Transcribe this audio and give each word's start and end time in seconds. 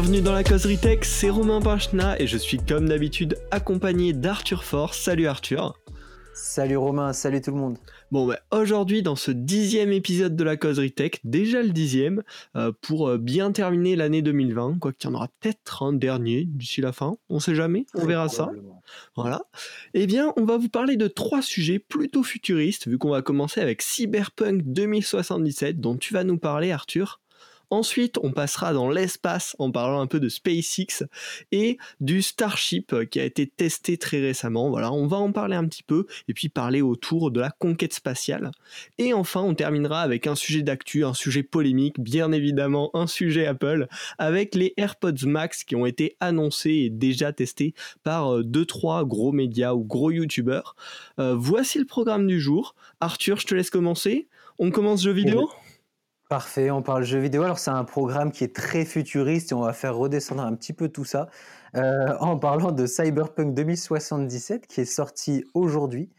Bienvenue 0.00 0.22
dans 0.22 0.32
la 0.32 0.44
causerie 0.44 0.78
tech, 0.78 1.00
c'est 1.02 1.28
Romain 1.28 1.60
Pachna 1.60 2.20
et 2.20 2.28
je 2.28 2.38
suis 2.38 2.58
comme 2.58 2.88
d'habitude 2.88 3.36
accompagné 3.50 4.12
d'Arthur 4.12 4.62
Force. 4.62 4.96
Salut 4.96 5.26
Arthur. 5.26 5.76
Salut 6.34 6.76
Romain, 6.76 7.12
salut 7.12 7.40
tout 7.40 7.50
le 7.50 7.56
monde. 7.56 7.78
Bon, 8.12 8.24
bah, 8.24 8.38
aujourd'hui, 8.52 9.02
dans 9.02 9.16
ce 9.16 9.32
dixième 9.32 9.90
épisode 9.90 10.36
de 10.36 10.44
la 10.44 10.56
causerie 10.56 10.92
tech, 10.92 11.14
déjà 11.24 11.62
le 11.62 11.70
dixième, 11.70 12.22
euh, 12.54 12.70
pour 12.80 13.08
euh, 13.08 13.18
bien 13.18 13.50
terminer 13.50 13.96
l'année 13.96 14.22
2020, 14.22 14.78
quoi 14.78 14.92
qu'il 14.92 15.10
y 15.10 15.12
en 15.12 15.16
aura 15.16 15.26
peut-être 15.40 15.82
un 15.82 15.92
dernier 15.92 16.44
d'ici 16.44 16.80
la 16.80 16.92
fin, 16.92 17.16
on 17.28 17.40
sait 17.40 17.56
jamais, 17.56 17.84
on 17.96 18.06
verra 18.06 18.28
ça. 18.28 18.52
Voilà. 19.16 19.42
Eh 19.94 20.06
bien, 20.06 20.32
on 20.36 20.44
va 20.44 20.58
vous 20.58 20.68
parler 20.68 20.96
de 20.96 21.08
trois 21.08 21.42
sujets 21.42 21.80
plutôt 21.80 22.22
futuristes, 22.22 22.86
vu 22.86 22.98
qu'on 22.98 23.10
va 23.10 23.22
commencer 23.22 23.60
avec 23.60 23.82
Cyberpunk 23.82 24.62
2077, 24.64 25.80
dont 25.80 25.96
tu 25.96 26.14
vas 26.14 26.22
nous 26.22 26.38
parler, 26.38 26.70
Arthur. 26.70 27.18
Ensuite, 27.70 28.18
on 28.22 28.32
passera 28.32 28.72
dans 28.72 28.88
l'espace 28.88 29.54
en 29.58 29.70
parlant 29.70 30.00
un 30.00 30.06
peu 30.06 30.20
de 30.20 30.28
SpaceX 30.28 31.04
et 31.52 31.78
du 32.00 32.22
Starship 32.22 33.08
qui 33.10 33.20
a 33.20 33.24
été 33.24 33.46
testé 33.46 33.98
très 33.98 34.20
récemment. 34.20 34.70
Voilà, 34.70 34.92
on 34.92 35.06
va 35.06 35.18
en 35.18 35.32
parler 35.32 35.56
un 35.56 35.66
petit 35.66 35.82
peu 35.82 36.06
et 36.28 36.34
puis 36.34 36.48
parler 36.48 36.80
autour 36.82 37.30
de 37.30 37.40
la 37.40 37.50
conquête 37.50 37.92
spatiale. 37.92 38.50
Et 38.98 39.12
enfin, 39.12 39.42
on 39.42 39.54
terminera 39.54 40.02
avec 40.02 40.26
un 40.26 40.34
sujet 40.34 40.62
d'actu, 40.62 41.04
un 41.04 41.14
sujet 41.14 41.42
polémique, 41.42 42.00
bien 42.00 42.32
évidemment 42.32 42.90
un 42.94 43.06
sujet 43.06 43.46
Apple 43.46 43.86
avec 44.18 44.54
les 44.54 44.74
AirPods 44.76 45.26
Max 45.26 45.64
qui 45.64 45.76
ont 45.76 45.86
été 45.86 46.16
annoncés 46.20 46.70
et 46.70 46.90
déjà 46.90 47.32
testés 47.32 47.74
par 48.02 48.40
2-3 48.40 49.02
euh, 49.02 49.04
gros 49.04 49.32
médias 49.32 49.74
ou 49.74 49.84
gros 49.84 50.10
youtubeurs. 50.10 50.76
Euh, 51.18 51.34
voici 51.36 51.78
le 51.78 51.84
programme 51.84 52.26
du 52.26 52.40
jour. 52.40 52.74
Arthur, 53.00 53.38
je 53.38 53.46
te 53.46 53.54
laisse 53.54 53.70
commencer. 53.70 54.28
On 54.58 54.70
commence 54.70 55.02
jeu 55.02 55.12
vidéo? 55.12 55.48
Parfait, 56.28 56.70
on 56.70 56.82
parle 56.82 57.04
jeux 57.04 57.20
vidéo. 57.20 57.42
Alors 57.42 57.58
c'est 57.58 57.70
un 57.70 57.84
programme 57.84 58.32
qui 58.32 58.44
est 58.44 58.54
très 58.54 58.84
futuriste 58.84 59.52
et 59.52 59.54
on 59.54 59.62
va 59.62 59.72
faire 59.72 59.96
redescendre 59.96 60.42
un 60.42 60.54
petit 60.54 60.74
peu 60.74 60.90
tout 60.90 61.06
ça 61.06 61.30
euh, 61.74 62.14
en 62.20 62.36
parlant 62.38 62.70
de 62.70 62.84
Cyberpunk 62.84 63.54
2077 63.54 64.66
qui 64.66 64.82
est 64.82 64.84
sorti 64.84 65.44
aujourd'hui. 65.54 66.10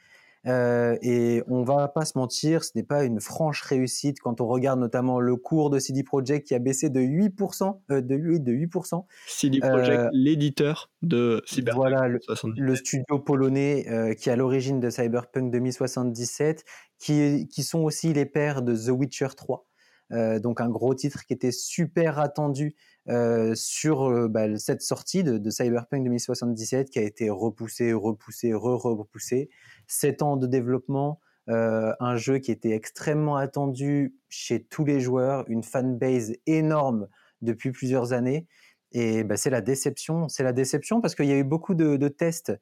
Euh, 0.48 0.98
et 1.04 1.44
on 1.48 1.64
va 1.64 1.90
pas 1.90 2.06
se 2.06 2.18
mentir, 2.18 2.64
ce 2.64 2.72
n'est 2.74 2.84
pas 2.84 3.04
une 3.04 3.20
franche 3.20 3.62
réussite 3.62 4.20
quand 4.20 4.42
on 4.42 4.48
regarde 4.48 4.80
notamment 4.80 5.20
le 5.20 5.36
cours 5.36 5.70
de 5.70 5.78
CD 5.78 6.02
Projekt 6.02 6.48
qui 6.48 6.56
a 6.56 6.60
baissé 6.60 6.90
de 6.90 7.02
8%, 7.02 7.82
euh, 7.92 8.02
de, 8.02 8.16
de 8.18 8.52
8%. 8.52 9.04
CD 9.28 9.60
Projekt, 9.60 10.06
l'éditeur 10.12 10.90
de 11.04 11.44
Cyberpunk 11.46 11.76
voilà, 11.76 12.08
le, 12.08 12.20
le 12.58 12.76
studio 12.76 13.20
polonais 13.20 14.16
qui 14.18 14.30
est 14.30 14.32
à 14.32 14.36
l'origine 14.38 14.80
de 14.80 14.90
Cyberpunk 14.90 15.52
2077, 15.52 16.64
qui, 16.98 17.48
qui 17.48 17.62
sont 17.62 17.82
aussi 17.82 18.12
les 18.14 18.26
pères 18.26 18.64
de 18.64 18.76
The 18.76 18.90
Witcher 18.90 19.28
3. 19.36 19.69
Euh, 20.12 20.40
donc 20.40 20.62
un 20.62 20.70
gros 20.70 20.96
titre 20.96 21.26
qui 21.26 21.34
était 21.34 21.52
super 21.52 22.20
attendu 22.20 22.76
euh, 23.10 23.54
sur 23.56 24.10
euh, 24.10 24.28
bah, 24.28 24.58
cette 24.58 24.82
sortie 24.82 25.24
de, 25.24 25.50
Cyberpunk 25.50 26.04
2077 26.04 26.90
qui 26.90 27.00
a 27.00 27.04
été 27.04 27.30
repoussé, 27.30 27.94
repoussé, 27.94 28.54
re-repoussé. 28.54 29.50
Sept 29.88 30.22
ans 30.22 30.38
de 30.38 30.48
développement, 30.48 31.20
un 31.48 32.16
jeu 32.16 32.38
qui 32.38 32.52
était 32.52 32.74
extrêmement 32.74 33.36
attendu 33.36 34.14
chez 34.30 34.64
tous 34.64 34.86
les 34.86 35.00
joueurs, 35.00 35.46
une 35.48 35.64
fanbase 35.64 36.34
énorme 36.46 37.08
depuis 37.42 37.72
plusieurs 37.72 38.14
années. 38.14 38.46
Et 38.92 39.24
bah, 39.24 39.36
c'est 39.36 39.50
la 39.50 39.62
déception. 39.62 40.28
C'est 40.28 40.44
la 40.44 40.54
déception 40.54 41.02
parce 41.02 41.16
qu'il 41.16 41.26
y 41.26 41.32
a 41.32 41.38
eu 41.38 41.44
beaucoup 41.44 41.74
de, 41.74 41.98
de 41.98 42.08
tests 42.08 42.54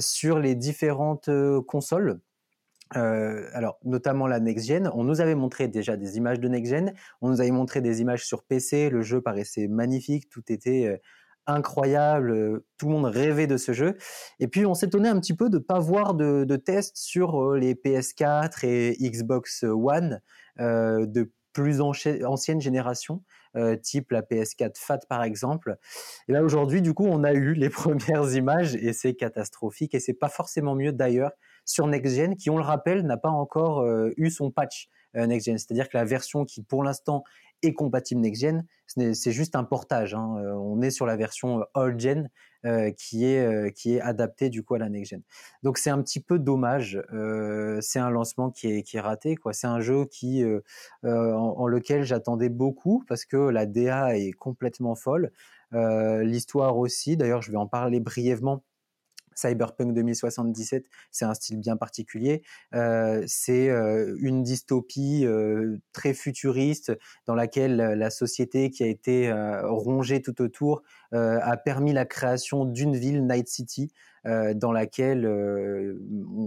sur 0.00 0.38
les 0.38 0.54
différentes 0.54 1.30
consoles. 1.66 2.20
Euh, 2.96 3.48
alors, 3.52 3.78
notamment 3.84 4.26
la 4.26 4.40
next 4.40 4.66
gen. 4.66 4.90
On 4.94 5.04
nous 5.04 5.20
avait 5.20 5.34
montré 5.34 5.68
déjà 5.68 5.96
des 5.96 6.16
images 6.16 6.40
de 6.40 6.48
next 6.48 6.70
gen. 6.70 6.94
On 7.20 7.28
nous 7.28 7.40
avait 7.40 7.50
montré 7.50 7.80
des 7.80 8.00
images 8.00 8.24
sur 8.24 8.42
PC. 8.44 8.90
Le 8.90 9.02
jeu 9.02 9.20
paraissait 9.20 9.68
magnifique. 9.68 10.28
Tout 10.28 10.42
était 10.48 10.86
euh, 10.86 10.96
incroyable. 11.46 12.62
Tout 12.78 12.86
le 12.86 12.92
monde 12.92 13.06
rêvait 13.06 13.46
de 13.46 13.56
ce 13.56 13.72
jeu. 13.72 13.96
Et 14.40 14.48
puis, 14.48 14.66
on 14.66 14.74
s'étonnait 14.74 15.08
un 15.08 15.20
petit 15.20 15.34
peu 15.34 15.48
de 15.48 15.58
ne 15.58 15.62
pas 15.62 15.78
voir 15.78 16.14
de, 16.14 16.56
tests 16.56 16.96
sur 16.96 17.42
euh, 17.42 17.58
les 17.58 17.74
PS4 17.74 18.66
et 18.66 18.96
Xbox 19.00 19.64
One 19.64 20.20
de 20.58 21.32
plus 21.54 21.80
ancienne 21.80 22.60
génération. 22.60 23.22
type 23.82 24.10
la 24.10 24.22
PS4 24.22 24.76
FAT 24.76 25.00
par 25.08 25.22
exemple. 25.22 25.76
Et 26.28 26.32
là 26.32 26.42
aujourd'hui, 26.42 26.82
du 26.82 26.94
coup, 26.94 27.06
on 27.06 27.24
a 27.24 27.32
eu 27.32 27.54
les 27.54 27.68
premières 27.70 28.34
images 28.34 28.74
et 28.76 28.92
c'est 28.92 29.14
catastrophique 29.14 29.94
et 29.94 30.00
c'est 30.00 30.14
pas 30.14 30.28
forcément 30.28 30.74
mieux 30.74 30.92
d'ailleurs 30.92 31.32
sur 31.64 31.86
NextGen, 31.86 32.36
qui, 32.36 32.50
on 32.50 32.56
le 32.56 32.64
rappelle, 32.64 33.02
n'a 33.02 33.16
pas 33.16 33.30
encore 33.30 33.80
euh, 33.80 34.12
eu 34.16 34.30
son 34.30 34.50
patch 34.50 34.88
euh, 35.16 35.26
NextGen. 35.26 35.58
C'est-à-dire 35.58 35.88
que 35.88 35.96
la 35.96 36.04
version 36.04 36.44
qui, 36.44 36.62
pour 36.62 36.82
l'instant, 36.82 37.24
est 37.62 37.74
compatible 37.74 38.20
NextGen, 38.20 38.64
c'est 38.86 39.32
juste 39.32 39.54
un 39.54 39.64
portage. 39.64 40.14
Hein. 40.14 40.36
Euh, 40.38 40.52
on 40.54 40.82
est 40.82 40.90
sur 40.90 41.06
la 41.06 41.16
version 41.16 41.64
old-gen 41.74 42.28
qui, 42.96 43.24
est, 43.24 43.76
qui 43.76 43.96
est 43.96 44.00
adaptée 44.00 44.48
du 44.48 44.62
coup 44.62 44.74
à 44.74 44.78
la 44.78 44.88
next-gen. 44.88 45.20
Donc 45.64 45.78
c'est 45.78 45.90
un 45.90 46.00
petit 46.00 46.20
peu 46.20 46.38
dommage. 46.38 47.02
c'est 47.80 47.98
un 47.98 48.10
lancement 48.10 48.52
qui 48.52 48.68
est, 48.68 48.82
qui 48.84 48.98
est 48.98 49.00
raté. 49.00 49.34
C'est 49.50 49.66
un 49.66 49.80
jeu 49.80 50.04
qui, 50.04 50.44
en, 51.02 51.66
lequel 51.66 52.04
j'attendais 52.04 52.50
beaucoup 52.50 53.02
parce 53.08 53.24
que 53.24 53.36
la 53.36 53.66
DA 53.66 54.16
est 54.16 54.30
complètement 54.30 54.94
folle. 54.94 55.32
L'histoire 55.72 56.78
aussi, 56.78 57.16
d'ailleurs 57.16 57.42
je 57.42 57.50
vais 57.50 57.58
en 57.58 57.66
parler 57.66 57.98
brièvement 57.98 58.62
Cyberpunk 59.34 59.94
2077, 59.94 60.86
c'est 61.10 61.24
un 61.24 61.34
style 61.34 61.58
bien 61.58 61.76
particulier. 61.76 62.42
Euh, 62.74 63.22
c'est 63.26 63.68
euh, 63.68 64.16
une 64.20 64.42
dystopie 64.42 65.24
euh, 65.24 65.78
très 65.92 66.14
futuriste 66.14 66.92
dans 67.26 67.34
laquelle 67.34 67.76
la 67.76 68.10
société 68.10 68.70
qui 68.70 68.82
a 68.82 68.86
été 68.86 69.32
rongée 69.64 70.22
tout 70.22 70.40
autour 70.42 70.82
a 71.12 71.56
permis 71.56 71.92
la 71.92 72.06
création 72.06 72.64
d'une 72.64 72.96
ville, 72.96 73.26
Night 73.26 73.48
City, 73.48 73.92
euh, 74.24 74.54
dans 74.54 74.70
laquelle 74.70 75.26
euh, 75.26 75.98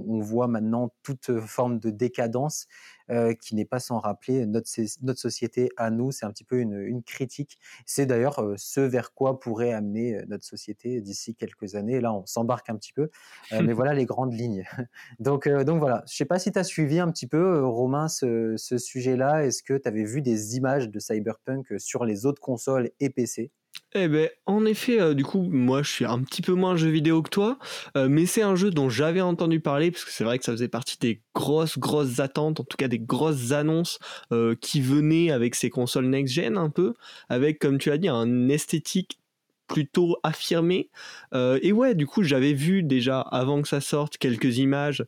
on, 0.07 0.21
voit 0.21 0.47
maintenant 0.47 0.93
toute 1.03 1.39
forme 1.41 1.77
de 1.77 1.89
décadence 1.89 2.67
euh, 3.11 3.33
qui 3.33 3.53
n'est 3.53 3.65
pas 3.65 3.79
sans 3.79 3.99
rappeler 3.99 4.45
notre, 4.45 4.69
notre 5.01 5.19
société 5.19 5.69
à 5.75 5.89
nous. 5.89 6.13
C'est 6.13 6.25
un 6.25 6.31
petit 6.31 6.45
peu 6.45 6.59
une, 6.59 6.79
une 6.79 7.03
critique. 7.03 7.59
C'est 7.85 8.05
d'ailleurs 8.05 8.41
ce 8.55 8.79
vers 8.79 9.13
quoi 9.13 9.41
pourrait 9.41 9.73
amener 9.73 10.21
notre 10.27 10.45
société 10.45 11.01
d'ici 11.01 11.35
quelques 11.35 11.75
années. 11.75 11.99
Là, 11.99 12.13
on 12.13 12.25
s'embarque 12.25 12.69
un 12.69 12.77
petit 12.77 12.93
peu, 12.93 13.09
mais 13.51 13.73
voilà 13.73 13.93
les 13.93 14.05
grandes 14.05 14.33
lignes. 14.33 14.63
donc, 15.19 15.49
donc 15.49 15.79
voilà. 15.79 16.03
Je 16.07 16.15
sais 16.15 16.25
pas 16.25 16.39
si 16.39 16.53
tu 16.53 16.59
as 16.59 16.63
suivi 16.63 16.99
un 16.99 17.11
petit 17.11 17.27
peu, 17.27 17.65
Romain, 17.65 18.07
ce, 18.07 18.55
ce 18.55 18.77
sujet-là. 18.77 19.45
Est-ce 19.45 19.63
que 19.63 19.73
tu 19.77 19.87
avais 19.87 20.05
vu 20.05 20.21
des 20.21 20.55
images 20.55 20.89
de 20.89 20.99
Cyberpunk 20.99 21.73
sur 21.77 22.05
les 22.05 22.25
autres 22.25 22.41
consoles 22.41 22.91
et 23.01 23.09
PC 23.09 23.51
eh 23.97 24.09
ben, 24.09 24.29
en 24.45 24.65
effet, 24.65 24.99
euh, 24.99 25.13
du 25.13 25.23
coup, 25.23 25.41
moi, 25.41 25.81
je 25.81 25.89
suis 25.89 26.05
un 26.05 26.21
petit 26.21 26.41
peu 26.41 26.53
moins 26.53 26.75
jeu 26.75 26.89
vidéo 26.89 27.21
que 27.21 27.29
toi, 27.29 27.57
euh, 27.95 28.09
mais 28.09 28.25
c'est 28.25 28.41
un 28.41 28.55
jeu 28.55 28.69
dont 28.69 28.89
j'avais 28.89 29.21
entendu 29.21 29.61
parler 29.61 29.89
parce 29.89 30.03
que 30.03 30.11
c'est 30.11 30.25
vrai 30.25 30.37
que 30.37 30.43
ça 30.43 30.51
faisait 30.51 30.67
partie 30.67 30.97
des 30.99 31.21
grosses, 31.33 31.79
grosses 31.79 32.19
attentes, 32.19 32.59
en 32.59 32.65
tout 32.65 32.75
cas 32.75 32.89
des 32.89 32.99
grosses 32.99 33.53
annonces 33.53 33.99
euh, 34.33 34.53
qui 34.59 34.81
venaient 34.81 35.31
avec 35.31 35.55
ces 35.55 35.69
consoles 35.69 36.07
next-gen 36.07 36.57
un 36.57 36.69
peu, 36.69 36.93
avec, 37.29 37.57
comme 37.59 37.77
tu 37.77 37.89
as 37.89 37.97
dit, 37.97 38.09
un 38.09 38.49
esthétique 38.49 39.19
plutôt 39.67 40.17
affirmé. 40.23 40.91
et 41.33 41.71
ouais, 41.71 41.95
du 41.95 42.05
coup, 42.05 42.21
j'avais 42.21 42.53
vu 42.53 42.83
déjà 42.83 43.19
avant 43.19 43.63
que 43.63 43.67
ça 43.67 43.81
sorte 43.81 44.17
quelques 44.17 44.59
images 44.59 45.03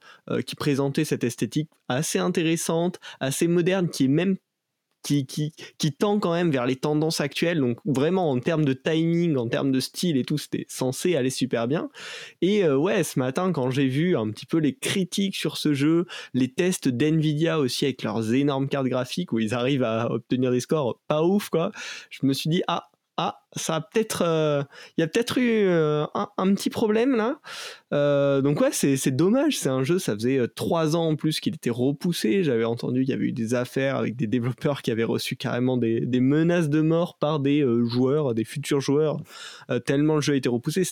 qui 0.48 0.56
présentaient 0.56 1.06
cette 1.06 1.24
esthétique 1.24 1.70
assez 1.90 2.18
intéressante, 2.18 3.00
assez 3.20 3.48
moderne, 3.48 3.88
qui 3.88 4.06
est 4.06 4.08
même 4.08 4.36
qui, 5.08 5.92
tend 5.98 6.20
quand 6.20 6.34
même 6.34 6.52
vers 6.52 6.66
les 6.66 6.76
tendances 6.76 7.22
actuelles. 7.22 7.60
Donc 7.60 7.80
vraiment 7.86 8.30
en 8.30 8.40
termes 8.40 8.66
de 8.66 8.74
timing, 8.74 9.36
en 9.38 9.48
termes 9.48 9.72
de 9.72 9.80
style 9.80 10.18
et 10.18 10.24
tout, 10.24 10.38
c'était 10.38 10.66
censé 10.68 11.16
aller 11.16 11.30
super 11.30 11.68
bien. 11.68 11.90
Et 12.42 12.64
euh, 12.64 12.78
ouais, 12.78 13.04
ce 13.04 13.20
matin 13.20 13.52
quand 13.52 13.70
j'ai 13.72 13.88
vu 13.88 14.18
un 14.18 14.30
petit 14.30 14.46
peu 14.46 14.58
les 14.58 14.76
critiques 14.76 15.36
sur 15.36 15.58
ce 15.58 15.74
jeu, 15.74 16.06
les 16.34 16.52
tests 16.52 16.88
d'Nvidia 16.88 17.60
aussi 17.60 17.86
avec 17.86 18.04
leurs 18.04 18.34
énormes 18.34 18.68
cartes 18.68 18.88
graphiques 18.88 19.32
où 19.32 19.40
ils 19.40 19.54
arrivent 19.54 19.84
à 19.84 20.12
obtenir 20.12 20.52
des 20.52 20.60
scores 20.60 21.00
pas 21.08 21.24
ouf 21.24 21.50
quoi, 21.50 21.72
je 22.10 22.26
me 22.26 22.34
suis 22.34 22.50
dit 22.50 22.64
ah 22.68 22.90
ah, 23.20 23.40
ça 23.56 23.76
a 23.78 23.82
peut-être, 23.82 24.22
euh, 24.24 24.62
il 24.96 25.02
y 25.02 25.04
a 25.04 25.08
peut-être 25.08 25.40
eu 25.40 25.66
euh, 25.66 26.06
un, 26.14 26.54
petit 26.54 26.70
problème 26.70 27.16
là. 27.16 27.40
Euh, 27.92 28.42
donc 28.42 28.62
ouais, 28.62 28.70
c'est 28.72 29.16
dommage. 29.16 29.58
C'est 29.58 29.70
un 29.70 29.84
jeu, 29.84 29.98
ça 29.98 30.14
faisait 30.14 30.40
trois 30.56 30.96
ans 30.96 31.08
en 31.08 31.16
plus 31.16 31.40
qu'il 31.40 31.56
était 31.56 31.72
repoussé. 31.72 32.44
J'avais 32.44 32.64
entendu 32.64 33.00
qu'il 33.02 33.10
y 33.10 33.14
avait 33.14 33.26
eu 33.26 33.32
des 33.32 33.56
affaires 33.56 33.96
avec 33.96 34.16
des 34.16 34.28
développeurs 34.28 34.84
qui 34.84 34.92
avaient 34.92 35.04
reçu 35.04 35.36
carrément 35.36 35.78
des, 35.78 36.06
menaces 36.20 36.70
de 36.70 36.82
mort 36.82 37.18
par 37.18 37.40
des 37.40 37.66
joueurs, 37.86 38.36
des 38.36 38.44
futurs 38.44 38.82
joueurs, 38.82 39.18
tellement 39.86 40.16
le 40.16 40.22
jeu 40.22 40.34
a 40.34 40.36
été 40.36 40.50
repoussé. 40.50 40.84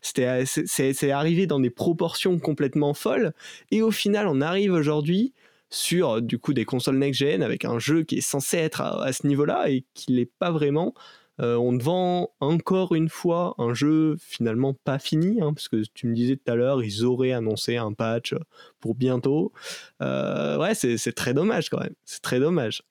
C'était, 0.00 0.44
c'est 0.46 1.10
arrivé 1.10 1.46
dans 1.46 1.60
des 1.60 1.70
proportions 1.70 2.38
complètement 2.38 2.94
folles. 2.94 3.34
Et 3.70 3.82
au 3.82 3.90
final, 3.90 4.26
on 4.26 4.40
arrive 4.40 4.72
aujourd'hui 4.72 5.34
sur 5.68 6.22
du 6.22 6.38
coup 6.38 6.54
des 6.54 6.64
consoles 6.64 6.96
next-gen 6.96 7.42
avec 7.42 7.64
un 7.64 7.78
jeu 7.78 8.04
qui 8.04 8.18
est 8.18 8.20
censé 8.20 8.56
être 8.56 8.80
à, 8.80 9.02
à 9.02 9.12
ce 9.12 9.26
niveau-là 9.26 9.68
et 9.70 9.84
qui 9.92 10.12
l'est 10.12 10.30
pas 10.38 10.50
vraiment. 10.50 10.94
Euh, 11.40 11.56
on 11.56 11.76
te 11.76 11.82
vend 11.82 12.30
encore 12.40 12.94
une 12.94 13.08
fois 13.08 13.54
un 13.58 13.74
jeu 13.74 14.16
finalement 14.18 14.74
pas 14.74 14.98
fini, 14.98 15.40
hein, 15.40 15.52
parce 15.52 15.68
que 15.68 15.82
tu 15.94 16.06
me 16.06 16.14
disais 16.14 16.36
tout 16.36 16.50
à 16.50 16.54
l'heure, 16.54 16.82
ils 16.82 17.04
auraient 17.04 17.32
annoncé 17.32 17.76
un 17.76 17.92
patch 17.92 18.34
pour 18.80 18.94
bientôt. 18.94 19.52
Euh, 20.00 20.58
ouais, 20.58 20.74
c'est 20.74 21.12
très 21.14 21.34
dommage 21.34 21.70
quand 21.70 21.80
même. 21.80 21.94
C'est 22.04 22.22
très 22.22 22.38
dommage. 22.38 22.82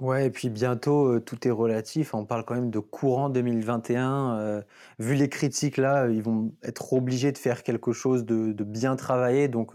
Ouais, 0.00 0.26
et 0.26 0.30
puis 0.30 0.50
bientôt, 0.50 1.06
euh, 1.06 1.20
tout 1.20 1.46
est 1.46 1.52
relatif. 1.52 2.14
On 2.14 2.24
parle 2.24 2.44
quand 2.44 2.56
même 2.56 2.70
de 2.70 2.80
courant 2.80 3.28
2021. 3.28 4.38
euh, 4.40 4.62
vu 4.98 5.14
les 5.14 5.28
critiques 5.28 5.76
là, 5.76 6.08
ils 6.08 6.20
vont 6.20 6.52
être 6.64 6.92
obligés 6.92 7.30
de 7.30 7.38
faire 7.38 7.62
quelque 7.62 7.92
chose 7.92 8.24
de, 8.24 8.52
bien 8.64 8.96
travaillé. 8.96 9.46
Donc, 9.46 9.74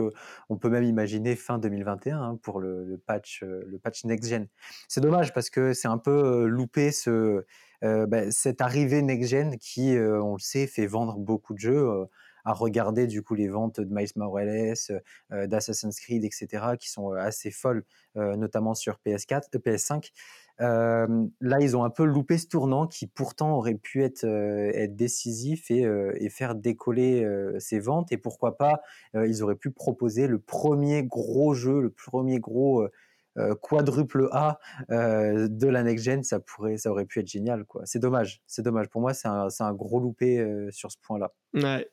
on 0.49 0.57
peut 0.57 0.69
même 0.69 0.83
imaginer 0.83 1.37
fin 1.37 1.57
2021 1.57 2.21
hein, 2.21 2.39
pour 2.41 2.59
le, 2.59 2.83
le 2.83 2.97
patch, 2.97 3.43
le 3.43 3.79
patch 3.79 4.03
next-gen. 4.03 4.47
C'est 4.89 4.99
dommage 5.01 5.33
parce 5.33 5.49
que 5.49 5.73
c'est 5.73 5.87
un 5.87 5.97
peu 5.97 6.45
loupé 6.47 6.91
ce, 6.91 7.45
bah, 7.81 8.31
cette 8.31 8.61
arrivée 8.61 9.01
next-gen 9.01 9.57
qui, 9.57 9.95
on 9.97 10.33
le 10.33 10.39
sait, 10.39 10.67
fait 10.67 10.85
vendre 10.85 11.17
beaucoup 11.17 11.53
de 11.53 11.59
jeux. 11.59 12.07
à 12.45 12.53
regarder 12.53 13.05
du 13.05 13.21
coup 13.21 13.35
les 13.35 13.47
ventes 13.47 13.79
de 13.79 13.93
Miles 13.93 14.09
Morales, 14.15 14.73
d'Assassin's 15.29 15.99
Creed, 15.99 16.23
etc., 16.23 16.75
qui 16.79 16.89
sont 16.89 17.11
assez 17.11 17.51
folles, 17.51 17.83
notamment 18.15 18.73
sur 18.73 18.99
PS4, 19.05 19.43
euh, 19.55 19.59
PS5. 19.59 20.11
Euh, 20.61 21.25
là, 21.39 21.57
ils 21.61 21.77
ont 21.77 21.83
un 21.85 21.89
peu 21.89 22.03
loupé 22.03 22.37
ce 22.37 22.47
tournant 22.47 22.85
qui 22.87 23.07
pourtant 23.07 23.55
aurait 23.55 23.75
pu 23.75 24.03
être, 24.03 24.25
décisif 24.87 25.71
et, 25.71 26.29
faire 26.29 26.55
décoller 26.55 27.25
ces 27.59 27.79
ventes. 27.79 28.11
Et 28.11 28.17
pourquoi 28.17 28.57
pas, 28.57 28.81
ils 29.13 29.43
auraient 29.43 29.55
pu 29.55 29.71
proposer 29.71 30.27
le 30.27 30.39
premier 30.39 31.03
gros 31.03 31.53
jeu, 31.53 31.81
le 31.81 31.89
premier 31.89 32.39
gros 32.39 32.87
quadruple 33.61 34.27
A 34.31 34.59
euh, 34.91 35.47
de 35.49 35.67
la 35.67 35.83
next 35.83 36.05
gen. 36.05 36.23
Ça 36.23 36.39
aurait 36.85 37.05
pu 37.05 37.19
être 37.19 37.27
génial. 37.27 37.65
C'est 37.85 37.99
dommage, 37.99 38.41
c'est 38.47 38.61
dommage. 38.61 38.89
Pour 38.89 39.01
moi, 39.01 39.13
c'est 39.13 39.27
un, 39.27 39.49
c'est 39.49 39.63
un 39.63 39.73
gros 39.73 39.99
loupé 39.99 40.39
euh, 40.39 40.69
sur 40.71 40.91
ce 40.91 40.97
point-là. 41.01 41.33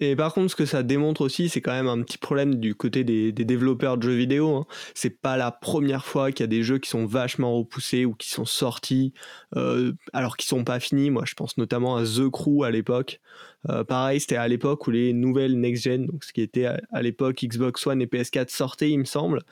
Et 0.01 0.17
par 0.17 0.35
contre, 0.35 0.51
ce 0.51 0.57
que 0.57 0.67
ça 0.67 0.83
démontre 0.83 1.23
aussi, 1.23 1.49
c'est 1.49 1.63
quand 1.63 1.73
même 1.73 1.89
un 1.89 2.03
petit 2.03 2.19
problème 2.19 2.57
du 2.57 2.75
côté 2.75 3.05
des, 3.05 3.33
développeurs 3.33 3.97
de 3.97 4.03
jeux 4.03 4.15
vidéo. 4.15 4.55
Hein. 4.55 4.67
C'est 4.95 5.21
pas 5.21 5.37
la 5.37 5.51
première 5.51 6.05
fois 6.05 6.31
qu'il 6.31 6.41
y 6.41 6.45
a 6.45 6.49
des 6.49 6.63
jeux 6.63 6.79
qui 6.79 6.91
sont 6.91 7.07
vachement 7.07 7.57
repoussés 7.57 8.05
ou 8.05 8.15
qui 8.15 8.29
sont 8.29 8.45
sortis 8.45 9.15
euh, 9.57 9.93
alors 10.13 10.37
qu'ils 10.37 10.49
sont 10.49 10.65
pas 10.65 10.79
finis. 10.79 11.11
Moi, 11.11 11.25
je 11.27 11.35
pense 11.35 11.57
notamment 11.57 11.97
à 11.97 12.05
The 12.05 12.29
Crew 12.29 12.65
à 12.65 12.71
l'époque. 12.71 13.21
Euh, 13.69 13.85
pareil, 13.85 14.21
c'était 14.21 14.37
à 14.37 14.47
l'époque 14.47 14.87
où 14.87 14.91
les 14.91 15.13
nouvelles 15.13 15.59
next-gen, 15.59 16.07
donc 16.07 16.25
ce 16.25 16.33
qui 16.33 16.41
était 16.41 16.67
à, 16.67 16.81
à 16.93 17.03
l'époque 17.03 17.43
Xbox 17.43 17.87
One 17.87 18.01
et 18.01 18.07
PS4 18.07 18.49
sortaient, 18.51 18.91
il 18.91 18.99
me 18.99 19.05
semble. 19.05 19.43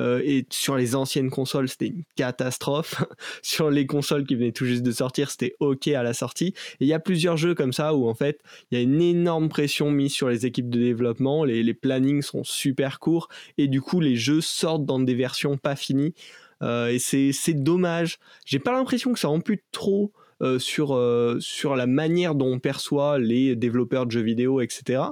Euh, 0.00 0.20
et 0.24 0.46
sur 0.50 0.76
les 0.76 0.94
anciennes 0.94 1.30
consoles, 1.30 1.68
c'était 1.68 1.88
une 1.88 2.04
catastrophe. 2.16 3.02
sur 3.42 3.70
les 3.70 3.86
consoles 3.86 4.24
qui 4.24 4.36
venaient 4.36 4.52
tout 4.52 4.66
juste 4.66 4.82
de 4.82 4.92
sortir, 4.92 5.30
c'était 5.30 5.56
OK 5.60 5.88
à 5.88 6.02
la 6.02 6.14
sortie. 6.14 6.54
Et 6.80 6.84
il 6.84 6.86
y 6.86 6.92
a 6.92 7.00
plusieurs 7.00 7.36
jeux 7.36 7.54
comme 7.54 7.72
ça 7.72 7.94
où 7.94 8.08
en 8.08 8.14
fait, 8.14 8.40
il 8.70 8.78
y 8.78 8.80
a 8.80 8.82
une 8.82 9.00
énorme 9.00 9.48
pression 9.54 9.88
mise 9.92 10.12
sur 10.12 10.28
les 10.28 10.46
équipes 10.46 10.68
de 10.68 10.80
développement, 10.80 11.44
les, 11.44 11.74
plannings 11.74 12.22
sont 12.22 12.42
super 12.42 12.98
courts 12.98 13.28
et 13.56 13.68
du 13.68 13.80
coup 13.80 14.00
les 14.00 14.16
jeux 14.16 14.40
sortent 14.40 14.84
dans 14.84 14.98
des 14.98 15.14
versions 15.14 15.56
pas 15.56 15.76
finies. 15.76 16.12
Euh, 16.60 16.88
et 16.88 16.98
c'est 16.98 17.54
dommage. 17.54 18.18
J'ai 18.44 18.58
pas 18.58 18.72
l'impression 18.72 19.12
que 19.12 19.18
ça 19.20 19.28
ampute 19.28 19.62
trop 19.70 20.12
euh, 20.42 20.58
sur, 20.58 20.96
euh, 20.96 21.38
sur 21.38 21.76
la 21.76 21.86
manière 21.86 22.34
dont 22.34 22.52
on 22.52 22.58
perçoit 22.58 23.20
les 23.20 23.54
développeurs 23.54 24.06
de 24.06 24.10
jeux 24.10 24.22
vidéo, 24.22 24.60
etc. 24.60 25.02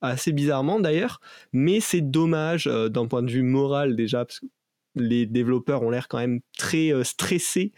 Assez 0.00 0.32
bizarrement 0.32 0.80
d'ailleurs, 0.80 1.20
mais 1.52 1.80
c'est 1.80 2.00
dommage 2.00 2.64
d'un 2.64 3.06
point 3.06 3.22
de 3.22 3.30
vue 3.30 3.42
moral 3.42 3.94
déjà, 3.94 4.24
parce 4.24 4.40
que 4.40 4.46
les 4.94 5.26
développeurs 5.26 5.82
ont 5.82 5.90
l'air 5.90 6.08
quand 6.08 6.18
même 6.18 6.40
très 6.56 6.92
stressés, 7.04 7.72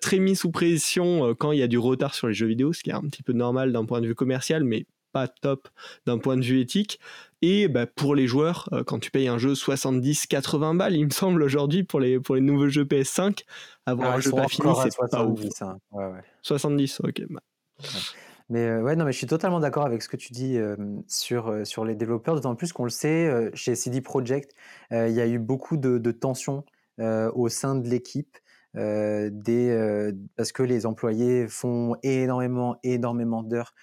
très 0.00 0.18
mis 0.18 0.36
sous 0.36 0.50
pression 0.50 1.34
quand 1.34 1.52
il 1.52 1.58
y 1.58 1.62
a 1.62 1.68
du 1.68 1.78
retard 1.78 2.14
sur 2.14 2.28
les 2.28 2.34
jeux 2.34 2.46
vidéo, 2.46 2.72
ce 2.72 2.82
qui 2.82 2.90
est 2.90 2.94
un 2.94 3.02
petit 3.02 3.22
peu 3.22 3.32
normal 3.32 3.72
d'un 3.72 3.86
point 3.86 4.00
de 4.00 4.06
vue 4.06 4.14
commercial, 4.14 4.62
mais 4.62 4.86
pas 5.12 5.28
top 5.28 5.68
d'un 6.06 6.18
point 6.18 6.36
de 6.36 6.42
vue 6.42 6.60
éthique. 6.60 7.00
Et 7.42 7.68
bah, 7.68 7.86
pour 7.86 8.14
les 8.14 8.26
joueurs, 8.26 8.68
euh, 8.72 8.82
quand 8.84 8.98
tu 8.98 9.10
payes 9.10 9.28
un 9.28 9.38
jeu 9.38 9.52
70-80 9.52 10.76
balles, 10.76 10.96
il 10.96 11.04
me 11.06 11.10
semble 11.10 11.42
aujourd'hui 11.42 11.84
pour 11.84 12.00
les, 12.00 12.18
pour 12.18 12.34
les 12.34 12.40
nouveaux 12.40 12.68
jeux 12.68 12.84
PS5, 12.84 13.44
avoir 13.86 14.12
Ah, 14.12 14.16
un 14.16 14.20
jeu 14.20 14.30
pas 14.32 14.48
fini, 14.48 14.72
c'est 14.82 14.96
pas 15.10 15.24
ouf. 15.24 15.40
70, 15.40 15.62
hein. 15.62 15.78
Ouais, 15.92 16.06
ouais. 16.06 16.22
70, 16.42 17.00
ok. 17.04 17.22
bah. 17.30 17.40
Mais 18.48 18.66
euh, 18.66 18.82
ouais, 18.82 18.96
non, 18.96 19.04
mais 19.04 19.12
je 19.12 19.18
suis 19.18 19.26
totalement 19.26 19.60
d'accord 19.60 19.84
avec 19.84 20.02
ce 20.02 20.08
que 20.08 20.16
tu 20.16 20.32
dis 20.32 20.56
euh, 20.56 20.76
sur, 21.06 21.48
euh, 21.48 21.64
sur 21.64 21.84
les 21.84 21.94
développeurs, 21.94 22.34
d'autant 22.34 22.54
plus 22.54 22.72
qu'on 22.72 22.84
le 22.84 22.90
sait, 22.90 23.50
chez 23.54 23.74
CD 23.74 24.00
Projekt, 24.00 24.54
il 24.90 25.10
y 25.10 25.20
a 25.20 25.26
eu 25.26 25.38
beaucoup 25.38 25.76
de, 25.76 25.98
de 25.98 26.10
tensions 26.12 26.64
au 26.98 27.48
sein 27.48 27.76
de 27.76 27.88
l'équipe. 27.88 28.36
des, 28.74 30.12
parce 30.36 30.52
que 30.52 30.62
les 30.62 30.86
employés 30.86 31.46
font 31.46 31.96
énormément, 32.02 32.76
énormément 32.82 33.42
d'heures 33.42 33.74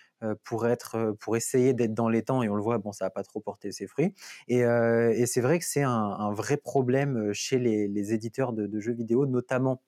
pour 0.44 0.68
être, 0.68 0.96
euh, 0.96 1.14
pour 1.14 1.36
essayer 1.36 1.74
d'être 1.74 1.94
dans 1.94 2.10
les 2.10 2.24
temps 2.24 2.44
et 2.44 2.50
on 2.50 2.56
le 2.56 2.62
voit, 2.62 2.78
bon, 2.78 2.92
ça 2.92 3.06
n'a 3.06 3.10
pas 3.10 3.24
trop 3.24 3.40
porté 3.40 3.72
ses 3.72 3.88
fruits. 3.88 4.14
Et, 4.48 4.64
euh, 4.64 5.12
et 5.16 5.26
c'est 5.26 5.42
vrai 5.42 5.60
que 5.60 5.66
c'est 5.66 5.84
un, 5.84 6.32
vrai 6.32 6.58
problème 6.58 7.18
euh, 7.30 7.34
chez 7.34 7.60
les, 7.60 8.14
éditeurs 8.14 8.54
de, 8.54 8.80
jeux 8.80 8.94
vidéo, 8.94 9.26
notamment 9.26 9.82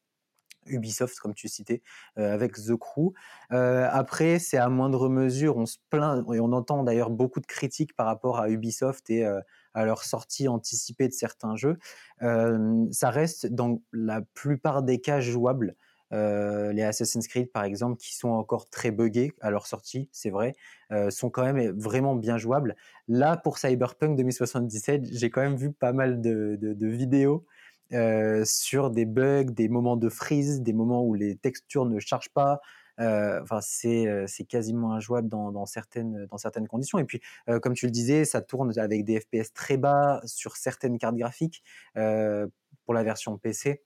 Ubisoft, 0.69 1.19
comme 1.19 1.33
tu 1.33 1.47
citais, 1.47 1.81
euh, 2.17 2.33
avec 2.33 2.53
The 2.53 2.75
Crew. 2.75 3.13
Euh, 3.51 3.87
après, 3.91 4.39
c'est 4.39 4.57
à 4.57 4.69
moindre 4.69 5.09
mesure, 5.09 5.57
on 5.57 5.65
se 5.65 5.77
plaint, 5.89 6.25
et 6.33 6.39
on 6.39 6.51
entend 6.51 6.83
d'ailleurs 6.83 7.09
beaucoup 7.09 7.39
de 7.39 7.45
critiques 7.45 7.95
par 7.95 8.05
rapport 8.05 8.39
à 8.39 8.49
Ubisoft 8.49 9.09
et 9.09 9.25
euh, 9.25 9.39
à 9.73 9.85
leur 9.85 10.03
sortie 10.03 10.47
anticipée 10.47 11.07
de 11.07 11.13
certains 11.13 11.55
jeux. 11.55 11.77
Euh, 12.21 12.85
ça 12.91 13.09
reste 13.09 13.47
dans 13.47 13.81
la 13.93 14.21
plupart 14.33 14.83
des 14.83 14.99
cas 14.99 15.19
jouable. 15.19 15.75
Euh, 16.13 16.71
les 16.71 16.83
Assassin's 16.83 17.27
Creed, 17.27 17.51
par 17.51 17.63
exemple, 17.63 17.97
qui 17.97 18.15
sont 18.15 18.29
encore 18.29 18.69
très 18.69 18.91
buggés 18.91 19.33
à 19.41 19.51
leur 19.51 19.67
sortie, 19.67 20.09
c'est 20.11 20.29
vrai, 20.29 20.55
euh, 20.91 21.09
sont 21.09 21.29
quand 21.29 21.43
même 21.43 21.71
vraiment 21.71 22.15
bien 22.15 22.37
jouables. 22.37 22.75
Là, 23.07 23.37
pour 23.37 23.57
Cyberpunk 23.57 24.17
2077, 24.17 25.07
j'ai 25.11 25.29
quand 25.29 25.41
même 25.41 25.57
vu 25.57 25.71
pas 25.71 25.93
mal 25.93 26.21
de, 26.21 26.57
vidéos 26.87 27.45
euh, 27.93 28.43
sur 28.45 28.89
des 28.89 29.05
bugs, 29.05 29.45
des 29.45 29.67
moments 29.69 29.97
de 29.97 30.09
freeze, 30.09 30.61
des 30.61 30.73
moments 30.73 31.03
où 31.03 31.13
les 31.13 31.35
textures 31.35 31.85
ne 31.85 31.99
chargent 31.99 32.33
pas. 32.33 32.61
Enfin, 32.99 33.59
c'est 33.61 34.07
c'est 34.27 34.43
quasiment 34.45 34.93
injouable 34.93 35.29
dans, 35.29 35.65
certaines 35.67 36.25
dans 36.31 36.39
certaines 36.39 36.67
conditions. 36.67 36.97
Et 36.97 37.03
puis, 37.03 37.21
comme 37.61 37.75
tu 37.75 37.85
le 37.85 37.91
disais, 37.91 38.25
ça 38.25 38.41
tourne 38.41 38.73
avec 38.79 39.05
des 39.05 39.19
FPS 39.19 39.53
très 39.53 39.77
bas 39.77 40.19
sur 40.25 40.55
certaines 40.57 40.97
cartes 40.97 41.15
graphiques 41.15 41.63
pour 41.93 42.93
la 42.95 43.03
version 43.03 43.37
PC. 43.37 43.83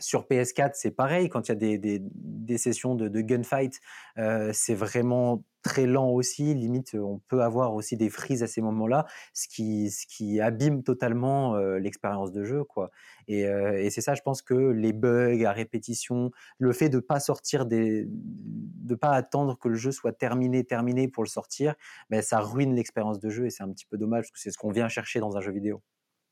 Sur 0.00 0.26
PS4, 0.26 0.72
c'est 0.74 0.90
pareil. 0.90 1.28
Quand 1.28 1.48
il 1.48 1.50
y 1.50 1.52
a 1.52 1.76
des, 1.78 2.00
des, 2.00 2.58
sessions 2.58 2.94
de, 2.94 3.20
gunfight, 3.20 3.80
euh, 4.18 4.50
c'est 4.52 4.74
vraiment 4.74 5.44
très 5.62 5.86
lent 5.86 6.08
aussi. 6.08 6.54
Limite, 6.54 6.94
on 6.94 7.20
peut 7.28 7.42
avoir 7.42 7.74
aussi 7.74 7.96
des 7.96 8.10
frises 8.10 8.42
à 8.42 8.46
ces 8.46 8.62
moments-là, 8.62 9.06
ce 9.34 9.46
qui, 9.46 9.90
ce 9.90 10.06
qui 10.06 10.40
abîme 10.40 10.82
totalement 10.82 11.54
euh, 11.54 11.78
l'expérience 11.78 12.32
de 12.32 12.44
jeu, 12.44 12.64
quoi. 12.64 12.90
Et, 13.28 13.46
euh, 13.46 13.80
et 13.80 13.90
c'est 13.90 14.00
ça, 14.00 14.14
je 14.14 14.22
pense 14.22 14.42
que 14.42 14.54
les 14.54 14.92
bugs 14.92 15.44
à 15.44 15.52
répétition, 15.52 16.30
le 16.58 16.72
fait 16.72 16.88
de 16.88 16.98
pas 16.98 17.20
sortir 17.20 17.66
des, 17.66 18.06
de 18.08 18.94
pas 18.94 19.10
attendre 19.10 19.58
que 19.58 19.68
le 19.68 19.76
jeu 19.76 19.92
soit 19.92 20.12
terminé, 20.12 20.64
terminé 20.64 21.08
pour 21.08 21.22
le 21.22 21.28
sortir, 21.28 21.74
ben 22.08 22.22
ça 22.22 22.40
ruine 22.40 22.74
l'expérience 22.74 23.20
de 23.20 23.30
jeu 23.30 23.46
et 23.46 23.50
c'est 23.50 23.62
un 23.62 23.70
petit 23.70 23.86
peu 23.86 23.98
dommage 23.98 24.24
parce 24.24 24.32
que 24.32 24.40
c'est 24.40 24.50
ce 24.50 24.58
qu'on 24.58 24.72
vient 24.72 24.88
chercher 24.88 25.20
dans 25.20 25.36
un 25.36 25.40
jeu 25.40 25.52
vidéo. 25.52 25.82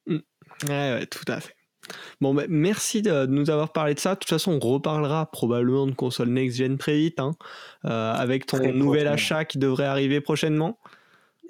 Ouais, 0.08 0.18
ouais, 0.68 1.06
tout 1.06 1.24
à 1.28 1.40
fait. 1.40 1.54
Bon, 2.20 2.34
bah, 2.34 2.44
merci 2.48 3.02
de 3.02 3.26
nous 3.26 3.50
avoir 3.50 3.72
parlé 3.72 3.94
de 3.94 4.00
ça. 4.00 4.14
De 4.14 4.18
toute 4.20 4.28
façon, 4.28 4.58
on 4.62 4.66
reparlera 4.68 5.30
probablement 5.30 5.86
de 5.86 5.92
console 5.92 6.28
next-gen 6.28 6.78
très 6.78 6.96
vite, 6.96 7.20
hein, 7.20 7.32
euh, 7.84 8.12
avec 8.14 8.46
ton 8.46 8.58
Très 8.58 8.72
nouvel 8.72 9.04
prochainement. 9.06 9.12
achat 9.14 9.44
qui 9.44 9.58
devrait 9.58 9.86
arriver 9.86 10.20
prochainement. 10.20 10.78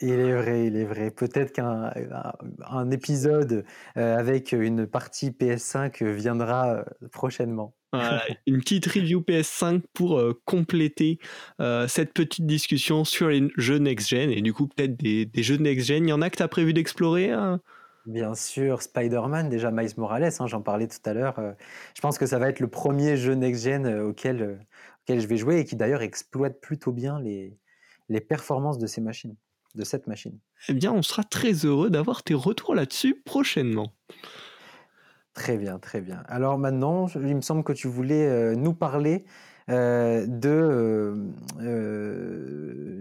Il 0.00 0.10
est 0.10 0.32
vrai, 0.40 0.66
il 0.66 0.76
est 0.76 0.84
vrai. 0.84 1.10
Peut-être 1.10 1.52
qu'un 1.52 1.90
un, 2.12 2.32
un 2.70 2.90
épisode 2.92 3.64
euh, 3.96 4.16
avec 4.16 4.52
une 4.52 4.86
partie 4.86 5.30
PS5 5.30 6.04
viendra 6.04 6.68
euh, 6.76 6.84
prochainement. 7.10 7.74
Voilà, 7.92 8.22
une 8.46 8.60
petite 8.60 8.86
review 8.86 9.20
PS5 9.22 9.82
pour 9.94 10.18
euh, 10.18 10.40
compléter 10.44 11.18
euh, 11.60 11.88
cette 11.88 12.12
petite 12.12 12.46
discussion 12.46 13.04
sur 13.04 13.28
les 13.28 13.48
jeux 13.56 13.78
next-gen 13.78 14.30
et 14.30 14.42
du 14.42 14.52
coup 14.52 14.68
peut-être 14.68 14.96
des, 14.96 15.26
des 15.26 15.42
jeux 15.42 15.56
next-gen. 15.56 16.06
Il 16.06 16.10
y 16.10 16.12
en 16.12 16.22
a 16.22 16.30
que 16.30 16.36
tu 16.36 16.42
as 16.42 16.48
prévu 16.48 16.72
d'explorer 16.72 17.30
hein? 17.32 17.60
Bien 18.08 18.34
sûr, 18.34 18.80
Spider-Man, 18.80 19.50
déjà 19.50 19.70
Miles 19.70 19.90
Morales, 19.98 20.30
hein, 20.40 20.46
j'en 20.46 20.62
parlais 20.62 20.88
tout 20.88 20.96
à 21.04 21.12
l'heure. 21.12 21.38
euh, 21.38 21.52
je 21.94 22.00
pense 22.00 22.16
que 22.16 22.24
ça 22.24 22.38
va 22.38 22.48
être 22.48 22.58
le 22.58 22.68
premier 22.68 23.18
jeu 23.18 23.34
next-gen 23.34 23.84
euh, 23.84 24.08
auquel, 24.08 24.42
euh, 24.42 24.56
auquel 25.02 25.20
je 25.20 25.26
vais 25.26 25.36
jouer 25.36 25.58
et 25.58 25.66
qui 25.66 25.76
d'ailleurs 25.76 26.00
exploite 26.00 26.58
plutôt 26.58 26.90
bien 26.90 27.20
les, 27.20 27.58
les 28.08 28.22
performances 28.22 28.78
de 28.78 28.86
ces 28.86 29.02
machines, 29.02 29.36
de 29.74 29.84
cette 29.84 30.06
machine. 30.06 30.38
Eh 30.70 30.72
bien, 30.72 30.90
on 30.90 31.02
sera 31.02 31.22
très 31.22 31.52
heureux 31.52 31.90
d'avoir 31.90 32.22
tes 32.22 32.32
retours 32.32 32.74
là-dessus 32.74 33.20
prochainement. 33.26 33.92
Très 35.34 35.58
bien, 35.58 35.78
très 35.78 36.00
bien. 36.00 36.22
Alors 36.28 36.56
maintenant, 36.56 37.08
il 37.08 37.36
me 37.36 37.42
semble 37.42 37.62
que 37.62 37.74
tu 37.74 37.88
voulais 37.88 38.56
nous 38.56 38.72
parler 38.72 39.26
de 39.68 41.14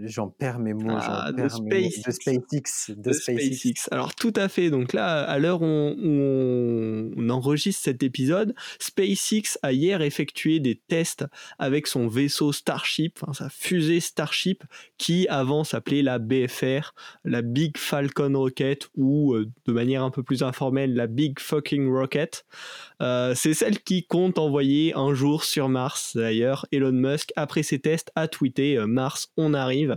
j'en 0.08 0.30
perds 0.30 0.60
mes 0.60 0.74
mots, 0.74 0.96
Ah, 1.00 1.32
de 1.32 1.38
perds 1.38 1.62
mes 1.62 1.82
mots, 1.82 1.90
de 2.06 2.12
SpaceX. 2.12 2.12
SpaceX, 2.12 2.96
de 2.96 3.02
De 3.02 3.12
SpaceX. 3.12 3.56
SpaceX. 3.56 3.88
Alors 3.92 4.16
tout 4.16 4.34
à 4.36 4.48
fait. 4.48 4.70
Donc 4.70 4.94
là, 4.94 5.22
à 5.24 5.40
l'heure 5.40 5.62
où 5.62 5.66
on, 5.66 7.30
enregistre 7.30 7.84
cet 7.84 8.04
épisode, 8.04 8.56
SpaceX 8.80 9.60
a 9.62 9.74
hier 9.74 10.02
effectué 10.02 10.60
des 10.60 10.76
tests 10.76 11.26
avec 11.60 11.88
son 11.88 12.08
vaisseau 12.08 12.52
Starship, 12.52 13.20
enfin 13.22 13.34
sa 13.34 13.50
fusée 13.50 14.00
Starship, 14.00 14.64
qui 14.98 15.28
avant 15.28 15.64
s'appelait 15.64 16.02
la 16.02 16.20
BFR, 16.20 16.94
la 17.26 17.42
Big 17.42 17.78
Falcon 17.78 18.32
Rocket, 18.34 18.88
ou 18.96 19.34
euh, 19.34 19.50
de 19.66 19.74
manière 19.74 20.04
un 20.04 20.10
peu 20.10 20.24
plus 20.24 20.42
informelle, 20.42 20.96
la 20.96 21.08
Big 21.08 21.40
Fucking 21.40 21.92
Rocket. 21.92 22.46
Euh, 23.02 23.36
c'est 23.36 23.54
celle 23.54 23.80
qui 23.82 24.06
compte 24.06 24.40
envoyer 24.40 24.94
un 24.96 25.14
jour 25.14 25.44
sur 25.44 25.70
Mars. 25.70 26.16
D'ailleurs, 26.16 26.57
Elon 26.72 26.92
Musk, 26.92 27.32
après 27.36 27.64
ses 27.64 27.80
tests, 27.80 28.12
a 28.16 28.28
tweeté 28.28 28.78
euh, 28.78 28.88
Mars, 28.88 29.32
on 29.38 29.54
arrive. 29.54 29.96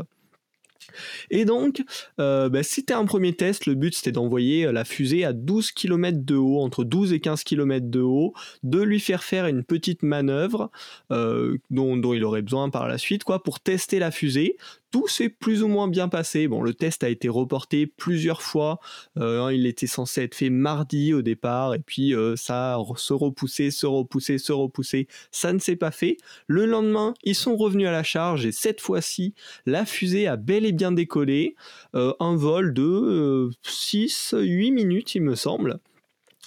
Et 1.30 1.44
donc, 1.44 1.82
euh, 2.18 2.48
bah, 2.48 2.62
c'était 2.62 2.94
un 2.94 3.04
premier 3.04 3.34
test. 3.34 3.66
Le 3.66 3.74
but, 3.74 3.94
c'était 3.94 4.12
d'envoyer 4.12 4.66
euh, 4.66 4.72
la 4.72 4.84
fusée 4.84 5.24
à 5.24 5.32
12 5.32 5.72
km 5.72 6.18
de 6.24 6.36
haut, 6.36 6.60
entre 6.60 6.84
12 6.84 7.12
et 7.12 7.20
15 7.20 7.44
km 7.44 7.88
de 7.88 8.00
haut, 8.00 8.34
de 8.62 8.80
lui 8.80 9.00
faire 9.00 9.22
faire 9.22 9.46
une 9.46 9.64
petite 9.64 10.02
manœuvre 10.02 10.70
euh, 11.12 11.58
dont 11.70 12.14
il 12.14 12.24
aurait 12.24 12.42
besoin 12.42 12.70
par 12.70 12.88
la 12.88 12.98
suite, 12.98 13.24
quoi, 13.24 13.42
pour 13.42 13.60
tester 13.60 13.98
la 13.98 14.10
fusée. 14.10 14.56
Tout 14.90 15.06
s'est 15.06 15.28
plus 15.28 15.62
ou 15.62 15.68
moins 15.68 15.88
bien 15.88 16.08
passé. 16.08 16.48
Bon, 16.48 16.62
le 16.62 16.74
test 16.74 17.04
a 17.04 17.08
été 17.08 17.28
reporté 17.28 17.86
plusieurs 17.86 18.42
fois. 18.42 18.80
Euh, 19.18 19.50
il 19.52 19.66
était 19.66 19.86
censé 19.86 20.22
être 20.22 20.34
fait 20.34 20.50
mardi 20.50 21.14
au 21.14 21.22
départ, 21.22 21.74
et 21.74 21.78
puis 21.78 22.14
euh, 22.14 22.34
ça 22.36 22.74
a 22.74 22.84
se 22.96 23.12
repoussé, 23.12 23.70
se 23.70 23.86
repoussé, 23.86 24.38
se 24.38 24.52
repoussé. 24.52 25.06
Ça 25.30 25.52
ne 25.52 25.58
s'est 25.58 25.76
pas 25.76 25.90
fait. 25.90 26.16
Le 26.46 26.66
lendemain, 26.66 27.14
ils 27.22 27.34
sont 27.34 27.56
revenus 27.56 27.88
à 27.88 27.92
la 27.92 28.02
charge, 28.02 28.46
et 28.46 28.52
cette 28.52 28.80
fois-ci, 28.80 29.34
la 29.66 29.84
fusée 29.84 30.26
a 30.26 30.36
bel 30.36 30.66
et 30.66 30.72
bien 30.72 30.92
décollé. 30.92 31.54
Euh, 31.94 32.12
un 32.18 32.34
vol 32.34 32.74
de 32.74 33.50
6-8 33.64 34.72
minutes, 34.72 35.14
il 35.14 35.22
me 35.22 35.34
semble 35.34 35.80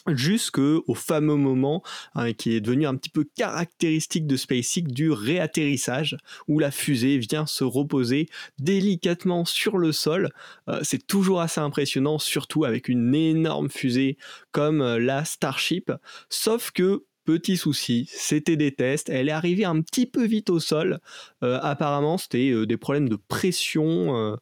jusqu'au 0.07 0.93
fameux 0.95 1.35
moment 1.35 1.83
hein, 2.15 2.33
qui 2.33 2.55
est 2.55 2.61
devenu 2.61 2.85
un 2.87 2.95
petit 2.95 3.09
peu 3.09 3.25
caractéristique 3.35 4.27
de 4.27 4.35
SpaceX 4.35 4.83
du 4.83 5.11
réatterrissage 5.11 6.17
où 6.47 6.59
la 6.59 6.71
fusée 6.71 7.17
vient 7.17 7.45
se 7.45 7.63
reposer 7.63 8.27
délicatement 8.59 9.45
sur 9.45 9.77
le 9.77 9.91
sol. 9.91 10.29
Euh, 10.67 10.79
c'est 10.83 11.05
toujours 11.05 11.41
assez 11.41 11.61
impressionnant, 11.61 12.19
surtout 12.19 12.65
avec 12.65 12.89
une 12.89 13.15
énorme 13.15 13.69
fusée 13.69 14.17
comme 14.51 14.81
euh, 14.81 14.99
la 14.99 15.25
Starship, 15.25 15.91
sauf 16.29 16.71
que 16.71 17.03
Petit 17.25 17.55
souci, 17.55 18.09
c'était 18.11 18.57
des 18.57 18.73
tests. 18.73 19.07
Elle 19.07 19.29
est 19.29 19.31
arrivée 19.31 19.63
un 19.63 19.79
petit 19.81 20.05
peu 20.05 20.25
vite 20.25 20.49
au 20.49 20.59
sol. 20.59 20.99
Euh, 21.41 21.57
apparemment, 21.61 22.17
c'était 22.17 22.49
euh, 22.49 22.65
des 22.65 22.75
problèmes 22.75 23.07
de 23.07 23.15
pression 23.15 24.17
euh, 24.17 24.35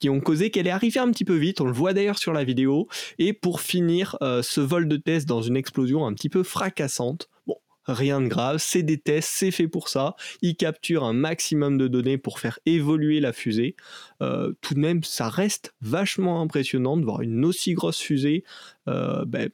qui 0.00 0.08
ont 0.08 0.18
causé 0.18 0.50
qu'elle 0.50 0.66
est 0.66 0.70
arrivée 0.70 1.00
un 1.00 1.10
petit 1.10 1.26
peu 1.26 1.36
vite. 1.36 1.60
On 1.60 1.66
le 1.66 1.72
voit 1.72 1.92
d'ailleurs 1.92 2.18
sur 2.18 2.32
la 2.32 2.44
vidéo. 2.44 2.88
Et 3.18 3.34
pour 3.34 3.60
finir 3.60 4.16
ce 4.20 4.60
vol 4.60 4.88
de 4.88 4.96
test 4.96 5.28
dans 5.28 5.42
une 5.42 5.56
explosion 5.56 6.06
un 6.06 6.14
petit 6.14 6.30
peu 6.30 6.42
fracassante, 6.42 7.28
bon, 7.46 7.56
rien 7.84 8.22
de 8.22 8.28
grave, 8.28 8.56
c'est 8.56 8.82
des 8.82 8.96
tests, 8.96 9.30
c'est 9.30 9.50
fait 9.50 9.68
pour 9.68 9.90
ça. 9.90 10.16
Ils 10.40 10.56
capturent 10.56 11.04
un 11.04 11.12
maximum 11.12 11.76
de 11.76 11.88
données 11.88 12.16
pour 12.16 12.38
faire 12.38 12.58
évoluer 12.64 13.20
la 13.20 13.34
fusée. 13.34 13.76
Tout 14.20 14.74
de 14.74 14.78
même, 14.78 15.04
ça 15.04 15.28
reste 15.28 15.74
vachement 15.82 16.40
impressionnant 16.40 16.96
de 16.96 17.04
voir 17.04 17.20
une 17.20 17.44
aussi 17.44 17.74
grosse 17.74 18.00
fusée 18.00 18.44
ben, 18.86 19.50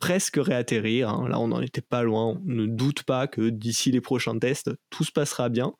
presque 0.00 0.36
réatterrir. 0.36 1.10
hein. 1.10 1.28
Là, 1.28 1.38
on 1.38 1.48
n'en 1.48 1.60
était 1.60 1.82
pas 1.82 2.02
loin. 2.02 2.26
On 2.26 2.40
ne 2.44 2.66
doute 2.66 3.04
pas 3.04 3.26
que 3.28 3.50
d'ici 3.50 3.92
les 3.92 4.00
prochains 4.00 4.38
tests, 4.38 4.70
tout 4.90 5.04
se 5.04 5.12
passera 5.12 5.48
bien. 5.48 5.74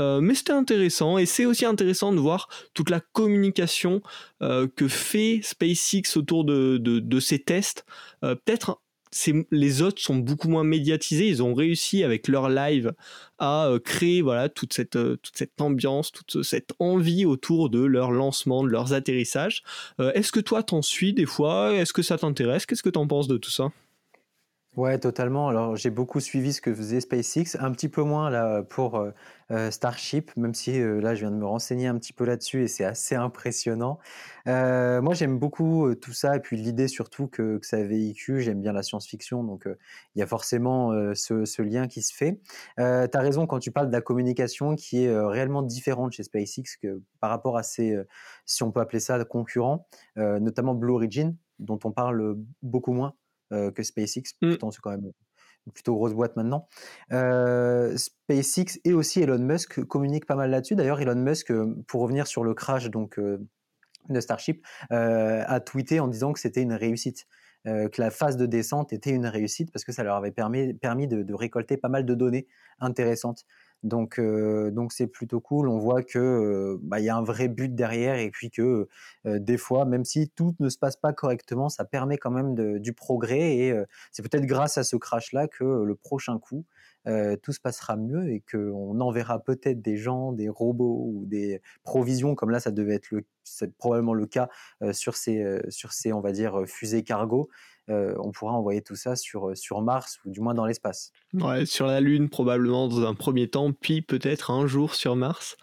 Euh, 0.00 0.20
mais 0.20 0.34
c'était 0.34 0.52
intéressant 0.52 1.18
et 1.18 1.26
c'est 1.26 1.44
aussi 1.44 1.66
intéressant 1.66 2.12
de 2.12 2.20
voir 2.20 2.48
toute 2.72 2.88
la 2.88 3.00
communication 3.00 4.00
euh, 4.42 4.68
que 4.68 4.86
fait 4.86 5.40
SpaceX 5.42 6.16
autour 6.16 6.44
de, 6.44 7.20
ces 7.20 7.40
tests. 7.40 7.84
Euh, 8.24 8.36
Peut-être 8.36 8.80
les 9.50 9.82
autres 9.82 10.00
sont 10.00 10.16
beaucoup 10.16 10.48
moins 10.48 10.64
médiatisés. 10.64 11.28
Ils 11.28 11.42
ont 11.42 11.54
réussi 11.54 12.04
avec 12.04 12.28
leur 12.28 12.48
live 12.48 12.92
à 13.38 13.68
euh, 13.68 13.78
créer 13.78 14.22
voilà 14.22 14.48
toute 14.48 14.72
cette 14.72 14.96
euh, 14.96 15.16
toute 15.22 15.36
cette 15.36 15.60
ambiance, 15.60 16.12
toute 16.12 16.42
cette 16.42 16.72
envie 16.78 17.24
autour 17.24 17.70
de 17.70 17.82
leur 17.84 18.10
lancement, 18.10 18.64
de 18.64 18.68
leurs 18.68 18.92
atterrissages. 18.92 19.62
Euh, 20.00 20.12
Est-ce 20.12 20.32
que 20.32 20.40
toi 20.40 20.62
t'en 20.62 20.82
suis 20.82 21.12
des 21.12 21.26
fois? 21.26 21.74
Est-ce 21.74 21.92
que 21.92 22.02
ça 22.02 22.18
t'intéresse? 22.18 22.66
Qu'est-ce 22.66 22.82
que 22.82 22.90
t'en 22.90 23.06
penses 23.06 23.28
de 23.28 23.36
tout 23.36 23.50
ça? 23.50 23.70
Ouais, 24.78 24.96
totalement. 24.96 25.48
Alors, 25.48 25.74
j'ai 25.74 25.90
beaucoup 25.90 26.20
suivi 26.20 26.52
ce 26.52 26.60
que 26.60 26.72
faisait 26.72 27.00
SpaceX, 27.00 27.56
un 27.58 27.72
petit 27.72 27.88
peu 27.88 28.02
moins 28.04 28.30
là 28.30 28.62
pour 28.62 28.94
euh, 28.94 29.10
euh, 29.50 29.72
Starship, 29.72 30.30
même 30.36 30.54
si 30.54 30.80
euh, 30.80 31.00
là, 31.00 31.16
je 31.16 31.22
viens 31.22 31.32
de 31.32 31.36
me 31.36 31.46
renseigner 31.46 31.88
un 31.88 31.98
petit 31.98 32.12
peu 32.12 32.24
là-dessus 32.24 32.62
et 32.62 32.68
c'est 32.68 32.84
assez 32.84 33.16
impressionnant. 33.16 33.98
Moi, 34.46 35.14
j'aime 35.14 35.36
beaucoup 35.40 35.92
tout 35.96 36.12
ça 36.12 36.36
et 36.36 36.40
puis 36.40 36.56
l'idée 36.56 36.86
surtout 36.86 37.26
que, 37.26 37.58
que 37.58 37.66
ça 37.66 37.82
véhicule. 37.82 38.38
J'aime 38.38 38.60
bien 38.60 38.72
la 38.72 38.84
science-fiction, 38.84 39.42
donc 39.42 39.64
il 40.14 40.20
y 40.20 40.22
a 40.22 40.28
forcément 40.28 40.92
ce, 41.14 41.62
lien 41.62 41.88
qui 41.88 42.00
se 42.00 42.14
fait. 42.14 42.40
Tu 42.76 42.82
as 42.82 43.20
raison 43.20 43.48
quand 43.48 43.58
tu 43.58 43.72
parles 43.72 43.88
de 43.88 43.92
la 43.92 44.00
communication 44.00 44.76
qui 44.76 45.04
est 45.04 45.20
réellement 45.20 45.62
différente 45.62 46.12
chez 46.12 46.22
SpaceX 46.22 46.78
par 47.20 47.30
rapport 47.30 47.58
à 47.58 47.62
euh, 47.80 48.04
si 48.46 48.62
on 48.62 48.70
peut 48.70 48.80
appeler 48.80 49.00
ça, 49.00 49.22
concurrents, 49.24 49.88
notamment 50.16 50.74
Blue 50.74 50.94
Origin, 50.94 51.36
dont 51.58 51.80
on 51.84 51.90
parle 51.90 52.36
beaucoup 52.62 52.92
moins 52.92 53.14
que 53.50 53.82
SpaceX. 53.82 54.34
Mm. 54.42 54.48
Pourtant, 54.50 54.70
c'est 54.70 54.80
quand 54.80 54.90
même 54.90 55.12
une 55.66 55.72
plutôt 55.72 55.94
grosse 55.94 56.14
boîte 56.14 56.36
maintenant. 56.36 56.66
Euh, 57.12 57.96
SpaceX 57.96 58.80
et 58.84 58.92
aussi 58.94 59.20
Elon 59.20 59.38
Musk 59.38 59.82
communiquent 59.84 60.26
pas 60.26 60.36
mal 60.36 60.50
là-dessus. 60.50 60.76
D'ailleurs, 60.76 61.00
Elon 61.00 61.16
Musk, 61.16 61.50
euh, 61.50 61.76
pour 61.86 62.00
revenir 62.02 62.26
sur 62.26 62.42
le 62.44 62.54
crash 62.54 62.88
donc 62.90 63.18
euh, 63.18 63.38
de 64.08 64.20
Starship, 64.20 64.64
euh, 64.92 65.44
a 65.46 65.60
tweeté 65.60 66.00
en 66.00 66.08
disant 66.08 66.32
que 66.32 66.40
c'était 66.40 66.62
une 66.62 66.72
réussite. 66.72 67.26
euh, 67.66 67.88
que 67.88 68.00
la 68.00 68.10
phase 68.10 68.36
de 68.36 68.46
descente 68.46 68.92
était 68.92 69.10
une 69.10 69.26
réussite 69.26 69.72
parce 69.72 69.84
que 69.84 69.92
ça 69.92 70.02
leur 70.02 70.16
avait 70.16 70.30
permis, 70.30 70.74
permis 70.74 71.06
de, 71.08 71.22
de 71.22 71.34
récolter 71.34 71.76
pas 71.76 71.88
mal 71.88 72.04
de 72.06 72.14
données 72.14 72.46
intéressantes. 72.78 73.44
Donc, 73.84 74.20
donc 74.20 74.92
c'est 74.92 75.06
plutôt 75.06 75.40
cool. 75.40 75.68
On 75.68 75.78
voit 75.78 76.02
que 76.02 76.18
euh, 76.18 76.78
bah, 76.82 77.00
y 77.00 77.08
a 77.08 77.16
un 77.16 77.22
vrai 77.22 77.48
but 77.48 77.74
derrière 77.74 78.16
et 78.16 78.30
puis 78.30 78.50
que 78.50 78.88
des 79.24 79.56
fois, 79.56 79.84
même 79.84 80.04
si 80.04 80.28
tout 80.30 80.54
ne 80.58 80.68
se 80.68 80.78
passe 80.78 80.96
pas 80.96 81.12
correctement, 81.12 81.68
ça 81.68 81.84
permet 81.84 82.18
quand 82.18 82.30
même 82.30 82.78
du 82.78 82.92
progrès 82.92 83.56
et 83.56 83.74
c'est 84.10 84.22
peut-être 84.22 84.46
grâce 84.46 84.78
à 84.78 84.84
ce 84.84 84.96
crash-là 84.96 85.48
que 85.48 85.64
euh, 85.64 85.84
le 85.84 85.94
prochain 85.94 86.38
coup, 86.38 86.64
tout 87.42 87.52
se 87.52 87.60
passera 87.60 87.96
mieux 87.96 88.28
et 88.30 88.42
qu'on 88.52 89.00
enverra 89.00 89.38
peut-être 89.38 89.80
des 89.80 89.96
gens, 89.96 90.32
des 90.32 90.50
robots 90.50 91.06
ou 91.06 91.24
des 91.24 91.62
provisions 91.82 92.34
comme 92.34 92.50
là, 92.50 92.60
ça 92.60 92.70
devait 92.70 92.96
être 92.96 93.10
le, 93.10 93.24
probablement 93.78 94.12
le 94.12 94.26
cas 94.26 94.50
sur 94.92 95.16
ces, 95.16 95.58
sur 95.70 95.94
ces, 95.94 96.12
on 96.12 96.20
va 96.20 96.32
dire, 96.32 96.64
fusées 96.66 97.04
cargo. 97.04 97.48
Euh, 97.90 98.14
on 98.18 98.32
pourra 98.32 98.52
envoyer 98.52 98.82
tout 98.82 98.96
ça 98.96 99.16
sur, 99.16 99.48
euh, 99.48 99.54
sur 99.54 99.80
Mars 99.80 100.18
ou 100.24 100.30
du 100.30 100.40
moins 100.40 100.54
dans 100.54 100.66
l'espace. 100.66 101.12
Ouais, 101.32 101.64
sur 101.64 101.86
la 101.86 102.00
Lune 102.00 102.28
probablement 102.28 102.88
dans 102.88 103.06
un 103.06 103.14
premier 103.14 103.48
temps, 103.48 103.72
puis 103.72 104.02
peut-être 104.02 104.50
un 104.50 104.66
jour 104.66 104.94
sur 104.94 105.16
Mars. 105.16 105.56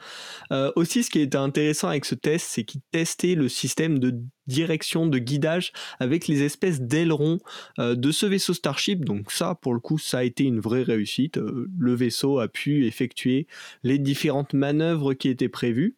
Euh, 0.52 0.72
aussi, 0.76 1.04
ce 1.04 1.10
qui 1.10 1.20
était 1.20 1.38
intéressant 1.38 1.88
avec 1.88 2.06
ce 2.06 2.16
test, 2.16 2.48
c'est 2.50 2.64
qu'il 2.64 2.82
testait 2.92 3.36
le 3.36 3.48
système 3.48 4.00
de 4.00 4.20
direction, 4.48 5.08
de 5.08 5.18
guidage 5.18 5.72
avec 6.00 6.28
les 6.28 6.44
espèces 6.44 6.80
d'ailerons 6.80 7.40
de 7.80 8.12
ce 8.12 8.28
vaisseau 8.28 8.54
Starship. 8.54 9.04
Donc 9.04 9.32
ça, 9.32 9.56
pour 9.56 9.74
le 9.74 9.80
coup, 9.80 9.98
ça 9.98 10.20
a 10.20 10.24
été 10.24 10.44
une 10.44 10.60
vraie 10.60 10.84
réussite. 10.84 11.38
Le 11.38 11.96
vaisseau 11.96 12.38
a 12.38 12.48
pu 12.48 12.86
effectuer 12.86 13.48
les 13.82 13.98
différentes 13.98 14.54
manœuvres 14.54 15.16
qui 15.16 15.30
étaient 15.30 15.50
prévues. 15.50 15.96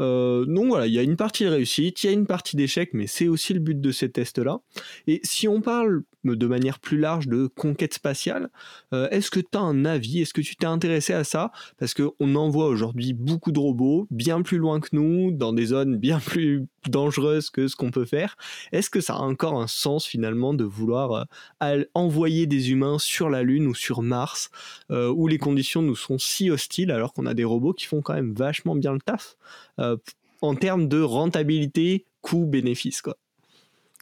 Euh, 0.00 0.44
donc 0.46 0.68
voilà, 0.68 0.86
il 0.86 0.92
y 0.92 0.98
a 0.98 1.02
une 1.02 1.16
partie 1.16 1.44
de 1.44 1.50
réussite, 1.50 2.02
il 2.02 2.06
y 2.06 2.10
a 2.10 2.12
une 2.12 2.26
partie 2.26 2.56
d'échec, 2.56 2.90
mais 2.92 3.06
c'est 3.06 3.28
aussi 3.28 3.54
le 3.54 3.60
but 3.60 3.80
de 3.80 3.90
ces 3.92 4.10
tests-là. 4.10 4.60
Et 5.06 5.20
si 5.22 5.48
on 5.48 5.60
parle 5.60 6.02
de 6.24 6.46
manière 6.46 6.78
plus 6.78 6.98
large 6.98 7.28
de 7.28 7.46
conquête 7.46 7.94
spatiale, 7.94 8.48
euh, 8.92 9.08
est-ce 9.10 9.30
que 9.30 9.40
tu 9.40 9.58
as 9.58 9.60
un 9.60 9.84
avis? 9.84 10.22
Est-ce 10.22 10.32
que 10.32 10.40
tu 10.40 10.56
t'es 10.56 10.66
intéressé 10.66 11.12
à 11.12 11.22
ça? 11.22 11.52
Parce 11.78 11.94
qu'on 11.94 12.34
envoie 12.34 12.66
aujourd'hui 12.66 13.12
beaucoup 13.12 13.52
de 13.52 13.58
robots, 13.58 14.06
bien 14.10 14.40
plus 14.42 14.56
loin 14.56 14.80
que 14.80 14.88
nous, 14.92 15.32
dans 15.32 15.52
des 15.52 15.66
zones 15.66 15.96
bien 15.96 16.18
plus 16.24 16.66
dangereuses 16.88 17.50
que 17.50 17.68
ce 17.68 17.76
qu'on 17.76 17.90
peut 17.90 18.04
faire. 18.04 18.36
Est-ce 18.72 18.90
que 18.90 19.00
ça 19.00 19.14
a 19.14 19.20
encore 19.20 19.60
un 19.60 19.66
sens 19.66 20.06
finalement 20.06 20.54
de 20.54 20.64
vouloir 20.64 21.26
euh, 21.62 21.84
envoyer 21.94 22.46
des 22.46 22.70
humains 22.70 22.98
sur 22.98 23.30
la 23.30 23.42
Lune 23.42 23.66
ou 23.66 23.74
sur 23.74 24.02
Mars, 24.02 24.50
euh, 24.90 25.08
où 25.10 25.26
les 25.26 25.38
conditions 25.38 25.82
nous 25.82 25.96
sont 25.96 26.18
si 26.18 26.50
hostiles 26.50 26.90
alors 26.90 27.12
qu'on 27.12 27.26
a 27.26 27.34
des 27.34 27.44
robots 27.44 27.72
qui 27.72 27.86
font 27.86 28.00
quand 28.00 28.14
même 28.14 28.32
vachement 28.34 28.74
bien 28.74 28.92
le 28.92 29.00
taf? 29.00 29.36
euh, 29.73 29.73
en 29.78 30.54
termes 30.54 30.88
de 30.88 31.00
rentabilité, 31.00 32.06
coût-bénéfice 32.22 33.02
quoi. 33.02 33.16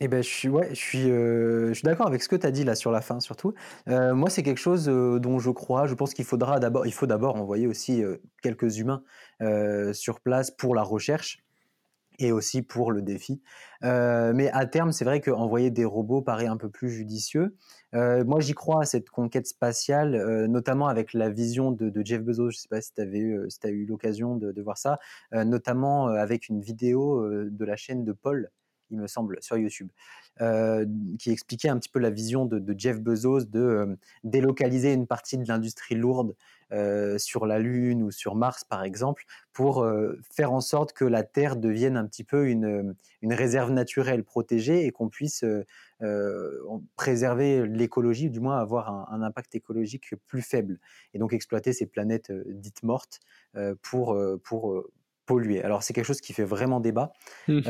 Eh 0.04 0.08
ben, 0.08 0.20
je 0.20 0.28
suis, 0.28 0.48
ouais, 0.48 0.68
je 0.70 0.80
suis, 0.80 1.10
euh, 1.10 1.72
suis 1.74 1.84
d'accord 1.84 2.08
avec 2.08 2.24
ce 2.24 2.28
que 2.28 2.34
tu 2.34 2.44
as 2.44 2.50
dit 2.50 2.64
là 2.64 2.74
sur 2.74 2.90
la 2.90 3.00
fin 3.02 3.20
surtout. 3.20 3.54
Euh, 3.88 4.14
moi, 4.14 4.30
c'est 4.30 4.42
quelque 4.42 4.58
chose 4.58 4.88
euh, 4.88 5.20
dont 5.20 5.38
je 5.38 5.50
crois. 5.50 5.86
Je 5.86 5.94
pense 5.94 6.12
qu'il 6.12 6.24
faudra 6.24 6.58
d'abord, 6.58 6.86
il 6.86 6.92
faut 6.92 7.06
d'abord 7.06 7.36
envoyer 7.36 7.68
aussi 7.68 8.02
euh, 8.02 8.16
quelques 8.42 8.78
humains 8.78 9.04
euh, 9.42 9.92
sur 9.92 10.20
place 10.20 10.50
pour 10.50 10.74
la 10.74 10.82
recherche. 10.82 11.38
Et 12.18 12.32
aussi 12.32 12.62
pour 12.62 12.92
le 12.92 13.02
défi. 13.02 13.40
Euh, 13.84 14.32
mais 14.34 14.50
à 14.50 14.66
terme, 14.66 14.92
c'est 14.92 15.04
vrai 15.04 15.20
qu'envoyer 15.20 15.70
des 15.70 15.84
robots 15.84 16.22
paraît 16.22 16.46
un 16.46 16.56
peu 16.56 16.68
plus 16.68 16.90
judicieux. 16.90 17.56
Euh, 17.94 18.24
moi, 18.24 18.40
j'y 18.40 18.54
crois 18.54 18.82
à 18.82 18.84
cette 18.84 19.10
conquête 19.10 19.46
spatiale, 19.46 20.14
euh, 20.14 20.46
notamment 20.46 20.88
avec 20.88 21.12
la 21.12 21.30
vision 21.30 21.72
de, 21.72 21.92
Jeff 22.04 22.22
Bezos. 22.22 22.50
Je 22.50 22.56
ne 22.56 22.60
sais 22.60 22.68
pas 22.68 22.80
si 22.80 22.92
tu 22.94 23.00
as 23.02 23.70
eu 23.70 23.86
l'occasion 23.86 24.36
de, 24.36 24.62
voir 24.62 24.78
ça, 24.78 24.98
notamment 25.32 26.06
avec 26.06 26.48
une 26.48 26.60
vidéo 26.60 27.28
de 27.28 27.64
la 27.64 27.76
chaîne 27.76 28.04
de 28.04 28.12
Paul, 28.12 28.50
il 28.90 28.98
me 28.98 29.06
semble, 29.06 29.38
sur 29.40 29.56
YouTube, 29.56 29.88
qui 31.18 31.30
expliquait 31.30 31.68
un 31.68 31.78
petit 31.78 31.88
peu 31.88 32.00
la 32.00 32.10
vision 32.10 32.46
de, 32.46 32.74
Jeff 32.76 33.00
Bezos 33.00 33.44
de 33.44 33.96
délocaliser 34.24 34.92
une 34.92 35.06
partie 35.06 35.38
de 35.38 35.46
l'industrie 35.46 35.94
lourde 35.94 36.34
euh, 36.72 37.18
sur 37.18 37.44
la 37.44 37.58
Lune 37.58 38.02
ou 38.02 38.10
sur 38.10 38.34
Mars, 38.34 38.64
par 38.64 38.82
exemple, 38.82 39.24
pour 39.52 39.82
euh, 39.82 40.18
faire 40.30 40.52
en 40.52 40.62
sorte 40.62 40.94
que 40.94 41.04
la 41.04 41.22
Terre 41.22 41.56
devienne 41.56 41.98
un 41.98 42.06
petit 42.06 42.24
peu 42.24 42.48
une, 42.48 42.94
une 43.20 43.34
réserve 43.34 43.70
naturelle 43.70 44.24
protégée 44.24 44.86
et 44.86 44.90
qu'on 44.90 45.10
puisse 45.10 45.44
euh, 45.44 46.58
préserver 46.96 47.66
l'écologie, 47.66 48.30
du 48.30 48.40
moins 48.40 48.58
avoir 48.58 49.12
un, 49.12 49.20
impact 49.20 49.54
écologique 49.54 50.14
plus 50.26 50.40
faible, 50.40 50.80
et 51.12 51.18
donc 51.18 51.34
exploiter 51.34 51.74
ces 51.74 51.84
planètes 51.84 52.32
dites 52.46 52.82
mortes 52.82 53.20
pour, 53.82 54.18
pour 54.42 54.84
polluer. 55.32 55.62
Alors 55.62 55.82
c'est 55.82 55.92
quelque 55.92 56.06
chose 56.06 56.20
qui 56.20 56.32
fait 56.32 56.44
vraiment 56.44 56.80
débat. 56.80 57.12
Mmh. 57.48 57.60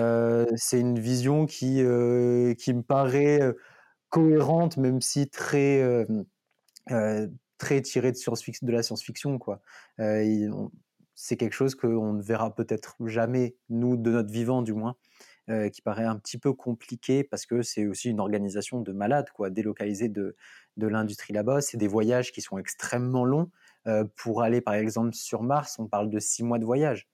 c'est 0.56 0.80
une 0.80 0.98
vision 0.98 1.46
qui, 1.46 1.76
qui 2.58 2.74
me 2.74 2.82
paraît 2.82 3.40
cohérente, 4.10 4.76
même 4.76 5.00
si 5.00 5.28
très 5.28 6.06
très 7.62 7.80
tiré 7.80 8.10
de, 8.10 8.16
science 8.16 8.42
de 8.60 8.72
la 8.72 8.82
science-fiction. 8.82 9.38
quoi. 9.38 9.60
Euh, 10.00 10.50
c'est 11.14 11.36
quelque 11.36 11.52
chose 11.52 11.76
qu'on 11.76 12.12
ne 12.12 12.22
verra 12.22 12.52
peut-être 12.52 12.96
jamais, 13.06 13.54
nous, 13.68 13.96
de 13.96 14.10
notre 14.10 14.30
vivant 14.30 14.62
du 14.62 14.72
moins, 14.72 14.96
euh, 15.48 15.68
qui 15.68 15.80
paraît 15.80 16.04
un 16.04 16.16
petit 16.16 16.38
peu 16.38 16.52
compliqué 16.52 17.22
parce 17.22 17.46
que 17.46 17.62
c'est 17.62 17.86
aussi 17.86 18.10
une 18.10 18.18
organisation 18.18 18.80
de 18.80 18.90
malades, 18.90 19.30
quoi, 19.32 19.48
délocalisée 19.48 20.08
de, 20.08 20.34
de 20.76 20.86
l'industrie 20.88 21.32
là-bas. 21.32 21.60
C'est 21.60 21.76
des 21.76 21.86
voyages 21.86 22.32
qui 22.32 22.40
sont 22.40 22.58
extrêmement 22.58 23.24
longs. 23.24 23.48
Euh, 23.86 24.04
pour 24.16 24.42
aller, 24.42 24.60
par 24.60 24.74
exemple, 24.74 25.14
sur 25.14 25.44
Mars, 25.44 25.78
on 25.78 25.86
parle 25.86 26.10
de 26.10 26.18
six 26.18 26.42
mois 26.42 26.58
de 26.58 26.64
voyage. 26.64 27.08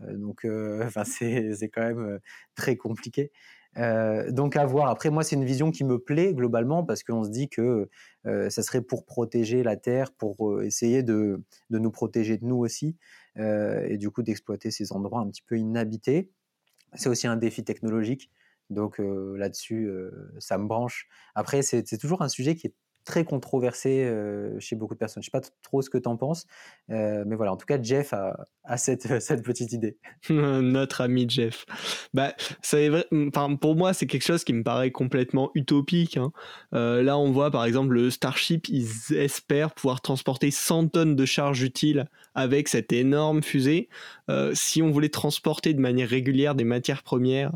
Donc, 0.00 0.44
enfin, 0.82 1.04
c'est 1.04 1.70
quand 1.72 1.82
même 1.82 2.20
très 2.54 2.76
compliqué. 2.76 3.32
Euh, 3.76 4.30
donc 4.30 4.56
à 4.56 4.64
voir. 4.66 4.88
Après, 4.88 5.10
moi, 5.10 5.22
c'est 5.22 5.36
une 5.36 5.44
vision 5.44 5.70
qui 5.70 5.84
me 5.84 5.98
plaît 5.98 6.34
globalement 6.34 6.84
parce 6.84 7.02
qu'on 7.02 7.24
se 7.24 7.30
dit 7.30 7.48
que 7.48 7.88
euh, 8.26 8.50
ça 8.50 8.62
serait 8.62 8.80
pour 8.80 9.04
protéger 9.04 9.62
la 9.62 9.76
Terre, 9.76 10.12
pour 10.12 10.50
euh, 10.50 10.64
essayer 10.64 11.02
de, 11.02 11.42
de, 11.70 11.78
nous 11.78 11.90
protéger 11.90 12.38
de 12.38 12.44
nous 12.44 12.56
aussi, 12.56 12.96
et 13.36 13.98
du 13.98 14.10
coup 14.10 14.22
d'exploiter 14.22 14.72
ces 14.72 14.92
endroits 14.92 15.20
un 15.20 15.28
petit 15.28 15.42
peu 15.42 15.56
inhabités. 15.56 16.32
C'est 16.94 17.08
aussi 17.08 17.28
un 17.28 17.36
défi 17.36 17.62
technologique. 17.62 18.32
Donc 18.68 18.98
là-dessus, 18.98 19.88
ça 20.40 20.58
me 20.58 20.66
branche. 20.66 21.06
Après, 21.36 21.62
c'est 21.62 21.98
toujours 21.98 22.22
un 22.22 22.28
sujet 22.28 22.56
qui 22.56 22.66
est 22.66 22.74
très 23.08 23.24
controversé 23.24 24.12
chez 24.58 24.76
beaucoup 24.76 24.92
de 24.92 24.98
personnes. 24.98 25.22
Je 25.22 25.28
sais 25.28 25.30
pas 25.30 25.40
trop 25.62 25.80
ce 25.80 25.88
que 25.88 25.96
tu 25.96 26.08
en 26.08 26.16
penses, 26.16 26.46
mais 26.88 27.34
voilà, 27.34 27.52
en 27.52 27.56
tout 27.56 27.64
cas, 27.64 27.80
Jeff 27.80 28.12
a, 28.12 28.36
cette, 28.76 29.42
petite 29.42 29.72
idée. 29.72 29.96
Notre 30.30 31.00
ami 31.00 31.24
Jeff. 31.28 31.64
Bah, 32.12 32.34
ça 32.60 32.76
vrai, 32.88 33.06
enfin, 33.12 33.56
pour 33.56 33.76
moi, 33.76 33.94
c'est 33.94 34.06
quelque 34.06 34.24
chose 34.24 34.44
qui 34.44 34.52
me 34.52 34.62
paraît 34.62 34.90
complètement 34.90 35.50
utopique. 35.54 36.18
Hein. 36.18 36.32
Là, 36.72 37.18
on 37.18 37.30
voit 37.30 37.50
par 37.50 37.64
exemple 37.64 37.94
le 37.94 38.10
Starship, 38.10 38.68
ils 38.68 39.14
espèrent 39.14 39.72
pouvoir 39.72 40.02
transporter 40.02 40.50
100 40.50 40.88
tonnes 40.88 41.16
de 41.16 41.24
charges 41.24 41.62
utiles 41.62 42.08
avec 42.34 42.68
cette 42.68 42.92
énorme 42.92 43.42
fusée. 43.42 43.88
si 44.52 44.82
on 44.82 44.90
voulait 44.90 45.08
transporter 45.08 45.72
de 45.72 45.80
manière 45.80 46.08
régulière 46.08 46.54
des 46.54 46.64
matières 46.64 47.02
premières 47.02 47.52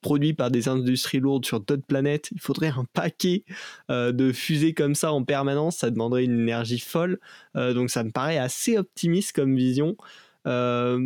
produites 0.00 0.36
par 0.36 0.50
des 0.50 0.68
industries 0.68 1.20
lourdes 1.20 1.46
sur 1.46 1.60
d'autres 1.60 1.86
planètes, 1.86 2.30
il 2.32 2.40
faudrait 2.40 2.72
un 2.76 2.84
paquet 2.92 3.44
de 3.88 4.32
fusées 4.32 4.74
comme 4.74 4.95
ça 4.96 5.12
en 5.12 5.22
permanence, 5.22 5.76
ça 5.78 5.90
demanderait 5.90 6.24
une 6.24 6.40
énergie 6.40 6.80
folle. 6.80 7.20
Euh, 7.56 7.72
donc 7.72 7.90
ça 7.90 8.02
me 8.02 8.10
paraît 8.10 8.38
assez 8.38 8.76
optimiste 8.76 9.32
comme 9.32 9.56
vision. 9.56 9.96
Euh, 10.46 10.98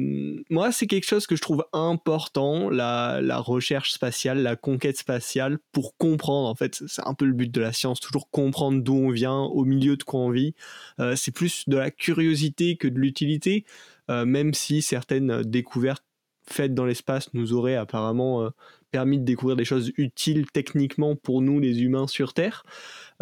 moi, 0.51 0.71
c'est 0.71 0.87
quelque 0.87 1.07
chose 1.07 1.27
que 1.27 1.35
je 1.35 1.41
trouve 1.41 1.65
important, 1.73 2.69
la, 2.69 3.39
recherche 3.39 3.93
spatiale, 3.93 4.43
la 4.43 4.55
conquête 4.55 4.99
spatiale, 4.99 5.59
pour 5.73 5.97
comprendre, 5.97 6.49
en 6.49 6.55
fait, 6.55 6.83
c'est 6.87 7.07
un 7.07 7.15
peu 7.15 7.25
le 7.25 7.33
but 7.33 7.51
de 7.51 7.61
la 7.61 7.73
science, 7.73 8.01
toujours 8.01 8.29
comprendre 8.31 8.83
d'où 8.83 8.95
on 8.95 9.11
vient, 9.11 9.39
au 9.39 9.65
milieu 9.65 9.97
de 9.97 10.03
quoi 10.03 10.21
on 10.21 10.31
vit. 10.31 10.55
Euh, 11.01 11.17
c'est 11.17 11.31
plus 11.31 11.69
de 11.69 11.77
la 11.77 11.91
curiosité 11.91 12.77
que 12.77 12.89
de 12.89 12.99
l'utilité, 12.99 13.65
même 14.09 14.55
si 14.55 14.83
certaines 14.83 15.43
découvertes 15.43 16.03
faites 16.45 16.75
dans 16.75 16.85
l'espace 16.85 17.33
nous 17.33 17.53
auraient 17.53 17.77
apparemment 17.77 18.51
permis 18.91 19.19
de 19.19 19.25
découvrir 19.25 19.57
des 19.57 19.65
choses 19.65 19.93
utiles 19.97 20.47
techniquement 20.51 21.17
pour 21.17 21.43
nous, 21.43 21.61
les 21.61 21.83
humains 21.83 22.07
sur 22.07 22.35
Terre. 22.35 22.65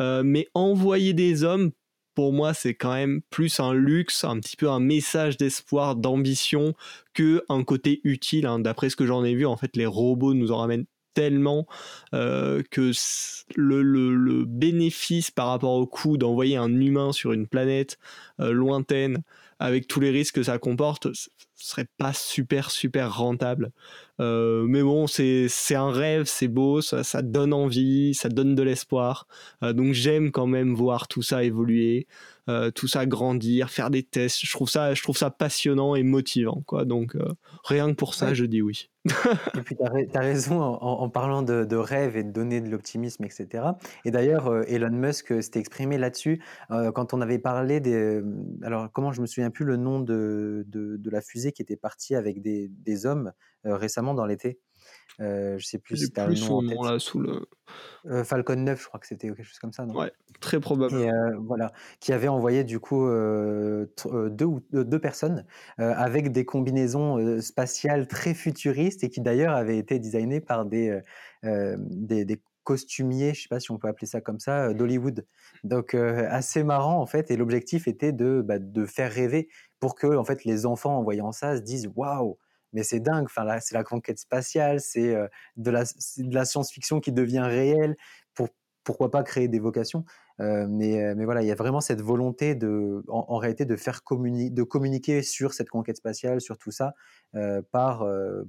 Euh, 0.01 0.23
mais 0.25 0.49
envoyer 0.55 1.13
des 1.13 1.45
hommes, 1.45 1.71
pour 2.15 2.33
moi, 2.33 2.53
c'est 2.53 2.75
quand 2.75 2.95
même 2.95 3.21
plus 3.31 3.61
un 3.61 3.75
luxe, 3.75 4.25
un 4.25 4.41
petit 4.41 4.57
peu 4.57 4.69
un 4.69 4.81
message 4.81 5.37
d'espoir, 5.37 5.95
d'ambition, 5.95 6.75
que 7.15 7.45
un 7.49 7.63
côté 7.63 8.01
utile. 8.05 8.47
Hein. 8.47 8.59
D'après 8.59 8.91
ce 8.91 8.97
que 8.97 9.07
j'en 9.07 9.25
ai 9.25 9.35
vu, 9.35 9.47
en 9.47 9.57
fait, 9.57 9.77
les 9.77 9.87
robots 9.87 10.35
nous 10.35 10.51
en 10.51 10.59
ramènent 10.59 10.87
tellement 11.15 11.67
euh, 12.15 12.63
que 12.71 12.93
le, 13.57 14.45
bénéfice 14.45 15.31
par 15.31 15.49
rapport 15.49 15.75
au 15.75 15.87
coût 15.87 16.17
d'envoyer 16.17 16.57
un 16.57 16.81
humain 16.81 17.13
sur 17.13 17.33
une 17.33 17.49
planète 17.49 17.99
euh, 18.41 18.53
lointaine 18.53 19.23
avec 19.59 19.89
tous 19.89 19.99
les 19.99 20.11
risques 20.11 20.37
que 20.37 20.43
ça 20.45 20.59
comporte, 20.59 21.09
serait 21.67 21.89
pas 21.99 22.13
super 22.13 22.71
super 22.71 23.17
rentable. 23.17 23.73
Euh, 24.21 24.65
mais 24.69 24.83
bon, 24.83 25.07
c'est 25.07 25.49
un 25.75 25.91
rêve, 25.91 26.25
c'est 26.27 26.49
beau, 26.49 26.81
ça, 26.81 27.05
ça, 27.05 27.23
donne 27.23 27.53
envie, 27.53 28.15
ça 28.15 28.29
donne 28.29 28.55
de 28.55 28.63
l'espoir. 28.63 29.27
Euh, 29.63 29.73
donc 29.73 29.93
j'aime 29.93 30.31
quand 30.31 30.47
même 30.47 30.75
voir 30.75 31.09
tout 31.09 31.23
ça 31.23 31.45
évoluer, 31.45 32.07
euh, 32.49 32.71
tout 32.71 32.89
ça 32.89 33.07
grandir, 33.07 33.71
faire 33.71 33.91
des 33.91 34.03
tests. 34.03 34.41
Je 34.43 34.53
trouve 34.53 34.69
ça, 34.69 34.95
je 34.95 35.03
trouve 35.03 35.17
ça 35.17 35.31
passionnant 35.31 35.95
et 35.95 36.03
motivant, 36.03 36.63
quoi. 36.67 36.85
Donc 36.85 37.17
rien 37.65 37.89
que 37.91 37.95
pour 37.95 38.15
ça, 38.15 38.35
je 38.35 38.45
dis 38.45 38.63
oui. 38.63 38.91
et 39.57 39.61
puis 39.63 39.77
tu 39.77 40.17
as, 40.17 40.21
raison 40.21 40.61
en, 40.61 41.09
parlant 41.09 41.43
de, 41.43 41.65
de, 41.65 41.77
rêve 41.77 42.17
et 42.17 42.25
de 42.25 42.31
donner 42.31 42.61
de 42.61 42.69
l'optimisme, 42.69 43.25
etc. 43.25 43.65
Et 44.05 44.11
d'ailleurs, 44.11 44.69
Elon 44.69 44.91
Musk 44.91 45.43
s'était 45.43 45.61
exprimé 45.61 45.97
là-dessus 45.97 46.43
quand 46.69 47.15
on 47.15 47.21
avait 47.21 47.39
parlé 47.39 47.81
des. 47.81 48.21
Alors, 48.63 48.91
comment 48.93 49.13
je 49.13 49.23
me 49.23 49.27
souviens 49.27 49.51
plus 49.51 49.65
le 49.65 49.77
nom 49.77 50.01
de, 50.01 50.65
de, 50.69 50.97
de 50.97 51.11
la 51.11 51.23
fusée 51.23 51.53
qui 51.53 51.63
était 51.63 51.77
partie 51.77 52.15
avec 52.15 52.43
des, 52.43 52.69
des 52.69 53.07
hommes 53.07 53.33
récemment 53.65 54.15
dans 54.15 54.27
l'été. 54.27 54.59
Euh, 55.21 55.59
je 55.59 55.67
sais 55.67 55.79
plus 55.79 55.97
si 55.97 56.11
tu 56.11 56.21
as 56.21 56.27
le 56.27 56.35
nom, 56.35 56.59
en 56.59 56.67
tête. 56.67 56.79
Là, 56.83 56.99
sous 56.99 57.19
le... 57.19 57.47
Falcon 58.25 58.57
9, 58.57 58.81
je 58.81 58.87
crois 58.87 59.01
que 59.01 59.07
c'était 59.07 59.29
quelque 59.29 59.43
chose 59.43 59.59
comme 59.59 59.73
ça. 59.73 59.85
Non? 59.85 59.95
Ouais, 59.95 60.13
très 60.41 60.61
probable. 60.61 61.11
voilà, 61.41 61.73
qui 62.01 62.13
avait 62.13 62.29
envoyé 62.29 62.65
du 62.65 62.81
coup 62.81 63.07
deux, 63.07 64.45
ou, 64.45 64.63
deux 64.73 64.99
personnes 64.99 65.45
avec 65.77 66.33
des 66.33 66.45
combinaisons 66.45 67.41
spatiales 67.41 68.07
très 68.07 68.33
futuristes 68.33 69.05
et 69.05 69.11
qui 69.11 69.21
d'ailleurs 69.21 69.55
avaient 69.55 69.77
été 69.77 69.99
designées 69.99 70.41
par 70.41 70.65
des, 70.65 70.99
des, 71.43 72.25
des 72.25 72.41
costumiers, 72.65 73.35
je 73.35 73.43
sais 73.43 73.49
pas 73.49 73.61
si 73.61 73.71
on 73.71 73.79
peut 73.79 73.89
appeler 73.89 74.07
ça 74.07 74.21
comme 74.21 74.41
ça, 74.41 74.73
d'Hollywood. 74.73 75.27
Donc 75.65 75.95
assez 75.95 76.63
marrant 76.63 77.01
en 77.01 77.07
fait. 77.07 77.31
Et 77.31 77.37
l'objectif 77.37 77.89
était 77.89 78.13
de, 78.13 78.41
bah, 78.41 78.59
de 78.59 78.87
faire 78.87 79.13
rêver 79.13 79.49
pour 79.81 79.95
que 79.95 80.07
en 80.07 80.25
fait 80.25 80.45
les 80.45 80.65
enfants 80.65 80.97
en 80.97 81.03
voyant 81.03 81.33
ça 81.33 81.57
se 81.57 81.63
disent 81.63 81.91
waouh 81.95 82.39
mais 82.73 82.83
c'est 82.83 83.01
dingue. 83.01 83.25
Enfin, 83.25 83.59
c'est 83.61 83.75
la 83.75 83.85
conquête 83.85 84.19
spatiale, 84.19 84.81
c'est 84.81 85.17
de 85.57 85.71
la, 85.71 86.45
science-fiction 86.45 87.01
qui 87.01 87.13
devient 87.13 87.41
réelle. 87.41 87.97
Pour, 88.35 88.49
pourquoi 88.85 89.11
pas 89.11 89.23
créer 89.23 89.49
des 89.49 89.59
vocations 89.59 90.05
mais, 90.39 91.15
mais 91.17 91.25
voilà, 91.25 91.43
il 91.43 91.49
y 91.49 91.51
a 91.51 91.57
vraiment 91.57 91.81
cette 91.81 92.01
volonté 92.01 92.55
de, 92.55 93.03
en, 93.09 93.37
réalité, 93.39 93.65
de 93.65 93.75
faire 93.75 94.03
de 94.09 94.63
communiquer 94.63 95.23
sur 95.23 95.53
cette 95.53 95.69
conquête 95.69 95.97
spatiale, 95.97 96.41
sur 96.41 96.59
tout 96.59 96.71
ça, 96.71 96.95
par, 97.73 98.07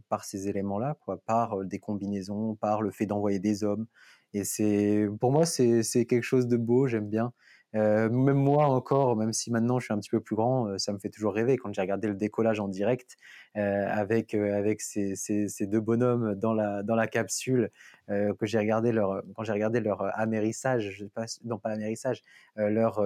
par 0.08 0.24
ces 0.24 0.48
éléments-là, 0.48 0.98
quoi, 1.02 1.18
par 1.26 1.66
des 1.66 1.80
combinaisons, 1.80 2.56
par 2.56 2.84
le 2.84 2.92
fait 2.92 3.08
d'envoyer 3.08 3.40
des 3.40 3.64
hommes. 3.64 3.88
Et 4.34 4.44
c'est, 4.44 5.08
pour 5.20 5.32
moi, 5.32 5.46
c'est 5.46 6.06
quelque 6.06 6.22
chose 6.22 6.48
de 6.48 6.58
beau. 6.58 6.88
J'aime 6.88 7.10
bien. 7.10 7.34
Euh, 7.76 8.10
même 8.10 8.38
moi 8.38 8.66
encore, 8.66 9.16
même 9.16 9.32
si 9.32 9.52
maintenant 9.52 9.80
je 9.80 9.86
suis 9.86 9.94
un 9.94 10.00
petit 10.00 10.10
peu 10.10 10.20
plus 10.20 10.36
grand, 10.36 10.68
euh, 10.68 10.78
ça 10.80 10.92
me 10.92 10.98
fait 10.98 11.10
toujours 11.10 11.34
rêver 11.36 11.58
quand 11.58 11.72
j'ai 11.72 11.82
regardé 11.82 12.08
le 12.08 12.16
décollage 12.16 12.60
en 12.60 12.68
direct 12.68 13.16
euh, 13.58 13.86
avec 13.88 14.34
avec 14.34 14.82
ces, 14.82 15.16
ces, 15.16 15.48
ces, 15.48 15.68
deux 15.68 15.80
bonhommes 15.80 16.34
dans 16.34 16.54
la 16.54 16.82
dans 16.82 16.96
la 16.96 17.08
capsule 17.08 17.70
que 18.08 18.46
j'ai 18.48 18.58
regardé 18.58 18.92
leur 18.92 19.22
quand 19.36 19.44
j'ai 19.44 19.54
regardé 19.54 19.82
leur 19.82 20.02
amérissage, 20.18 20.90
je 20.90 21.04
sais 21.04 21.10
pas 21.10 21.26
non 21.44 21.60
pas 21.60 21.70
amérissage, 21.70 22.24
leur 22.56 23.06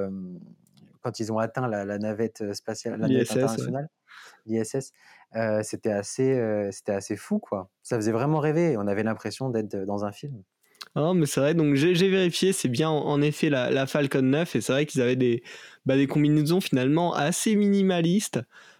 quand 1.01 1.19
ils 1.19 1.33
ont 1.33 1.39
atteint 1.39 1.67
la, 1.67 1.83
la 1.83 1.97
navette 1.97 2.53
spatiale, 2.53 3.01
la 3.01 3.09
navette 3.09 3.31
internationale, 3.31 3.89
l'ISS, 4.45 4.93
c'était 5.61 5.91
assez 5.91 6.69
c'était 6.71 6.93
assez 6.93 7.17
fou 7.17 7.39
quoi. 7.39 7.69
Ça 7.81 7.97
faisait 7.97 8.13
vraiment 8.13 8.39
rêver. 8.39 8.77
On 8.77 8.87
avait 8.87 9.03
l'impression 9.03 9.49
d'être 9.49 9.75
dans 9.75 10.05
un 10.05 10.13
film. 10.13 10.41
Ah, 10.95 11.13
mais 11.15 11.25
c'est 11.25 11.39
vrai, 11.39 11.53
donc 11.55 11.75
j'ai 11.75 12.09
vérifié, 12.09 12.53
c'est 12.53 12.69
bien 12.69 12.89
en, 12.89 13.21
effet 13.21 13.49
la, 13.49 13.87
Falcon 13.87 14.21
9, 14.21 14.55
et 14.55 14.61
c'est 14.61 14.71
vrai 14.71 14.85
qu'ils 14.85 15.01
avaient 15.01 15.15
des, 15.15 15.43
bah, 15.85 15.95
des 15.95 16.07
combinaisons 16.07 16.61
finalement 16.61 17.13
assez 17.13 17.55
minimalistes, 17.55 18.39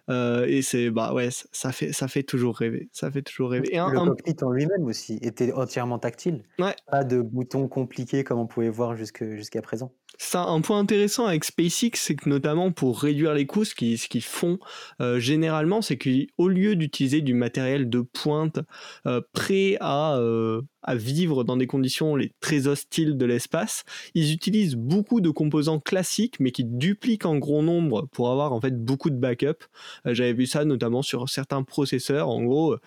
et 0.10 0.62
c'est 0.62 0.90
bah 0.90 1.14
ouais, 1.14 1.30
ça 1.32 1.72
fait 1.72 1.94
ça 1.94 2.08
fait 2.08 2.24
toujours 2.24 2.58
rêver. 2.58 2.90
Ça 2.92 3.10
fait 3.10 3.22
toujours 3.22 3.52
rêver. 3.52 3.74
Et 3.74 3.78
le 3.78 4.06
cockpit 4.06 4.36
en 4.44 4.52
lui-même 4.52 4.84
aussi 4.84 5.18
était 5.22 5.54
entièrement 5.54 5.98
tactile. 5.98 6.44
Ouais. 6.60 6.76
Pas 6.92 7.04
de 7.04 7.22
boutons 7.22 7.68
compliqués 7.68 8.24
comme 8.24 8.40
on 8.40 8.48
pouvait 8.48 8.70
voir 8.70 8.96
jusqu'à 8.96 9.62
présent. 9.62 9.92
Ça, 10.20 10.44
un 10.44 10.62
point 10.62 10.80
intéressant 10.80 11.26
avec 11.26 11.44
SpaceX, 11.44 11.92
c'est 11.96 12.16
que 12.16 12.30
notamment 12.30 12.72
pour 12.72 13.02
réduire 13.02 13.34
les 13.34 13.48
coûts, 13.48 13.66
ce 13.66 13.74
qu'ils 13.74 14.22
font 14.22 14.60
euh, 15.02 15.20
généralement, 15.20 15.82
c'est 15.82 15.98
qu'au 15.98 16.48
lieu 16.48 16.76
d'utiliser 16.76 17.22
du 17.22 17.34
matériel 17.34 17.90
de 17.90 18.02
pointe 18.02 18.60
euh, 19.08 19.22
prêt 19.34 19.76
à, 19.82 20.18
euh, 20.18 20.62
à 20.84 20.96
vivre 20.96 21.44
dans 21.44 21.58
des 21.58 21.66
conditions 21.66 22.16
les 22.16 22.32
très 22.42 22.68
hostiles 22.68 23.18
de 23.18 23.26
l'espace, 23.26 23.86
ils 24.14 24.32
utilisent 24.32 24.76
beaucoup 24.76 25.20
de 25.20 25.32
composants 25.32 25.80
classiques, 25.80 26.40
mais 26.40 26.52
qui 26.52 26.64
dupliquent 26.64 27.26
en 27.26 27.38
gros 27.38 27.64
nombre 27.64 28.08
pour 28.12 28.30
avoir 28.32 28.54
en 28.54 28.62
fait 28.62 28.84
beaucoup 28.84 29.10
de 29.10 29.18
backup. 29.18 29.64
J'avais 30.06 30.34
vu 30.34 30.46
ça 30.46 30.64
notamment 30.64 31.02
sur 31.02 31.28
certains 31.28 31.64
processeurs. 31.64 32.30
En 32.30 32.44
gros, 32.44 32.78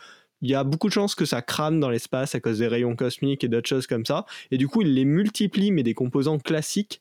il 0.42 0.50
y 0.50 0.54
a 0.54 0.64
beaucoup 0.64 0.88
de 0.88 0.92
chances 0.92 1.14
que 1.14 1.24
ça 1.24 1.42
crame 1.42 1.80
dans 1.80 1.90
l'espace 1.90 2.34
à 2.34 2.40
cause 2.40 2.58
des 2.58 2.68
rayons 2.68 2.94
cosmiques 2.94 3.42
et 3.42 3.48
d'autres 3.48 3.68
choses 3.68 3.86
comme 3.86 4.06
ça. 4.06 4.26
Et 4.50 4.58
du 4.58 4.68
coup, 4.68 4.82
ils 4.82 4.94
les 4.94 5.04
multiplient, 5.04 5.72
mais 5.72 5.82
des 5.82 5.94
composants 5.94 6.38
classiques 6.38 7.00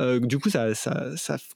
euh, 0.00 0.18
du 0.18 0.38
coup, 0.38 0.48
ça, 0.50 0.72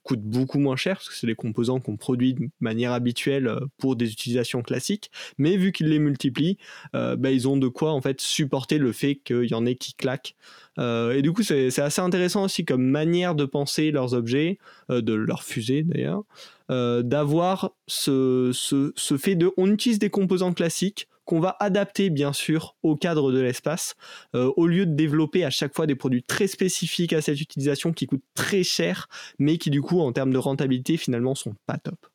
coûte 0.03 0.21
beaucoup 0.21 0.59
moins 0.59 0.77
cher 0.77 0.97
parce 0.97 1.09
que 1.09 1.15
c'est 1.15 1.27
des 1.27 1.35
composants 1.35 1.81
qu'on 1.81 1.97
produit 1.97 2.35
de 2.35 2.49
manière 2.61 2.93
habituelle 2.93 3.49
euh, 3.49 3.61
pour 3.79 3.97
des 3.97 4.13
utilisations 4.13 4.63
classiques. 4.63 5.11
Mais 5.39 5.57
vu 5.57 5.73
qu'ils 5.73 5.89
les 5.89 5.99
multiplient, 5.99 6.59
euh, 6.95 7.17
bah, 7.17 7.31
ils 7.31 7.49
ont 7.49 7.57
de 7.57 7.69
quoi 7.69 7.93
en 7.93 8.01
fait 8.01 8.21
supporter 8.21 8.79
le 8.79 8.93
fait 8.93 9.17
qu'il 9.17 9.51
y 9.51 9.55
en 9.55 9.67
ait 9.67 9.77
qui 9.77 9.95
claquent. 9.95 10.37
et 10.79 11.23
du 11.23 11.33
coup, 11.33 11.43
c'est 11.43 11.79
assez 11.79 12.01
intéressant 12.01 12.45
aussi 12.45 12.65
comme 12.65 12.85
manière 12.85 13.35
de 13.35 13.45
penser 13.45 13.91
leurs 13.91 14.13
objets, 14.15 14.59
de 14.89 15.15
leurs 15.15 15.45
fusées 15.45 15.85
d'ailleurs, 15.85 16.25
d'avoir 16.69 17.73
ce, 17.87 18.51
ce 18.53 19.17
fait 19.17 19.37
de, 19.37 19.53
on 19.57 19.71
utilise 19.71 19.99
des 19.99 20.11
composants 20.11 20.53
classiques 20.53 21.09
qu'on 21.25 21.41
va 21.41 21.57
adapter 21.61 22.11
bien 22.11 22.33
sûr 22.33 22.77
au 22.83 22.97
cadre 22.97 23.33
de 23.33 23.41
l'espace, 23.41 23.95
euh, 24.35 24.53
au 24.57 24.67
lieu 24.67 24.87
de 24.87 24.95
développer 24.95 25.45
à 25.45 25.51
chaque 25.51 25.75
fois 25.75 25.87
des 25.87 25.95
produits 25.95 26.23
très 26.23 26.47
spécifiques 26.47 27.13
à 27.13 27.23
cette 27.23 27.41
utilisation 27.41 27.93
qui 27.93 28.07
coûtent 28.07 28.25
très 28.35 28.63
cher, 28.63 29.09
mais 29.39 29.59
qui 29.59 29.71
du 29.71 29.83
coup 29.83 30.01
en 30.01 30.13
termes 30.13 30.33
de 30.33 30.39
rentabilité 30.39 30.97
finalement 30.97 31.35
sont 31.35 31.55
pas 31.67 31.79
top. 31.79 32.07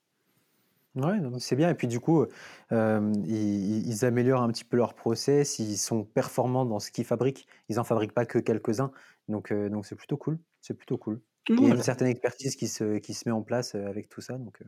Ouais, 0.95 1.17
c'est 1.37 1.55
bien. 1.55 1.69
Et 1.69 1.75
puis 1.75 1.87
du 1.87 1.99
coup, 1.99 2.25
euh, 2.71 3.13
ils, 3.25 4.05
améliorent 4.05 4.41
un 4.41 4.49
petit 4.49 4.63
peu 4.63 4.75
leur 4.75 4.95
process, 4.95 5.59
ils 5.59 5.77
sont 5.77 6.03
performants 6.03 6.65
dans 6.65 6.79
ce 6.79 6.91
qu'ils 6.91 7.05
fabriquent. 7.05 7.47
Ils 7.69 7.75
n'en 7.75 7.83
fabriquent 7.83 8.13
pas 8.13 8.25
que 8.25 8.39
quelques-uns. 8.39 8.91
Donc 9.27 9.51
euh, 9.51 9.69
donc 9.69 9.85
c'est 9.85 9.95
plutôt 9.95 10.17
cool. 10.17 10.39
C'est 10.61 10.73
plutôt 10.73 10.97
cool. 10.97 11.21
Il 11.47 11.63
y 11.63 11.71
a 11.71 11.75
une 11.75 11.81
certaine 11.81 12.07
expertise 12.07 12.55
qui 12.55 12.67
se, 12.67 12.97
qui 12.97 13.13
se 13.13 13.27
met 13.27 13.31
en 13.31 13.41
place 13.41 13.73
avec 13.73 14.09
tout 14.09 14.21
ça. 14.21 14.37
Donc 14.37 14.59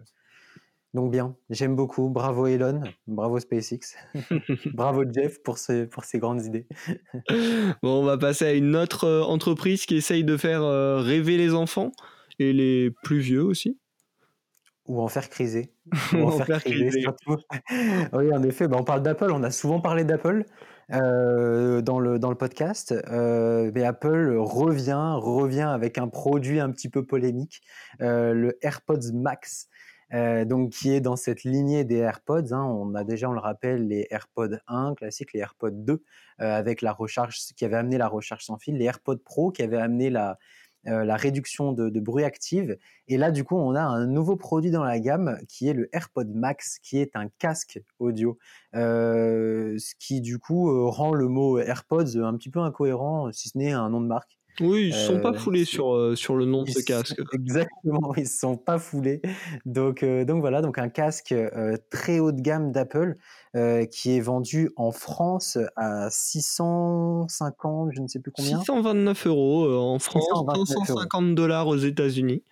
donc 0.93 1.09
bien, 1.09 1.35
j'aime 1.49 1.75
beaucoup. 1.75 2.09
Bravo 2.09 2.47
Elon, 2.47 2.81
bravo 3.07 3.39
SpaceX, 3.39 3.95
bravo 4.73 5.03
Jeff 5.09 5.41
pour, 5.41 5.57
ces, 5.57 5.87
pour 5.87 6.03
ces 6.03 6.19
grandes 6.19 6.45
idées. 6.45 6.67
bon, 7.81 8.01
on 8.01 8.03
va 8.03 8.17
passer 8.17 8.45
à 8.45 8.53
une 8.53 8.75
autre 8.75 9.05
euh, 9.05 9.23
entreprise 9.23 9.85
qui 9.85 9.95
essaye 9.95 10.25
de 10.25 10.35
faire 10.35 10.63
euh, 10.63 10.99
rêver 10.99 11.37
les 11.37 11.53
enfants 11.53 11.91
et 12.39 12.51
les 12.51 12.91
plus 13.03 13.19
vieux 13.19 13.43
aussi. 13.43 13.79
Ou 14.87 15.01
en 15.01 15.07
faire 15.07 15.29
criser. 15.29 15.71
Ou 16.13 16.23
en, 16.23 16.31
faire, 16.31 16.61
criser, 16.61 17.05
oui, 18.13 18.33
en 18.33 18.43
effet, 18.43 18.67
bah, 18.67 18.75
on 18.77 18.83
parle 18.83 19.01
d'Apple, 19.01 19.31
on 19.31 19.43
a 19.43 19.51
souvent 19.51 19.79
parlé 19.79 20.03
d'Apple. 20.03 20.43
Euh, 20.91 21.81
dans, 21.81 22.01
le, 22.01 22.19
dans 22.19 22.29
le 22.29 22.35
podcast, 22.35 22.93
mais 23.09 23.83
Apple 23.85 24.35
revient, 24.37 25.13
revient 25.15 25.61
avec 25.61 25.97
un 25.97 26.09
produit 26.09 26.59
un 26.59 26.69
petit 26.69 26.89
peu 26.89 27.05
polémique, 27.05 27.61
le 27.99 28.57
AirPods 28.61 29.13
Max. 29.13 29.69
Euh, 30.13 30.43
donc 30.43 30.71
qui 30.71 30.91
est 30.91 30.99
dans 30.99 31.15
cette 31.15 31.43
lignée 31.43 31.83
des 31.85 31.97
AirPods. 31.97 32.51
Hein. 32.51 32.63
On 32.65 32.95
a 32.95 33.03
déjà, 33.03 33.29
on 33.29 33.33
le 33.33 33.39
rappelle, 33.39 33.87
les 33.87 34.07
AirPods 34.09 34.57
1 34.67 34.95
classiques, 34.95 35.33
les 35.33 35.39
AirPods 35.39 35.71
2 35.71 35.93
euh, 35.93 35.97
avec 36.39 36.81
la 36.81 36.91
recharge, 36.91 37.37
qui 37.55 37.65
avait 37.65 37.77
amené 37.77 37.97
la 37.97 38.07
recharge 38.07 38.43
sans 38.43 38.57
fil, 38.57 38.77
les 38.77 38.85
AirPods 38.85 39.17
Pro 39.23 39.51
qui 39.51 39.63
avaient 39.63 39.77
amené 39.77 40.09
la, 40.09 40.37
euh, 40.87 41.05
réduction 41.15 41.71
de, 41.71 41.99
bruit 41.99 42.23
active. 42.25 42.77
Et 43.07 43.17
là, 43.17 43.31
du 43.31 43.43
coup, 43.45 43.55
on 43.55 43.73
a 43.75 43.81
un 43.81 44.05
nouveau 44.07 44.35
produit 44.35 44.71
dans 44.71 44.83
la 44.83 44.99
gamme 44.99 45.37
qui 45.47 45.69
est 45.69 45.73
le 45.73 45.89
AirPod 45.95 46.29
Max, 46.33 46.79
qui 46.79 46.97
est 46.99 47.15
un 47.15 47.29
casque 47.39 47.81
audio, 47.99 48.37
ce 48.73 49.95
qui 49.99 50.21
du 50.21 50.39
coup 50.39 50.89
rend 50.89 51.13
le 51.13 51.27
mot 51.27 51.59
AirPods 51.59 52.17
un 52.17 52.35
petit 52.35 52.49
peu 52.49 52.59
incohérent, 52.59 53.31
si 53.31 53.49
ce 53.49 53.57
n'est 53.57 53.71
un 53.71 53.89
nom 53.89 54.01
de 54.01 54.07
marque. 54.07 54.40
Oui, 54.59 54.89
ils 54.89 54.95
ne 54.95 55.07
sont 55.07 55.19
pas 55.19 55.31
euh, 55.31 55.37
foulés 55.37 55.65
sur, 55.65 55.93
euh, 55.93 56.15
sur 56.15 56.35
le 56.35 56.45
nom 56.45 56.63
de 56.63 56.69
ce 56.69 56.79
casque. 56.79 57.19
exactement, 57.33 58.13
ils 58.17 58.23
ne 58.23 58.27
sont 58.27 58.57
pas 58.57 58.77
foulés. 58.77 59.21
Donc, 59.65 60.03
euh, 60.03 60.25
donc 60.25 60.41
voilà, 60.41 60.61
donc 60.61 60.77
un 60.77 60.89
casque 60.89 61.33
très 61.89 62.19
haut 62.19 62.31
de 62.31 62.41
gamme 62.41 62.71
d'Apple 62.71 63.15
qui 63.91 64.15
est 64.15 64.21
vendu 64.21 64.71
en 64.77 64.91
France 64.91 65.57
à 65.75 66.09
650, 66.09 67.91
je 67.93 68.01
ne 68.01 68.07
sais 68.07 68.19
plus 68.19 68.31
combien. 68.31 68.59
629 68.59 69.27
euros 69.27 69.73
en 69.73 69.99
France, 69.99 70.25
550 70.67 71.35
dollars 71.35 71.67
aux 71.67 71.77
États-Unis. 71.77 72.43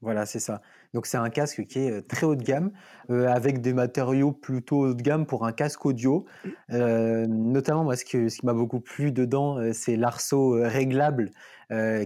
Voilà, 0.00 0.26
c'est 0.26 0.38
ça. 0.38 0.62
Donc 0.94 1.06
c'est 1.06 1.16
un 1.16 1.28
casque 1.28 1.64
qui 1.64 1.80
est 1.80 2.02
très 2.06 2.24
haut 2.24 2.36
de 2.36 2.42
gamme, 2.42 2.70
avec 3.08 3.60
des 3.60 3.72
matériaux 3.72 4.32
plutôt 4.32 4.86
haut 4.86 4.94
de 4.94 5.02
gamme 5.02 5.26
pour 5.26 5.44
un 5.44 5.52
casque 5.52 5.84
audio. 5.86 6.24
Mmh. 6.44 7.24
notamment, 7.26 7.84
moi, 7.84 7.96
ce, 7.96 8.04
ce 8.04 8.38
qui 8.38 8.46
m'a 8.46 8.54
beaucoup 8.54 8.80
plu 8.80 9.10
dedans, 9.10 9.72
c'est 9.72 9.96
l'arceau 9.96 10.50
réglable, 10.50 11.30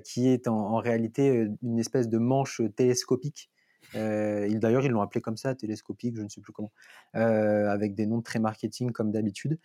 qui 0.05 0.29
est 0.29 0.49
en, 0.49 0.77
réalité 0.77 1.49
une 1.63 1.79
espèce 1.79 2.09
de 2.09 2.19
manche 2.19 2.63
télescopique. 2.77 3.51
D'ailleurs, 3.95 4.85
ils 4.85 4.91
l'ont 4.91 5.03
appelé 5.03 5.21
comme 5.21 5.37
ça, 5.37 5.55
télescopique, 5.55 6.17
je 6.17 6.23
ne 6.23 6.29
sais 6.29 6.41
plus 6.41 6.53
comment, 6.53 6.73
avec 7.13 7.95
des 7.95 8.07
noms 8.07 8.23
très 8.23 8.39
marketing 8.39 8.93
comme 8.93 9.13
d'habitude. 9.13 9.59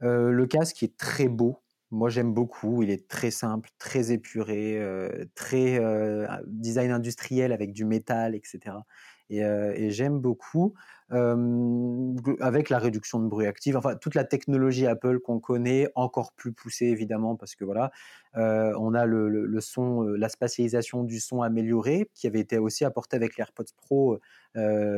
le 0.00 0.46
casque 0.46 0.84
est 0.84 0.96
très 0.96 1.26
beau, 1.26 1.58
moi, 1.92 2.08
j'aime 2.08 2.32
beaucoup. 2.32 2.82
Il 2.82 2.90
est 2.90 3.06
très 3.06 3.30
simple, 3.30 3.68
très 3.78 4.12
épuré, 4.12 4.78
euh, 4.78 5.26
très 5.34 5.78
euh, 5.78 6.26
design 6.46 6.90
industriel 6.90 7.52
avec 7.52 7.72
du 7.72 7.84
métal, 7.84 8.34
etc. 8.34 8.76
Euh, 9.30 9.72
et, 9.76 9.90
j'aime 9.90 10.18
beaucoup 10.18 10.74
avec 12.40 12.70
la 12.70 12.78
réduction 12.78 13.20
de 13.20 13.28
bruit 13.28 13.46
actif. 13.46 13.76
Enfin, 13.76 13.96
toute 13.96 14.14
la 14.14 14.24
technologie 14.24 14.86
Apple 14.86 15.20
qu'on 15.20 15.40
connaît, 15.40 15.88
encore 15.94 16.32
plus 16.32 16.52
poussée 16.52 16.86
évidemment, 16.86 17.36
parce 17.36 17.54
que 17.54 17.66
voilà, 17.66 17.90
on 18.34 18.94
a 18.94 19.04
le, 19.04 19.60
son, 19.60 20.04
la 20.04 20.30
spatialisation 20.30 21.04
du 21.04 21.20
son 21.20 21.42
améliorée, 21.42 22.10
qui 22.14 22.26
avait 22.26 22.40
été 22.40 22.56
aussi 22.56 22.86
apportée 22.86 23.16
avec 23.16 23.36
l'AirPods 23.36 23.74
Pro 23.76 24.20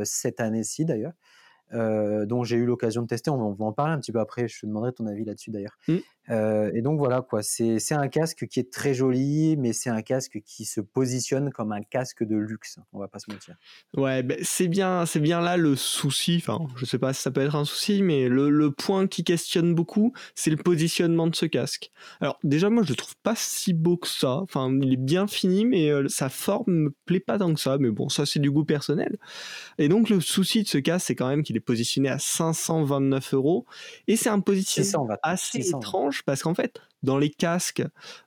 cette 0.04 0.40
année-ci 0.40 0.84
d'ailleurs. 0.84 1.14
Dont 1.74 2.44
j'ai 2.44 2.56
eu 2.56 2.66
l'occasion 2.66 3.02
de 3.02 3.06
tester. 3.06 3.30
On 3.30 3.52
va, 3.52 3.64
en 3.64 3.72
parler 3.72 3.92
un 3.92 3.98
petit 3.98 4.12
peu 4.12 4.20
après. 4.20 4.48
Je 4.48 4.60
te 4.60 4.66
demanderai 4.66 4.92
ton 4.92 5.06
avis 5.06 5.24
là-dessus 5.24 5.50
d'ailleurs. 5.50 5.78
Mmh. 5.88 5.96
Euh, 6.30 6.70
et 6.74 6.80
donc 6.80 6.98
voilà 6.98 7.20
quoi, 7.20 7.42
c'est 7.42 7.92
un 7.92 8.08
casque 8.08 8.46
qui 8.46 8.58
est 8.58 8.72
très 8.72 8.94
joli, 8.94 9.56
mais 9.58 9.72
c'est 9.72 9.90
un 9.90 10.00
casque 10.02 10.40
qui 10.44 10.64
se 10.64 10.80
positionne 10.80 11.50
comme 11.52 11.72
un 11.72 11.82
casque 11.82 12.24
de 12.24 12.36
luxe. 12.36 12.78
On 12.92 12.98
va 12.98 13.08
pas 13.08 13.18
se 13.18 13.30
mentir. 13.30 13.56
Ouais, 13.96 14.22
ben 14.22 14.38
c'est 14.42 14.68
bien, 14.68 15.04
c'est 15.06 15.20
bien 15.20 15.40
là 15.40 15.56
le 15.56 15.76
souci. 15.76 16.36
Enfin, 16.38 16.66
je 16.76 16.84
sais 16.86 16.98
pas 16.98 17.12
si 17.12 17.22
ça 17.22 17.30
peut 17.30 17.42
être 17.42 17.56
un 17.56 17.64
souci, 17.64 18.02
mais 18.02 18.28
le, 18.28 18.48
le 18.50 18.70
point 18.70 19.06
qui 19.06 19.24
questionne 19.24 19.74
beaucoup, 19.74 20.12
c'est 20.34 20.50
le 20.50 20.56
positionnement 20.56 21.26
de 21.26 21.34
ce 21.34 21.46
casque. 21.46 21.90
Alors 22.20 22.38
déjà, 22.42 22.70
moi 22.70 22.82
je 22.84 22.90
le 22.90 22.96
trouve 22.96 23.16
pas 23.22 23.34
si 23.36 23.74
beau 23.74 23.96
que 23.96 24.08
ça. 24.08 24.36
Enfin, 24.36 24.72
il 24.80 24.94
est 24.94 24.96
bien 24.96 25.26
fini, 25.26 25.66
mais 25.66 25.90
euh, 25.90 26.08
sa 26.08 26.28
forme 26.28 26.72
me 26.72 26.94
plaît 27.04 27.20
pas 27.20 27.38
tant 27.38 27.52
que 27.52 27.60
ça. 27.60 27.76
Mais 27.78 27.90
bon, 27.90 28.08
ça 28.08 28.24
c'est 28.24 28.40
du 28.40 28.50
goût 28.50 28.64
personnel. 28.64 29.18
Et 29.78 29.88
donc 29.88 30.08
le 30.08 30.20
souci 30.20 30.62
de 30.62 30.68
ce 30.68 30.78
casque, 30.78 31.06
c'est 31.06 31.14
quand 31.14 31.28
même 31.28 31.42
qu'il 31.42 31.56
est 31.56 31.60
positionné 31.64 32.08
à 32.08 32.18
529 32.18 33.34
euros, 33.34 33.66
et 34.06 34.16
c'est 34.16 34.28
un 34.28 34.40
positionnement 34.40 35.08
assez 35.22 35.68
étrange 35.70 36.22
parce 36.24 36.42
qu'en 36.42 36.54
fait, 36.54 36.80
dans 37.04 37.18
les 37.18 37.30
casques 37.30 37.84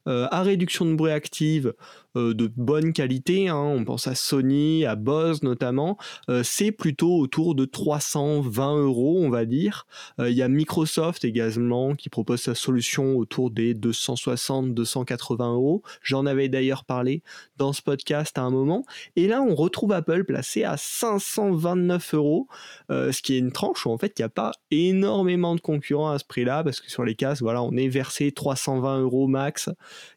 euh, 0.08 0.28
à 0.32 0.42
réduction 0.42 0.86
de 0.86 0.94
bruit 0.94 1.12
active 1.12 1.74
euh, 2.16 2.34
de 2.34 2.50
bonne 2.56 2.94
qualité, 2.94 3.50
hein, 3.50 3.58
on 3.58 3.84
pense 3.84 4.08
à 4.08 4.16
Sony, 4.16 4.86
à 4.86 4.96
Bose 4.96 5.44
notamment, 5.44 5.98
euh, 6.30 6.44
c'est 6.44 6.72
plutôt 6.72 7.18
autour 7.18 7.56
de 7.56 7.66
320 7.66 8.78
euros, 8.78 9.20
on 9.22 9.30
va 9.30 9.46
dire. 9.46 9.86
Il 10.20 10.34
y 10.34 10.42
a 10.42 10.48
Microsoft 10.48 11.26
également 11.26 11.96
qui 11.96 12.10
propose 12.10 12.42
sa 12.42 12.56
solution 12.56 13.18
autour 13.18 13.52
des 13.52 13.74
260-280 13.74 15.54
euros. 15.54 15.82
J'en 16.02 16.26
avais 16.26 16.50
d'ailleurs 16.50 16.86
parlé 16.86 17.24
dans 17.58 17.74
ce 17.74 17.82
podcast 17.82 18.38
à 18.38 18.42
un 18.42 18.50
moment. 18.50 18.86
Et 19.16 19.28
là, 19.28 19.42
on 19.42 19.56
retrouve 19.56 19.92
Apple 19.92 20.24
placé 20.24 20.64
à 20.64 20.78
529 20.78 22.14
euros, 22.14 22.48
ce 22.90 23.22
qui 23.22 23.36
est 23.36 23.40
une 23.40 23.52
tranche 23.52 23.86
où 23.86 23.92
en 23.92 23.98
fait 23.98 24.14
il 24.18 24.22
n'y 24.22 24.26
a 24.26 24.30
pas 24.30 24.52
énormément 24.72 25.56
de 25.56 25.62
concurrents 25.62 26.12
à 26.12 26.20
ce 26.20 26.26
prix-là, 26.26 26.64
parce 26.64 26.80
que 26.80 26.90
sur 26.90 27.04
les 27.04 27.16
casques, 27.16 27.42
voilà, 27.42 27.62
on 27.64 27.72
est 27.74 27.88
versé 27.88 28.32
300 28.32 28.67
120 28.68 29.02
euros 29.02 29.28
max. 29.28 29.70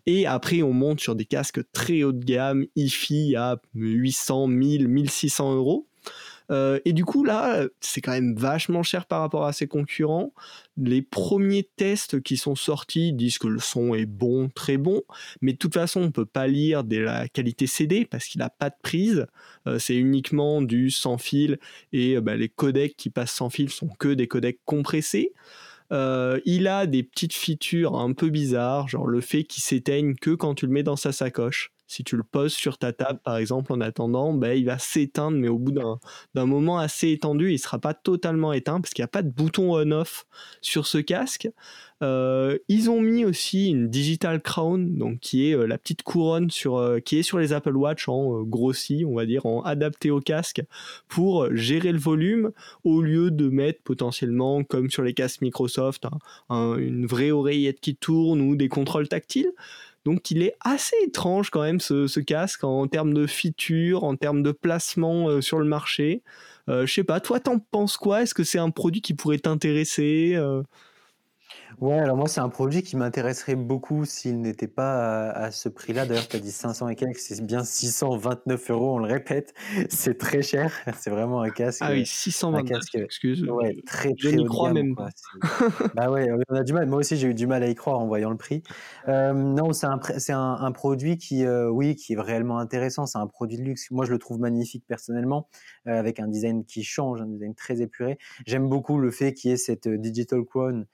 Et 0.06 0.26
après, 0.26 0.62
on 0.62 0.72
monte 0.72 1.00
sur 1.00 1.14
des 1.14 1.24
casques 1.24 1.60
très 1.72 2.02
haut 2.02 2.12
de 2.12 2.24
gamme, 2.24 2.66
IFI 2.74 3.36
à 3.36 3.60
800, 3.74 4.48
1000, 4.48 4.88
1600 4.88 5.54
euros. 5.54 5.86
Euh, 6.50 6.80
et 6.84 6.92
du 6.92 7.04
coup, 7.04 7.22
là, 7.22 7.64
c'est 7.80 8.00
quand 8.00 8.10
même 8.10 8.34
vachement 8.34 8.82
cher 8.82 9.06
par 9.06 9.20
rapport 9.20 9.44
à 9.44 9.52
ses 9.52 9.68
concurrents. 9.68 10.32
Les 10.76 11.00
premiers 11.00 11.68
tests 11.76 12.20
qui 12.20 12.36
sont 12.36 12.56
sortis 12.56 13.12
disent 13.12 13.38
que 13.38 13.46
le 13.46 13.60
son 13.60 13.94
est 13.94 14.06
bon, 14.06 14.48
très 14.48 14.76
bon, 14.76 15.02
mais 15.40 15.52
de 15.52 15.58
toute 15.58 15.74
façon, 15.74 16.02
on 16.02 16.10
peut 16.10 16.26
pas 16.26 16.48
lire 16.48 16.82
de 16.82 16.96
la 16.96 17.28
qualité 17.28 17.68
CD 17.68 18.04
parce 18.04 18.26
qu'il 18.26 18.40
n'a 18.40 18.50
pas 18.50 18.70
de 18.70 18.74
prise. 18.82 19.26
Euh, 19.68 19.78
c'est 19.78 19.94
uniquement 19.94 20.60
du 20.60 20.90
sans 20.90 21.18
fil 21.18 21.60
et 21.92 22.20
bah, 22.20 22.34
les 22.34 22.48
codecs 22.48 22.96
qui 22.96 23.10
passent 23.10 23.34
sans 23.34 23.50
fil 23.50 23.70
sont 23.70 23.88
que 24.00 24.08
des 24.08 24.26
codecs 24.26 24.58
compressés. 24.64 25.32
Euh, 25.92 26.40
il 26.44 26.68
a 26.68 26.86
des 26.86 27.02
petites 27.02 27.34
features 27.34 27.96
un 27.98 28.12
peu 28.12 28.30
bizarres, 28.30 28.88
genre 28.88 29.06
le 29.06 29.20
fait 29.20 29.44
qu'il 29.44 29.62
s'éteigne 29.62 30.14
que 30.14 30.30
quand 30.30 30.54
tu 30.54 30.66
le 30.66 30.72
mets 30.72 30.82
dans 30.82 30.96
sa 30.96 31.12
sacoche. 31.12 31.72
Si 31.86 32.04
tu 32.04 32.16
le 32.16 32.22
poses 32.22 32.52
sur 32.52 32.78
ta 32.78 32.92
table, 32.92 33.18
par 33.24 33.36
exemple, 33.36 33.72
en 33.72 33.80
attendant, 33.80 34.32
ben, 34.32 34.56
il 34.56 34.64
va 34.64 34.78
s'éteindre, 34.78 35.36
mais 35.36 35.48
au 35.48 35.58
bout 35.58 35.72
d'un 35.72 35.98
moment 36.46 36.78
assez 36.78 37.10
étendu, 37.10 37.48
il 37.48 37.54
ne 37.54 37.58
sera 37.58 37.80
pas 37.80 37.94
totalement 37.94 38.52
éteint 38.52 38.80
parce 38.80 38.94
qu'il 38.94 39.02
n'y 39.02 39.06
a 39.06 39.08
pas 39.08 39.22
de 39.22 39.30
bouton 39.30 39.74
on-off 39.74 40.24
sur 40.60 40.86
ce 40.86 40.98
casque. 40.98 41.48
Euh, 42.02 42.58
ils 42.68 42.88
ont 42.88 43.00
mis 43.00 43.24
aussi 43.24 43.68
une 43.68 43.88
digital 43.88 44.40
crown, 44.40 44.96
donc 44.96 45.20
qui 45.20 45.50
est 45.50 45.54
euh, 45.54 45.66
la 45.66 45.76
petite 45.76 46.02
couronne 46.02 46.50
sur, 46.50 46.76
euh, 46.76 46.98
qui 46.98 47.18
est 47.18 47.22
sur 47.22 47.38
les 47.38 47.52
Apple 47.52 47.76
Watch 47.76 48.08
en 48.08 48.42
grossi, 48.42 49.04
on 49.06 49.14
va 49.14 49.26
dire, 49.26 49.44
en 49.44 49.62
adapté 49.62 50.10
au 50.10 50.20
casque 50.20 50.62
pour 51.08 51.54
gérer 51.54 51.92
le 51.92 51.98
volume 51.98 52.52
au 52.84 53.02
lieu 53.02 53.30
de 53.30 53.50
mettre 53.50 53.82
potentiellement, 53.82 54.64
comme 54.64 54.90
sur 54.90 55.02
les 55.02 55.12
casques 55.12 55.42
Microsoft, 55.42 56.06
une 56.48 57.06
vraie 57.06 57.30
oreillette 57.30 57.80
qui 57.80 57.96
tourne 57.96 58.40
ou 58.40 58.56
des 58.56 58.68
contrôles 58.68 59.08
tactiles. 59.08 59.52
Donc 60.06 60.30
il 60.30 60.42
est 60.42 60.54
assez 60.60 60.96
étrange 61.06 61.50
quand 61.50 61.60
même 61.60 61.80
ce, 61.80 62.20
casque 62.20 62.64
en 62.64 62.86
termes 62.86 63.12
de 63.12 63.26
features, 63.26 64.04
en 64.04 64.16
termes 64.16 64.42
de 64.42 64.52
placement 64.52 65.42
sur 65.42 65.58
le 65.58 65.66
marché. 65.66 66.22
je 66.68 66.86
sais 66.86 67.04
pas, 67.04 67.20
toi 67.20 67.40
t'en 67.40 67.58
penses 67.58 67.98
quoi? 67.98 68.22
Est-ce 68.22 68.34
que 68.34 68.44
c'est 68.44 68.58
un 68.58 68.70
produit 68.70 69.02
qui 69.02 69.12
pourrait 69.12 69.38
t'intéresser 69.38 70.38
Ouais, 71.80 71.98
alors 71.98 72.14
moi, 72.14 72.28
c'est 72.28 72.40
un 72.40 72.50
produit 72.50 72.82
qui 72.82 72.98
m'intéresserait 72.98 73.54
beaucoup 73.54 74.04
s'il 74.04 74.42
n'était 74.42 74.68
pas 74.68 75.30
à, 75.30 75.50
ce 75.50 75.70
prix-là. 75.70 76.04
D'ailleurs, 76.04 76.28
tu 76.28 76.36
as 76.36 76.40
dit 76.40 76.52
500 76.52 76.90
et 76.90 76.94
quelques, 76.94 77.18
c'est 77.18 77.42
bien 77.42 77.64
629 77.64 78.70
euros, 78.70 78.96
on 78.96 78.98
le 78.98 79.06
répète. 79.06 79.54
C'est 79.88 80.18
très 80.18 80.42
cher. 80.42 80.74
C'est 80.98 81.08
vraiment 81.08 81.40
un 81.40 81.48
casque. 81.48 81.80
Ah 81.82 81.92
oui, 81.92 82.04
629, 82.04 82.82
excuse. 82.96 83.44
Ouais, 83.44 83.76
très, 83.86 84.12
Je 84.18 84.28
n'y 84.28 84.44
crois 84.44 84.74
même 84.74 84.94
pas. 84.94 85.08
bah 85.94 86.10
ouais, 86.10 86.28
on 86.50 86.54
a 86.54 86.62
du 86.64 86.74
mal. 86.74 86.86
Moi 86.86 86.98
aussi, 86.98 87.16
j'ai 87.16 87.28
eu 87.28 87.34
du 87.34 87.46
mal 87.46 87.62
à 87.62 87.68
y 87.68 87.74
croire 87.74 87.98
en 87.98 88.06
voyant 88.06 88.30
le 88.30 88.36
prix. 88.36 88.62
Euh, 89.08 89.32
non, 89.32 89.72
c'est 89.72 89.86
un, 89.86 90.72
produit 90.72 91.16
qui, 91.16 91.46
euh, 91.46 91.70
oui, 91.70 91.96
qui 91.96 92.12
est 92.12 92.20
réellement 92.20 92.58
intéressant. 92.58 93.06
C'est 93.06 93.18
un 93.18 93.26
produit 93.26 93.56
de 93.56 93.62
luxe. 93.62 93.90
Moi, 93.90 94.04
je 94.04 94.12
le 94.12 94.18
trouve 94.18 94.38
magnifique 94.38 94.84
personnellement, 94.86 95.48
euh, 95.86 95.98
avec 95.98 96.20
un 96.20 96.28
design 96.28 96.66
qui 96.66 96.84
change, 96.84 97.22
un 97.22 97.26
design 97.26 97.54
très 97.54 97.80
épuré. 97.80 98.18
J'aime 98.46 98.68
beaucoup 98.68 98.98
le 98.98 99.10
fait 99.10 99.32
qu'il 99.32 99.50
y 99.50 99.54
ait 99.54 99.56
cette 99.56 99.88
Digital 99.88 100.44
Crown 100.44 100.80
euh, 100.80 100.84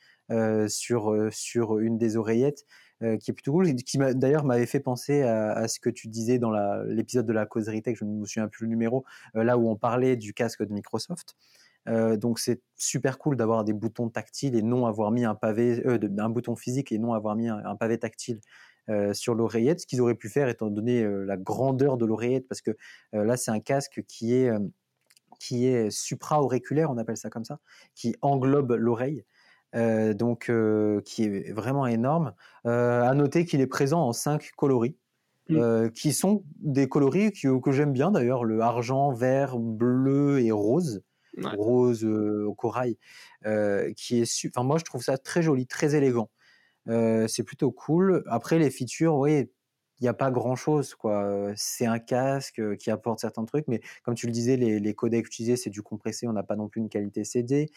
sur, 0.69 1.13
euh, 1.13 1.31
sur 1.31 1.79
une 1.79 1.99
des 1.99 2.17
oreillettes. 2.17 2.65
Euh, 3.03 3.19
qui 3.19 3.31
est 3.31 3.35
plutôt 3.35 3.53
cool, 3.53 3.75
qui 3.75 3.99
d'ailleurs 3.99 4.45
m'avait 4.45 4.65
fait 4.65 4.81
penser 4.81 5.21
à, 5.21 5.69
ce 5.69 5.79
que 5.79 5.91
tu 5.91 6.09
disais 6.09 6.39
dans 6.39 6.51
l'épisode 6.87 7.27
de 7.27 7.33
la 7.35 7.45
causerie 7.45 7.83
tech, 7.83 7.99
je 8.01 8.07
ne 8.07 8.11
me 8.11 8.25
souviens 8.25 8.49
plus 8.49 8.65
le 8.65 8.71
numéro, 8.71 9.05
là 9.35 9.59
où 9.59 9.69
on 9.69 9.77
parlait 9.77 10.17
du 10.17 10.33
casque 10.33 10.65
de 10.65 10.73
Microsoft. 10.73 11.37
donc 11.87 12.39
c'est 12.39 12.63
super 12.75 13.19
cool 13.19 13.37
d'avoir 13.37 13.65
des 13.65 13.75
boutons 13.75 14.09
tactiles 14.09 14.57
et 14.57 14.63
non 14.63 14.87
avoir 14.87 15.11
mis 15.11 15.27
un 15.27 15.35
pavé, 15.35 15.85
un 15.85 16.31
bouton 16.31 16.57
physique 16.57 16.91
et 16.91 16.97
non 16.97 17.13
avoir 17.13 17.37
mis 17.37 17.49
un, 17.49 17.77
pavé 17.77 17.99
tactile 17.99 18.41
sur 19.13 19.35
l'oreillette, 19.35 19.81
ce 19.81 19.87
qu'ils 19.87 20.01
auraient 20.01 20.15
pu 20.15 20.31
faire 20.31 20.49
étant 20.49 20.71
donné 20.71 21.07
la 21.07 21.37
grandeur 21.37 21.99
de 21.99 22.07
l'oreillette, 22.07 22.49
parce 22.49 22.63
que 22.63 22.71
là 23.13 23.37
c'est 23.37 23.51
un 23.51 23.61
casque 23.61 24.05
qui 24.09 24.33
est 24.33 24.51
qui 25.39 25.67
est 25.67 25.91
supra-auriculaire, 25.91 26.91
on 26.91 26.97
appelle 26.97 27.17
ça 27.17 27.31
comme 27.31 27.45
ça, 27.45 27.59
qui 27.95 28.17
englobe 28.23 28.73
l'oreille. 28.73 29.25
Euh, 29.77 30.15
donc 30.15 30.49
euh, 30.49 31.03
qui 31.03 31.25
est 31.25 31.53
vraiment 31.53 31.87
énorme. 31.87 32.33
Euh, 32.67 33.03
à 33.03 33.15
noter 33.15 33.45
qu'il 33.45 33.61
est 33.61 33.67
présent 33.67 34.01
en 34.01 34.13
cinq 34.13 34.51
coloris. 34.57 34.97
Mmh. 35.49 35.91
qui 35.91 36.13
sont 36.13 36.43
des 36.59 36.89
coloris 36.89 37.31
que 37.31 37.71
j'aime 37.71 37.93
bien 37.93 38.11
d'ailleurs, 38.11 38.43
le 38.43 38.63
argent, 38.63 39.13
vert, 39.13 39.61
bleu 39.61 40.41
et 40.41 40.51
rose, 40.51 41.05
rose 41.41 42.05
au 42.05 42.53
corail, 42.53 42.99
qui 43.97 44.23
est, 44.23 44.47
enfin 44.49 44.65
moi 44.65 44.79
je 44.79 44.85
trouve 44.85 45.05
ça 45.05 45.19
très 45.19 45.43
joli, 45.43 45.69
très 45.69 45.95
élégant. 45.95 46.31
c'est 46.89 47.45
plutôt 47.45 47.71
cool. 47.71 48.25
Après 48.27 48.59
les 48.59 48.71
features, 48.71 49.15
oui, 49.15 49.49
il 50.01 50.03
n'y 50.03 50.09
a 50.09 50.15
pas 50.15 50.33
grand 50.33 50.57
chose 50.57 50.97
quoi. 50.97 51.53
C'est 51.55 51.87
un 51.87 52.01
casque 52.01 52.77
qui 52.79 52.91
apporte 52.91 53.21
certains 53.21 53.45
trucs, 53.45 53.69
mais 53.69 53.81
comme 54.03 54.17
tu 54.17 54.27
le 54.27 54.33
disais, 54.33 54.57
les, 54.57 54.81
les 54.81 54.95
codecs 54.95 55.29
utilisés 55.29 55.57
c'est 55.57 55.71
du 55.71 55.83
compressé, 55.83 56.27
on 56.27 56.33
n'a 56.33 56.43
pas 56.43 56.57
non 56.57 56.69
plus 56.69 56.81
une 56.81 56.89
qualité 56.89 57.23
CD. 57.23 57.71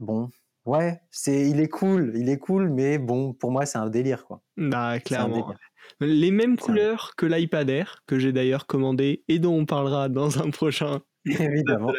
bon, 0.00 0.28
Ouais, 0.64 1.00
c'est, 1.10 1.48
il 1.48 1.60
est 1.60 1.68
cool, 1.68 2.12
il 2.14 2.28
est 2.28 2.38
cool, 2.38 2.68
mais 2.68 2.98
bon, 2.98 3.32
pour 3.32 3.50
moi, 3.50 3.66
c'est 3.66 3.78
un 3.78 3.88
délire, 3.88 4.24
quoi. 4.24 4.42
Bah, 4.56 5.00
clairement. 5.00 5.54
Les 6.00 6.30
mêmes 6.30 6.56
couleurs 6.56 7.14
que 7.16 7.26
l'iPad 7.26 7.68
Air, 7.68 8.02
que 8.06 8.18
j'ai 8.18 8.32
d'ailleurs 8.32 8.66
commandé 8.66 9.24
et 9.28 9.38
dont 9.38 9.54
on 9.54 9.66
parlera 9.66 10.08
dans 10.08 10.38
un 10.38 10.50
prochain 10.50 11.00
Évidemment. 11.26 11.92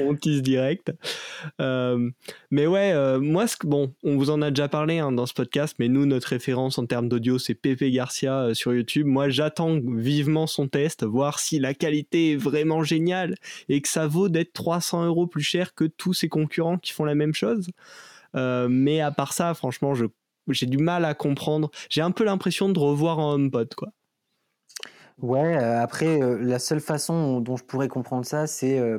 on 0.00 0.14
tease 0.14 0.40
direct. 0.40 0.90
Euh, 1.60 2.10
mais 2.50 2.66
ouais, 2.66 2.92
euh, 2.92 3.20
moi, 3.20 3.46
ce, 3.46 3.56
bon, 3.62 3.92
on 4.04 4.16
vous 4.16 4.30
en 4.30 4.40
a 4.40 4.50
déjà 4.50 4.68
parlé 4.68 4.98
hein, 4.98 5.12
dans 5.12 5.26
ce 5.26 5.34
podcast, 5.34 5.76
mais 5.78 5.88
nous, 5.88 6.06
notre 6.06 6.28
référence 6.28 6.78
en 6.78 6.86
termes 6.86 7.10
d'audio, 7.10 7.38
c'est 7.38 7.54
Pepe 7.54 7.84
Garcia 7.84 8.40
euh, 8.40 8.54
sur 8.54 8.72
YouTube. 8.72 9.06
Moi, 9.06 9.28
j'attends 9.28 9.78
vivement 9.84 10.46
son 10.46 10.66
test, 10.66 11.04
voir 11.04 11.38
si 11.38 11.58
la 11.58 11.74
qualité 11.74 12.32
est 12.32 12.36
vraiment 12.36 12.82
géniale 12.82 13.34
et 13.68 13.82
que 13.82 13.88
ça 13.88 14.06
vaut 14.06 14.30
d'être 14.30 14.54
300 14.54 15.04
euros 15.04 15.26
plus 15.26 15.42
cher 15.42 15.74
que 15.74 15.84
tous 15.84 16.14
ses 16.14 16.30
concurrents 16.30 16.78
qui 16.78 16.92
font 16.92 17.04
la 17.04 17.14
même 17.14 17.34
chose. 17.34 17.68
mais 18.34 19.00
à 19.00 19.10
part 19.10 19.32
ça, 19.34 19.52
franchement, 19.54 19.92
j'ai 20.48 20.66
du 20.66 20.78
mal 20.78 21.04
à 21.04 21.14
comprendre. 21.14 21.70
J'ai 21.90 22.00
un 22.00 22.10
peu 22.12 22.24
l'impression 22.24 22.70
de 22.70 22.78
revoir 22.78 23.18
un 23.20 23.34
HomePod, 23.34 23.74
quoi. 23.74 23.88
Ouais, 25.22 25.56
euh, 25.56 25.80
après, 25.80 26.20
euh, 26.22 26.38
la 26.42 26.58
seule 26.58 26.80
façon 26.80 27.40
dont 27.40 27.56
je 27.56 27.64
pourrais 27.64 27.88
comprendre 27.88 28.26
ça, 28.26 28.46
c'est 28.46 28.78
euh, 28.78 28.98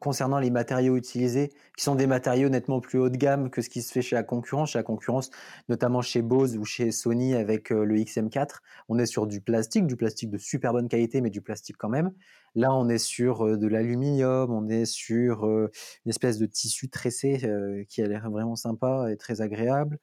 concernant 0.00 0.40
les 0.40 0.50
matériaux 0.50 0.96
utilisés, 0.96 1.50
qui 1.76 1.84
sont 1.84 1.94
des 1.94 2.08
matériaux 2.08 2.48
nettement 2.48 2.80
plus 2.80 2.98
haut 2.98 3.08
de 3.10 3.16
gamme 3.16 3.48
que 3.50 3.62
ce 3.62 3.70
qui 3.70 3.82
se 3.82 3.92
fait 3.92 4.02
chez 4.02 4.16
la 4.16 4.24
concurrence. 4.24 4.72
Chez 4.72 4.78
la 4.80 4.82
concurrence, 4.82 5.30
notamment 5.68 6.02
chez 6.02 6.20
Bose 6.22 6.56
ou 6.58 6.64
chez 6.64 6.90
Sony 6.92 7.34
avec 7.34 7.70
le 7.70 7.96
XM4, 7.96 8.60
on 8.88 8.98
est 8.98 9.06
sur 9.06 9.26
du 9.28 9.40
plastique, 9.40 9.86
du 9.86 9.96
plastique 9.96 10.30
de 10.30 10.38
super 10.38 10.72
bonne 10.72 10.88
qualité, 10.88 11.20
mais 11.20 11.30
du 11.30 11.40
plastique 11.42 11.76
quand 11.78 11.88
même. 11.88 12.12
Là, 12.56 12.74
on 12.74 12.88
est 12.88 12.98
sur 12.98 13.58
de 13.58 13.66
l'aluminium, 13.68 14.52
on 14.52 14.68
est 14.68 14.84
sur 14.84 15.44
une 15.46 15.70
espèce 16.10 16.38
de 16.38 16.46
tissu 16.46 16.90
tressé 16.90 17.38
qui 17.88 18.02
a 18.02 18.08
l'air 18.08 18.30
vraiment 18.30 18.56
sympa 18.56 19.06
et 19.10 19.16
très 19.16 19.40
agréable. 19.40 19.98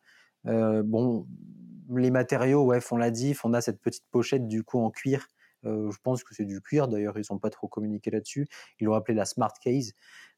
bon, 0.45 1.27
les 1.97 2.12
matériaux, 2.12 2.63
ouais, 2.63 2.82
font 2.82 2.97
la 2.97 3.12
diff. 3.12 3.45
On 3.45 3.53
a 3.53 3.62
cette 3.62 3.82
petite 3.82 4.06
pochette 4.12 4.47
du 4.47 4.63
coup 4.63 4.79
en 4.79 4.89
cuir. 4.89 5.27
Euh, 5.65 5.91
je 5.91 5.97
pense 6.03 6.23
que 6.23 6.34
c'est 6.34 6.45
du 6.45 6.62
cuir. 6.62 6.88
D'ailleurs, 6.88 7.17
ils 7.17 7.25
n'ont 7.32 7.39
pas 7.39 7.49
trop 7.49 7.67
communiqué 7.67 8.12
là-dessus. 8.12 8.47
Ils 8.79 8.86
l'ont 8.86 8.93
appelé 8.93 9.15
la 9.15 9.25
Smart 9.25 9.53
Case, 9.62 9.93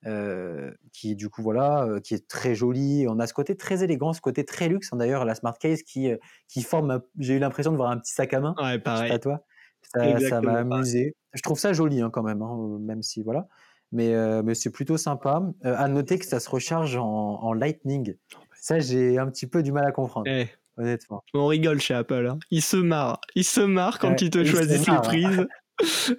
euh, 0.06 0.72
qui 0.94 1.16
du 1.16 1.30
coup 1.30 1.42
voilà, 1.42 1.84
euh, 1.84 2.00
qui 2.00 2.14
est 2.14 2.28
très 2.28 2.56
jolie. 2.56 3.06
On 3.10 3.20
a 3.20 3.28
ce 3.28 3.34
côté 3.34 3.56
très 3.56 3.84
élégant, 3.84 4.14
ce 4.14 4.22
côté 4.22 4.46
très 4.46 4.68
luxe. 4.68 4.92
Hein, 4.94 4.98
d'ailleurs, 4.98 5.26
la 5.26 5.36
Smart 5.36 5.58
Case 5.58 5.84
qui 5.84 6.10
qui 6.48 6.62
forme. 6.62 7.02
J'ai 7.18 7.36
eu 7.36 7.40
l'impression 7.40 7.72
de 7.72 7.78
voir 7.78 7.92
un 7.92 7.98
petit 7.98 8.14
sac 8.14 8.34
à 8.34 8.40
main. 8.40 8.56
Ouais, 8.62 8.80
pareil. 8.80 9.12
à 9.12 9.20
toi. 9.20 9.46
Ça 9.84 10.42
m'a 10.42 10.60
amusé. 10.60 11.16
Je 11.34 11.42
trouve 11.42 11.60
ça 11.60 11.74
joli 11.74 12.02
hein, 12.02 12.10
quand 12.10 12.24
même, 12.24 12.42
hein, 12.42 12.78
même 12.82 13.02
si 13.02 13.24
voilà. 13.24 13.48
Mais, 13.92 14.14
mais 14.44 14.56
c'est 14.56 14.72
plutôt 14.72 14.98
sympa. 14.98 15.42
à 15.64 15.88
noter 15.88 16.20
que 16.20 16.26
ça 16.26 16.40
se 16.40 16.50
recharge 16.50 16.98
en, 16.98 17.54
Lightning. 17.54 18.16
Ça, 18.60 18.80
j'ai 18.80 19.18
un 19.20 19.28
petit 19.28 19.48
peu 19.48 19.64
du 19.64 19.72
mal 19.72 19.86
à 19.86 19.92
comprendre. 19.92 20.28
Eh, 20.28 20.50
honnêtement. 20.78 21.24
On 21.34 21.48
rigole 21.48 21.80
chez 21.80 21.94
Apple. 21.94 22.28
Hein. 22.30 22.40
Ils 22.52 22.62
se 22.62 22.78
marrent. 22.78 23.20
Ils 23.36 23.44
se 23.44 23.62
marrent 23.62 24.00
quand 24.00 24.22
ils 24.22 24.30
te 24.30 24.44
choisissent 24.44 24.88
les 24.88 24.98
prises. 24.98 25.48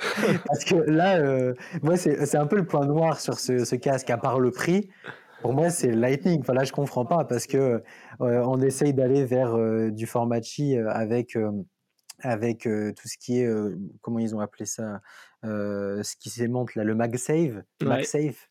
Parce 0.47 0.65
que 0.65 0.75
là, 0.91 1.19
euh, 1.19 1.55
moi, 1.83 1.97
c'est 1.97 2.37
un 2.37 2.47
peu 2.47 2.57
le 2.57 2.67
point 2.67 2.87
noir 2.87 3.21
sur 3.21 3.39
ce, 3.39 3.75
casque, 3.77 4.11
à 4.11 4.19
part 4.19 4.39
le 4.39 4.51
prix. 4.51 4.91
Pour 5.41 5.55
moi, 5.55 5.71
c'est 5.71 5.93
Lightning. 5.93 6.41
Enfin, 6.41 6.53
là, 6.55 6.65
je 6.65 6.73
comprends 6.73 7.07
pas 7.07 7.25
parce 7.25 7.47
que 7.47 7.57
euh, 7.57 7.83
on 8.21 8.61
essaye 8.61 8.93
d'aller 8.93 9.25
vers 9.25 9.55
euh, 9.55 9.91
du 9.91 10.07
format 10.07 10.41
Qi 10.41 10.77
avec 10.77 11.39
avec 12.21 12.63
tout 12.63 13.09
ce 13.09 13.19
qui 13.19 13.41
est 13.41 13.49
comment 14.01 14.19
ils 14.19 14.35
ont 14.35 14.41
appelé 14.41 14.65
ça, 14.65 15.01
ce 15.43 16.17
qui 16.17 16.31
s'émonte 16.31 16.75
là, 16.75 16.83
le 16.83 16.95
MagSafe, 16.95 17.63
MagSafe. 17.83 18.49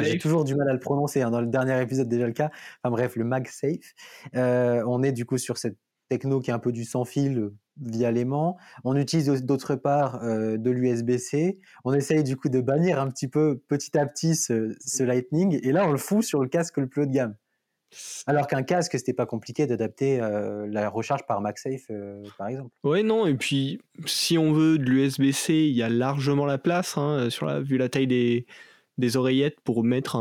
J'ai 0.00 0.18
toujours 0.18 0.44
du 0.44 0.54
mal 0.54 0.68
à 0.68 0.72
le 0.72 0.80
prononcer. 0.80 1.22
Hein, 1.22 1.30
dans 1.30 1.40
le 1.40 1.46
dernier 1.46 1.80
épisode, 1.80 2.08
déjà 2.08 2.26
le 2.26 2.32
cas. 2.32 2.50
Enfin 2.82 2.90
bref, 2.90 3.16
le 3.16 3.24
MagSafe. 3.24 3.94
Euh, 4.34 4.84
on 4.86 5.02
est 5.02 5.12
du 5.12 5.24
coup 5.24 5.38
sur 5.38 5.58
cette 5.58 5.76
techno 6.08 6.40
qui 6.40 6.50
est 6.50 6.54
un 6.54 6.58
peu 6.58 6.72
du 6.72 6.84
sans 6.84 7.04
fil 7.04 7.38
euh, 7.38 7.54
via 7.80 8.10
l'aimant. 8.10 8.56
On 8.84 8.96
utilise 8.96 9.28
d'autre 9.44 9.74
part 9.74 10.22
euh, 10.22 10.58
de 10.58 10.70
l'USB-C. 10.70 11.58
On 11.84 11.94
essaye 11.94 12.22
du 12.22 12.36
coup 12.36 12.48
de 12.48 12.60
bannir 12.60 13.00
un 13.00 13.08
petit 13.08 13.28
peu 13.28 13.60
petit 13.68 13.96
à 13.96 14.06
petit 14.06 14.34
ce, 14.36 15.02
Lightning. 15.02 15.58
Et 15.62 15.72
là, 15.72 15.86
on 15.86 15.92
le 15.92 15.98
fout 15.98 16.22
sur 16.22 16.42
le 16.42 16.48
casque 16.48 16.76
le 16.78 16.86
plus 16.86 17.02
haut 17.02 17.06
de 17.06 17.12
gamme. 17.12 17.34
Alors 18.26 18.48
qu'un 18.48 18.64
casque, 18.64 18.98
c'était 18.98 19.12
pas 19.12 19.24
compliqué 19.24 19.68
d'adapter 19.68 20.18
la 20.18 20.88
recharge 20.88 21.24
par 21.28 21.40
MagSafe, 21.40 21.86
par 22.36 22.48
exemple. 22.48 22.70
Ouais, 22.82 23.04
non, 23.04 23.24
et 23.24 23.34
puis 23.34 23.80
si 24.04 24.36
on 24.36 24.52
veut 24.52 24.78
de 24.78 24.84
l'USB-C, 24.84 25.54
il 25.54 25.76
y 25.76 25.82
a 25.84 25.88
largement 25.88 26.44
la 26.44 26.58
place, 26.58 26.98
hein, 26.98 27.30
sur 27.30 27.46
la, 27.46 27.60
vu 27.60 27.78
la 27.78 27.88
taille 27.88 28.08
des, 28.08 28.46
des 28.98 29.16
oreillettes 29.16 29.60
pour 29.64 29.84
mettre 29.84 30.16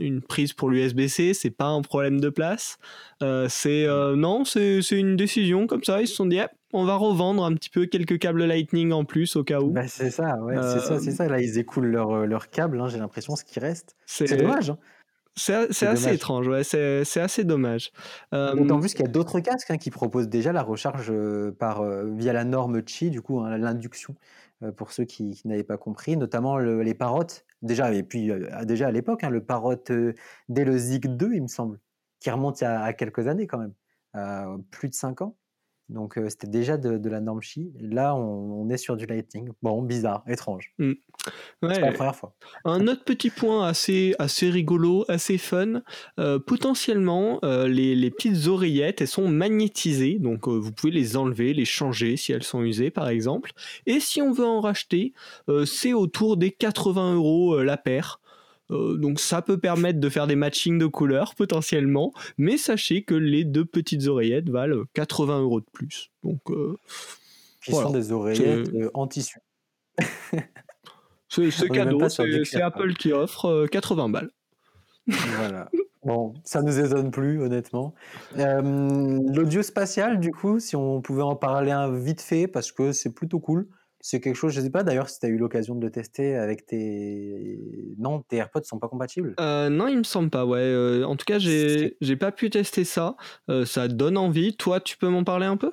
une 0.00 0.22
prise 0.22 0.52
pour 0.52 0.70
l'USB-C, 0.70 1.34
c'est 1.34 1.50
pas 1.50 1.66
un 1.66 1.82
problème 1.82 2.20
de 2.20 2.28
place. 2.28 2.78
c'est 3.48 3.86
non, 4.16 4.44
c'est 4.44 4.80
une 4.90 5.16
décision 5.16 5.66
comme 5.66 5.84
ça. 5.84 6.00
Ils 6.00 6.08
se 6.08 6.14
sont 6.14 6.26
dit, 6.26 6.40
on 6.72 6.84
va 6.84 6.96
revendre 6.96 7.44
un 7.44 7.54
petit 7.54 7.70
peu 7.70 7.86
quelques 7.86 8.18
câbles 8.18 8.44
Lightning 8.44 8.92
en 8.92 9.04
plus 9.04 9.36
au 9.36 9.44
cas 9.44 9.60
où. 9.60 9.70
Bah, 9.70 9.88
c'est 9.88 10.10
ça, 10.10 10.36
ouais, 10.42 10.56
c'est 10.56 10.80
ça, 10.80 10.98
c'est 10.98 11.12
ça. 11.12 11.28
Là, 11.28 11.40
ils 11.40 11.58
écoulent 11.58 11.86
leurs 11.86 12.26
leur 12.26 12.50
câbles. 12.50 12.80
Hein, 12.80 12.88
j'ai 12.88 12.98
l'impression 12.98 13.36
ce 13.36 13.44
qui 13.44 13.60
reste. 13.60 13.96
C'est 14.06 14.36
dommage. 14.36 14.70
Hein. 14.70 14.78
C'est 15.38 15.86
assez 15.86 16.14
étrange, 16.14 16.48
ouais, 16.48 16.64
c'est 16.64 17.20
assez 17.20 17.44
dommage. 17.44 17.92
D'autant 18.32 18.80
plus 18.80 18.92
qu'il 18.92 19.04
y 19.04 19.08
a 19.08 19.12
d'autres 19.12 19.40
casques 19.40 19.70
hein, 19.70 19.78
qui 19.78 19.90
proposent 19.90 20.28
déjà 20.28 20.52
la 20.52 20.62
recharge 20.62 21.12
par, 21.58 21.84
via 22.16 22.32
la 22.32 22.44
norme 22.44 22.82
Qi, 22.82 23.10
du 23.10 23.22
coup, 23.22 23.44
l'induction, 23.44 24.14
pour 24.76 24.92
ceux 24.92 25.04
qui, 25.04 25.40
n'avaient 25.44 25.62
pas 25.62 25.76
compris, 25.76 26.16
notamment 26.16 26.58
les 26.58 26.94
parottes. 26.94 27.44
Déjà, 27.62 27.92
et 27.92 28.02
puis 28.02 28.30
déjà 28.64 28.88
à 28.88 28.92
l'époque, 28.92 29.24
hein, 29.24 29.30
le 29.30 29.44
parotte 29.44 29.90
dès 30.48 30.64
le 30.64 30.78
Zig 30.78 31.06
2, 31.06 31.34
il 31.34 31.42
me 31.42 31.48
semble, 31.48 31.80
qui 32.20 32.30
remonte 32.30 32.62
à, 32.62 32.82
à 32.82 32.92
quelques 32.92 33.26
années 33.26 33.46
quand 33.46 33.58
même, 33.58 34.62
plus 34.70 34.88
de 34.88 34.94
5 34.94 35.22
ans. 35.22 35.36
Donc 35.88 36.18
c'était 36.28 36.46
déjà 36.46 36.76
de, 36.76 37.08
la 37.08 37.20
norme 37.20 37.40
Chi. 37.40 37.72
Là, 37.80 38.14
on, 38.14 38.68
est 38.70 38.76
sur 38.76 38.96
du 38.96 39.06
Lightning. 39.06 39.50
Bon, 39.62 39.82
bizarre, 39.82 40.22
étrange. 40.28 40.74
Mmh. 40.78 40.92
c'est 41.62 41.80
la 41.80 41.92
première 41.92 42.14
fois. 42.14 42.34
Un 42.64 42.86
autre 42.88 43.04
petit 43.04 43.30
point 43.30 43.66
assez, 43.66 44.14
assez 44.18 44.50
rigolo, 44.50 45.04
assez 45.08 45.38
fun. 45.38 45.82
potentiellement, 46.46 47.40
les, 47.42 47.94
les, 47.94 48.10
petites 48.10 48.46
oreillettes, 48.46 49.00
elles 49.00 49.08
sont 49.08 49.28
magnétisées. 49.28 50.18
Donc 50.18 50.46
vous 50.46 50.72
pouvez 50.72 50.92
les 50.92 51.16
enlever, 51.16 51.54
les 51.54 51.64
changer 51.64 52.16
si 52.16 52.32
elles 52.32 52.42
sont 52.42 52.62
usées, 52.62 52.90
par 52.90 53.08
exemple. 53.08 53.52
Et 53.86 54.00
si 54.00 54.20
on 54.20 54.32
veut 54.32 54.46
en 54.46 54.60
racheter, 54.60 55.14
c'est 55.64 55.94
autour 55.94 56.36
des 56.36 56.50
80 56.50 57.14
euros 57.14 57.62
la 57.62 57.76
paire. 57.76 58.20
Euh, 58.70 58.96
donc 58.96 59.20
ça 59.20 59.42
peut 59.42 59.58
permettre 59.58 59.98
de 59.98 60.08
faire 60.08 60.26
des 60.26 60.36
matchings 60.36 60.78
de 60.78 60.86
couleurs 60.86 61.34
potentiellement, 61.34 62.12
mais 62.36 62.58
sachez 62.58 63.02
que 63.02 63.14
les 63.14 63.44
deux 63.44 63.64
petites 63.64 64.06
oreillettes 64.06 64.50
valent 64.50 64.84
80 64.94 65.40
euros 65.40 65.60
de 65.60 65.66
plus. 65.72 66.10
Donc, 66.22 66.40
euh, 66.50 66.76
qui 67.64 67.72
sont 67.72 67.90
des 67.90 68.12
oreillettes 68.12 68.72
euh, 68.74 68.90
en 68.94 69.06
tissu. 69.06 69.38
c'est 71.28 71.68
cadeau, 71.68 72.08
c'est 72.08 72.62
Apple 72.62 72.94
qui 72.94 73.12
offre 73.12 73.66
80 73.70 74.08
balles. 74.10 74.30
Voilà. 75.06 75.70
Bon, 76.04 76.34
ça 76.44 76.62
nous 76.62 76.78
étonne 76.78 77.10
plus, 77.10 77.42
honnêtement. 77.42 77.94
L'audio 78.36 79.62
spatial, 79.62 80.20
du 80.20 80.30
coup, 80.30 80.60
si 80.60 80.76
on 80.76 81.00
pouvait 81.00 81.22
en 81.22 81.36
parler 81.36 81.70
un 81.70 81.90
vite 81.90 82.20
fait, 82.20 82.46
parce 82.46 82.70
que 82.70 82.92
c'est 82.92 83.12
plutôt 83.12 83.40
cool. 83.40 83.66
C'est 84.00 84.20
quelque 84.20 84.36
chose, 84.36 84.52
je 84.52 84.60
sais 84.60 84.70
pas 84.70 84.84
d'ailleurs 84.84 85.08
si 85.08 85.18
tu 85.18 85.26
as 85.26 85.28
eu 85.28 85.38
l'occasion 85.38 85.74
de 85.74 85.84
le 85.84 85.90
tester 85.90 86.36
avec 86.36 86.66
tes. 86.66 87.58
Non, 87.98 88.22
tes 88.22 88.36
AirPods 88.36 88.62
sont 88.62 88.78
pas 88.78 88.88
compatibles 88.88 89.34
euh, 89.40 89.68
Non, 89.70 89.88
il 89.88 89.98
me 89.98 90.04
semble 90.04 90.30
pas, 90.30 90.46
ouais. 90.46 90.60
Euh, 90.60 91.04
en 91.04 91.16
tout 91.16 91.24
cas, 91.24 91.38
j'ai 91.38 92.16
pas 92.18 92.30
pu 92.30 92.48
tester 92.50 92.84
ça. 92.84 93.16
Euh, 93.50 93.64
ça 93.64 93.88
donne 93.88 94.16
envie. 94.16 94.56
Toi, 94.56 94.80
tu 94.80 94.96
peux 94.96 95.08
m'en 95.08 95.24
parler 95.24 95.46
un 95.46 95.56
peu? 95.56 95.72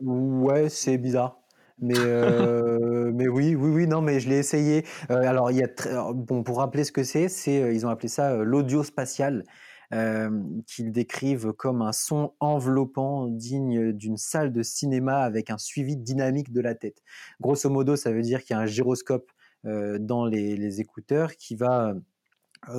Ouais, 0.00 0.70
c'est 0.70 0.96
bizarre. 0.96 1.40
Mais, 1.78 1.94
mais 3.12 3.28
oui, 3.28 3.54
oui, 3.54 3.70
oui, 3.70 3.86
non, 3.86 4.00
mais 4.00 4.18
je 4.18 4.30
l'ai 4.30 4.38
essayé. 4.38 4.86
alors, 5.10 5.50
il 5.50 5.58
y 5.58 5.62
a 5.62 5.68
bon, 6.14 6.42
pour 6.42 6.58
rappeler 6.58 6.84
ce 6.84 6.92
que 6.92 7.02
c'est, 7.02 7.28
c'est 7.28 7.74
ils 7.74 7.84
ont 7.84 7.90
appelé 7.90 8.08
ça 8.08 8.34
l'audio 8.36 8.82
spatial 8.82 9.44
qu'ils 10.66 10.90
décrivent 10.90 11.52
comme 11.52 11.82
un 11.82 11.92
son 11.92 12.32
enveloppant 12.40 13.26
digne 13.28 13.92
d'une 13.92 14.16
salle 14.16 14.52
de 14.52 14.62
cinéma 14.62 15.18
avec 15.18 15.50
un 15.50 15.58
suivi 15.58 15.96
dynamique 15.96 16.50
de 16.50 16.60
la 16.62 16.74
tête. 16.74 17.02
Grosso 17.40 17.68
modo, 17.68 17.94
ça 17.96 18.10
veut 18.10 18.22
dire 18.22 18.42
qu'il 18.42 18.54
y 18.54 18.58
a 18.58 18.62
un 18.62 18.66
gyroscope 18.66 19.30
dans 19.64 20.24
les, 20.24 20.80
écouteurs 20.80 21.36
qui 21.36 21.56
va 21.56 21.94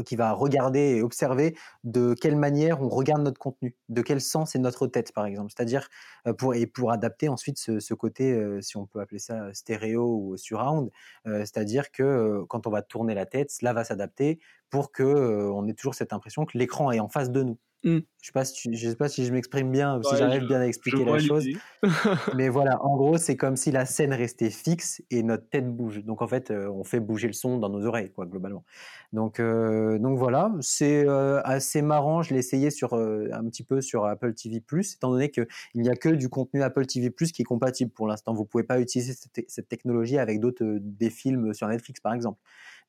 qui 0.06 0.16
va 0.16 0.32
regarder 0.32 0.96
et 0.98 1.02
observer 1.02 1.58
de 1.84 2.14
quelle 2.14 2.36
manière 2.36 2.82
on 2.82 2.90
regarde 2.90 3.22
notre 3.22 3.40
contenu, 3.40 3.76
de 3.90 4.02
quel 4.02 4.22
sens 4.22 4.56
est 4.56 4.60
notre 4.60 4.88
tête, 4.88 5.12
par 5.14 5.26
exemple. 5.26 5.52
C'est-à-dire, 5.56 5.90
pour, 6.38 6.56
et 6.56 6.68
pour 6.68 6.92
adapter 6.92 7.30
ensuite 7.30 7.58
ce, 7.58 7.94
côté, 7.94 8.38
si 8.62 8.78
on 8.78 8.86
peut 8.86 9.00
appeler 9.02 9.20
ça 9.20 9.54
stéréo 9.54 10.06
ou 10.06 10.38
surround, 10.38 10.90
c'est-à-dire 11.26 11.92
que 11.92 12.44
quand 12.48 12.68
on 12.68 12.70
va 12.70 12.82
tourner 12.82 13.14
la 13.14 13.26
tête, 13.26 13.52
cela 13.52 13.74
va 13.74 13.84
s'adapter 13.84 14.40
pour 14.70 14.92
que 14.92 15.04
on 15.52 15.68
ait 15.68 15.74
toujours 15.74 15.96
cette 15.96 16.14
impression 16.14 16.46
que 16.46 16.58
l'écran 16.58 16.92
est 16.92 17.00
en 17.00 17.10
face 17.10 17.30
de 17.30 17.44
nous. 17.44 17.60
Mmh. 17.84 18.00
Je 18.22 18.32
ne 18.34 18.44
sais, 18.46 18.90
sais, 18.90 18.96
pas 18.96 19.10
si 19.10 19.26
je 19.26 19.34
m'exprime 19.34 19.70
bien, 19.70 20.00
si 20.02 20.16
j'arrive 20.16 20.46
bien 20.46 20.62
à 20.62 20.66
expliquer 20.66 21.04
la 21.04 21.20
chose. 21.20 21.46
mais 22.36 22.48
voilà, 22.48 22.82
en 22.82 22.96
gros, 22.96 23.18
c'est 23.18 23.36
comme 23.36 23.58
si 23.58 23.72
la 23.72 23.86
scène 23.86 24.14
restait 24.14 24.50
fixe 24.50 25.04
et 25.12 25.22
notre 25.22 25.50
tête 25.50 25.70
bouge. 25.70 26.02
Donc 26.06 26.22
en 26.22 26.28
fait, 26.28 26.52
on 26.52 26.86
fait 26.86 27.02
bouger 27.02 27.28
le 27.28 27.34
son 27.34 27.58
dans 27.58 27.68
nos 27.68 27.86
oreilles, 27.86 28.12
quoi, 28.14 28.26
globalement. 28.26 28.64
Donc, 29.12 29.42
donc 29.42 30.18
voilà, 30.18 30.54
c'est 30.62 31.06
assez 31.44 31.82
marrant. 31.82 32.22
Je 32.22 32.34
l'ai 32.34 32.40
essayé 32.40 32.72
sur, 32.72 32.94
un 32.94 33.44
petit 33.50 33.64
peu 33.64 33.82
sur 33.82 34.06
Apple 34.06 34.34
TV+, 34.34 34.64
étant 34.96 35.12
donné 35.12 35.30
qu'il 35.30 35.46
n'y 35.76 35.90
a 35.90 35.96
que 35.96 36.08
du 36.08 36.30
contenu 36.30 36.64
Apple 36.64 36.86
TV+, 36.86 37.12
qui 37.12 37.42
est 37.42 37.46
compatible 37.46 37.92
pour 37.92 38.08
l'instant. 38.08 38.34
Vous 38.34 38.44
ne 38.44 38.48
pouvez 38.48 38.64
pas 38.64 38.80
utiliser 38.80 39.12
cette, 39.12 39.44
cette 39.50 39.68
technologie 39.68 40.18
avec 40.18 40.40
d'autres, 40.40 40.64
des 40.80 41.10
films 41.10 41.54
sur 41.54 41.68
Netflix, 41.68 42.00
par 42.00 42.14
exemple. 42.14 42.40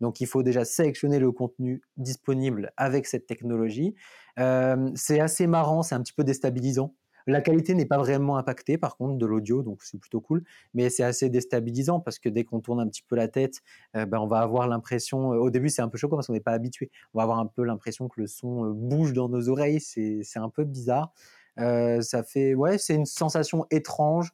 Donc 0.01 0.21
il 0.21 0.27
faut 0.27 0.43
déjà 0.43 0.65
sélectionner 0.65 1.19
le 1.19 1.33
contenu 1.33 1.83
disponible 1.97 2.73
avec 2.77 3.07
cette 3.07 3.27
technologie. 3.27 3.95
Euh, 4.39 4.91
c'est 4.95 5.21
assez 5.21 5.47
marrant, 5.47 5.83
c'est 5.83 5.95
un 5.95 6.03
petit 6.03 6.13
peu 6.13 6.25
déstabilisant. 6.25 6.95
La 7.27 7.41
qualité 7.41 7.75
n'est 7.75 7.87
pas 7.87 7.97
vraiment 7.97 8.37
impactée 8.37 8.77
par 8.77 8.99
contre 8.99 9.17
de 9.17 9.25
l'audio, 9.25 9.63
donc 9.63 9.83
c'est 9.83 9.99
plutôt 9.99 10.21
cool, 10.21 10.45
mais 10.75 10.91
c'est 10.91 11.05
assez 11.05 11.31
déstabilisant 11.31 11.99
parce 12.01 12.19
que 12.19 12.29
dès 12.29 12.45
qu'on 12.45 12.61
tourne 12.61 12.81
un 12.81 12.87
petit 12.87 13.03
peu 13.03 13.17
la 13.17 13.29
tête, 13.29 13.63
euh, 13.97 14.05
ben, 14.05 14.19
on 14.19 14.27
va 14.27 14.41
avoir 14.41 14.69
l'impression, 14.69 15.33
euh, 15.33 15.37
au 15.39 15.49
début 15.49 15.71
c'est 15.71 15.81
un 15.81 15.89
peu 15.89 15.97
choquant 15.97 16.17
parce 16.17 16.27
qu'on 16.27 16.35
n'est 16.35 16.41
pas 16.41 16.53
habitué, 16.53 16.91
on 17.15 17.19
va 17.19 17.23
avoir 17.23 17.39
un 17.39 17.47
peu 17.47 17.65
l'impression 17.65 18.09
que 18.09 18.21
le 18.21 18.27
son 18.27 18.71
bouge 18.73 19.15
dans 19.15 19.31
nos 19.31 19.49
oreilles, 19.49 19.81
c'est 19.81 20.23
un 20.37 20.51
peu 20.51 20.65
bizarre. 20.65 21.15
ça 21.57 22.23
fait, 22.25 22.55
ouais, 22.55 22.77
c'est 22.77 22.95
une 22.95 23.07
sensation 23.07 23.67
étrange. 23.71 24.31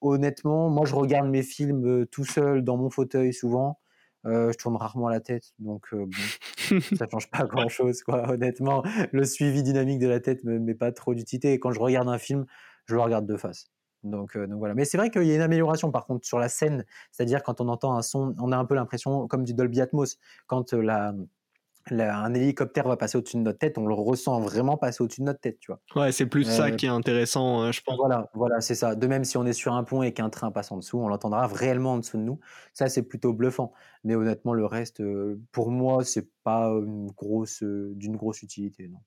honnêtement, 0.00 0.70
moi 0.70 0.86
je 0.86 0.94
regarde 0.94 1.28
mes 1.28 1.42
films 1.42 2.06
tout 2.06 2.24
seul 2.24 2.62
dans 2.62 2.76
mon 2.76 2.90
fauteuil 2.90 3.34
souvent. 3.34 3.79
Euh, 4.26 4.52
je 4.52 4.58
tourne 4.58 4.76
rarement 4.76 5.08
la 5.08 5.20
tête, 5.20 5.52
donc 5.58 5.86
euh, 5.94 6.04
bon, 6.04 6.80
ça 6.98 7.06
change 7.10 7.30
pas 7.30 7.44
grand-chose, 7.44 8.02
quoi. 8.02 8.28
Honnêtement, 8.30 8.82
le 9.12 9.24
suivi 9.24 9.62
dynamique 9.62 9.98
de 9.98 10.08
la 10.08 10.20
tête 10.20 10.44
me 10.44 10.58
met 10.58 10.74
pas 10.74 10.92
trop 10.92 11.14
d'utilité. 11.14 11.54
Et 11.54 11.58
quand 11.58 11.72
je 11.72 11.80
regarde 11.80 12.08
un 12.08 12.18
film, 12.18 12.44
je 12.86 12.94
le 12.94 13.00
regarde 13.00 13.26
de 13.26 13.36
face. 13.36 13.70
Donc, 14.02 14.36
euh, 14.36 14.46
donc 14.46 14.58
voilà. 14.58 14.74
Mais 14.74 14.84
c'est 14.84 14.98
vrai 14.98 15.10
qu'il 15.10 15.24
y 15.24 15.32
a 15.32 15.34
une 15.34 15.40
amélioration, 15.40 15.90
par 15.90 16.06
contre, 16.06 16.26
sur 16.26 16.38
la 16.38 16.48
scène. 16.48 16.84
C'est-à-dire 17.12 17.42
quand 17.42 17.60
on 17.60 17.68
entend 17.68 17.96
un 17.96 18.02
son, 18.02 18.34
on 18.38 18.52
a 18.52 18.56
un 18.56 18.64
peu 18.66 18.74
l'impression 18.74 19.26
comme 19.26 19.44
du 19.44 19.54
Dolby 19.54 19.80
Atmos. 19.80 20.18
Quand 20.46 20.72
la 20.74 21.14
un 21.90 22.34
hélicoptère 22.34 22.86
va 22.86 22.96
passer 22.96 23.18
au-dessus 23.18 23.36
de 23.36 23.42
notre 23.42 23.58
tête, 23.58 23.78
on 23.78 23.86
le 23.86 23.94
ressent 23.94 24.40
vraiment 24.40 24.76
passer 24.76 25.02
au-dessus 25.02 25.20
de 25.20 25.26
notre 25.26 25.40
tête, 25.40 25.58
tu 25.58 25.72
vois. 25.72 25.80
Ouais, 25.96 26.12
c'est 26.12 26.26
plus 26.26 26.44
ça 26.44 26.66
euh, 26.66 26.70
qui 26.70 26.86
est 26.86 26.90
intéressant, 26.90 27.62
hein, 27.62 27.72
je 27.72 27.80
pense. 27.80 27.96
Voilà, 27.96 28.30
voilà, 28.34 28.60
c'est 28.60 28.74
ça. 28.74 28.94
De 28.94 29.06
même, 29.06 29.24
si 29.24 29.36
on 29.36 29.46
est 29.46 29.52
sur 29.52 29.74
un 29.74 29.84
pont 29.84 30.02
et 30.02 30.12
qu'un 30.12 30.30
train 30.30 30.50
passe 30.50 30.70
en 30.72 30.76
dessous, 30.76 30.98
on 30.98 31.08
l'entendra 31.08 31.46
réellement 31.46 31.94
en 31.94 31.98
dessous 31.98 32.18
de 32.18 32.22
nous. 32.22 32.38
Ça, 32.72 32.88
c'est 32.88 33.02
plutôt 33.02 33.32
bluffant. 33.32 33.72
Mais 34.04 34.14
honnêtement, 34.14 34.54
le 34.54 34.66
reste, 34.66 35.00
euh, 35.00 35.40
pour 35.52 35.70
moi, 35.70 36.04
c'est 36.04 36.28
pas 36.44 36.68
une 36.68 37.10
grosse, 37.10 37.62
euh, 37.62 37.92
d'une 37.96 38.16
grosse 38.16 38.42
utilité, 38.42 38.88
non. 38.88 39.00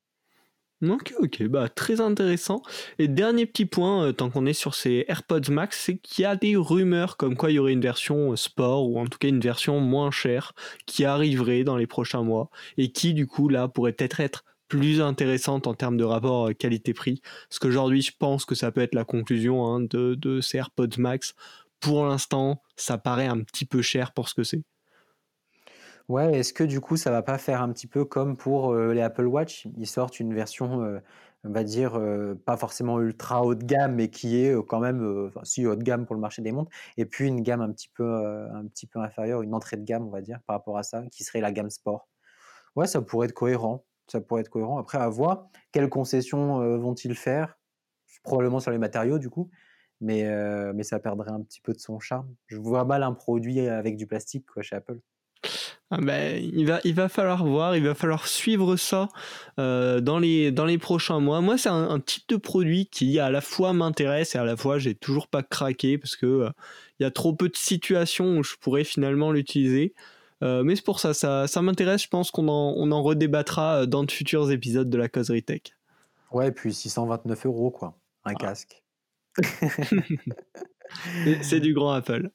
Ok, 0.89 1.13
ok, 1.19 1.43
bah 1.43 1.69
très 1.69 2.01
intéressant. 2.01 2.61
Et 2.99 3.07
dernier 3.07 3.45
petit 3.45 3.65
point, 3.65 4.07
euh, 4.07 4.11
tant 4.11 4.29
qu'on 4.29 4.45
est 4.45 4.53
sur 4.53 4.75
ces 4.75 5.05
AirPods 5.07 5.49
Max, 5.49 5.79
c'est 5.79 5.97
qu'il 5.97 6.23
y 6.23 6.25
a 6.25 6.35
des 6.35 6.57
rumeurs 6.57 7.15
comme 7.15 7.37
quoi 7.37 7.51
il 7.51 7.53
y 7.53 7.59
aurait 7.59 7.71
une 7.71 7.79
version 7.79 8.33
euh, 8.33 8.35
sport 8.35 8.89
ou 8.89 8.99
en 8.99 9.05
tout 9.07 9.17
cas 9.17 9.29
une 9.29 9.39
version 9.39 9.79
moins 9.79 10.11
chère 10.11 10.51
qui 10.85 11.05
arriverait 11.05 11.63
dans 11.63 11.77
les 11.77 11.87
prochains 11.87 12.23
mois 12.23 12.49
et 12.77 12.91
qui 12.91 13.13
du 13.13 13.27
coup 13.27 13.47
là 13.47 13.69
pourrait 13.69 13.93
peut-être 13.93 14.19
être 14.19 14.43
plus 14.67 14.99
intéressante 14.99 15.67
en 15.67 15.73
termes 15.73 15.95
de 15.95 16.03
rapport 16.03 16.49
euh, 16.49 16.53
qualité-prix. 16.53 17.21
Parce 17.47 17.59
qu'aujourd'hui, 17.59 18.01
je 18.01 18.11
pense 18.19 18.43
que 18.43 18.55
ça 18.55 18.71
peut 18.73 18.81
être 18.81 18.95
la 18.95 19.05
conclusion 19.05 19.65
hein, 19.65 19.79
de, 19.79 20.15
de 20.15 20.41
ces 20.41 20.57
AirPods 20.57 20.97
Max. 20.97 21.33
Pour 21.79 22.05
l'instant, 22.05 22.61
ça 22.75 22.97
paraît 22.97 23.27
un 23.27 23.39
petit 23.39 23.65
peu 23.65 23.81
cher 23.81 24.11
pour 24.11 24.27
ce 24.27 24.33
que 24.33 24.43
c'est. 24.43 24.63
Ouais, 26.09 26.37
est-ce 26.37 26.53
que 26.53 26.63
du 26.63 26.81
coup, 26.81 26.97
ça 26.97 27.11
va 27.11 27.23
pas 27.23 27.37
faire 27.37 27.61
un 27.61 27.71
petit 27.71 27.87
peu 27.87 28.03
comme 28.03 28.35
pour 28.35 28.75
les 28.75 29.01
Apple 29.01 29.25
Watch? 29.25 29.67
Ils 29.77 29.87
sortent 29.87 30.19
une 30.19 30.33
version, 30.33 31.01
on 31.45 31.49
va 31.49 31.63
dire, 31.63 31.99
pas 32.45 32.57
forcément 32.57 32.99
ultra 32.99 33.41
haut 33.43 33.55
de 33.55 33.63
gamme, 33.63 33.95
mais 33.95 34.09
qui 34.09 34.43
est 34.43 34.53
quand 34.67 34.79
même, 34.79 35.31
enfin, 35.33 35.41
haut 35.65 35.75
de 35.75 35.83
gamme 35.83 36.05
pour 36.05 36.15
le 36.15 36.21
marché 36.21 36.41
des 36.41 36.51
montres, 36.51 36.71
et 36.97 37.05
puis 37.05 37.27
une 37.27 37.41
gamme 37.41 37.61
un 37.61 37.71
petit 37.71 37.87
peu, 37.87 38.05
un 38.53 38.65
petit 38.67 38.85
peu 38.85 38.99
inférieure, 38.99 39.43
une 39.43 39.53
entrée 39.53 39.77
de 39.77 39.83
gamme, 39.83 40.05
on 40.05 40.11
va 40.11 40.21
dire, 40.21 40.41
par 40.45 40.57
rapport 40.57 40.77
à 40.77 40.83
ça, 40.83 41.03
qui 41.09 41.23
serait 41.23 41.41
la 41.41 41.53
gamme 41.53 41.69
sport. 41.69 42.09
Ouais, 42.75 42.87
ça 42.87 43.01
pourrait 43.01 43.27
être 43.27 43.33
cohérent. 43.33 43.85
Ça 44.07 44.19
pourrait 44.19 44.41
être 44.41 44.49
cohérent. 44.49 44.77
Après, 44.77 44.97
à 44.97 45.07
voir 45.07 45.47
quelles 45.71 45.89
concessions 45.89 46.77
vont-ils 46.79 47.15
faire? 47.15 47.57
Probablement 48.23 48.59
sur 48.59 48.71
les 48.71 48.77
matériaux, 48.77 49.19
du 49.19 49.29
coup, 49.29 49.49
mais, 50.01 50.23
mais 50.73 50.83
ça 50.83 50.99
perdrait 50.99 51.31
un 51.31 51.41
petit 51.41 51.61
peu 51.61 51.71
de 51.71 51.79
son 51.79 51.99
charme. 51.99 52.27
Je 52.47 52.57
vois 52.57 52.83
mal 52.83 53.03
un 53.03 53.13
produit 53.13 53.61
avec 53.61 53.95
du 53.95 54.05
plastique, 54.05 54.45
quoi, 54.45 54.61
chez 54.63 54.75
Apple. 54.75 54.99
Ah 55.95 55.99
ben, 56.01 56.43
il, 56.55 56.65
va, 56.65 56.79
il 56.85 56.95
va 56.95 57.07
falloir 57.07 57.45
voir, 57.45 57.75
il 57.77 57.83
va 57.83 57.93
falloir 57.93 58.25
suivre 58.25 58.77
ça 58.77 59.09
euh, 59.59 60.01
dans, 60.01 60.17
les, 60.17 60.51
dans 60.51 60.65
les 60.65 60.79
prochains 60.79 61.19
mois. 61.19 61.39
Moi, 61.39 61.59
c'est 61.59 61.69
un, 61.69 61.99
type 61.99 62.27
de 62.29 62.35
produit 62.35 62.87
qui 62.87 63.19
à 63.19 63.29
la 63.29 63.41
fois 63.41 63.73
m'intéresse 63.73 64.33
et 64.33 64.39
à 64.39 64.43
la 64.43 64.57
fois 64.57 64.79
j'ai 64.79 64.95
toujours 64.95 65.27
pas 65.27 65.43
craqué 65.43 65.99
parce 65.99 66.15
que 66.15 66.25
euh, 66.25 66.49
il 66.99 67.03
y 67.03 67.05
a 67.05 67.11
trop 67.11 67.31
peu 67.31 67.47
de 67.47 67.55
situations 67.55 68.37
où 68.37 68.43
je 68.43 68.55
pourrais 68.59 68.85
finalement 68.85 69.31
l'utiliser. 69.31 69.93
Euh, 70.41 70.63
mais 70.63 70.75
c'est 70.75 70.83
pour 70.83 70.99
ça, 70.99 71.13
ça, 71.13 71.45
ça 71.45 71.61
m'intéresse. 71.61 72.01
Je 72.01 72.07
pense 72.07 72.31
qu'on 72.31 72.47
en, 72.47 72.73
on 72.75 72.91
en 72.91 73.03
redébattra 73.03 73.85
dans 73.85 74.03
de 74.03 74.09
futurs 74.09 74.49
épisodes 74.49 74.89
de 74.89 74.97
la 74.97 75.09
causerie 75.09 75.43
tech. 75.43 75.61
Ouais, 76.31 76.47
et 76.47 76.51
puis 76.51 76.73
629 76.73 77.45
euros, 77.45 77.69
quoi. 77.69 77.95
Un 78.25 78.33
casque. 78.33 78.81
c'est 81.43 81.59
du 81.59 81.75
grand 81.75 81.91
Apple. 81.91 82.31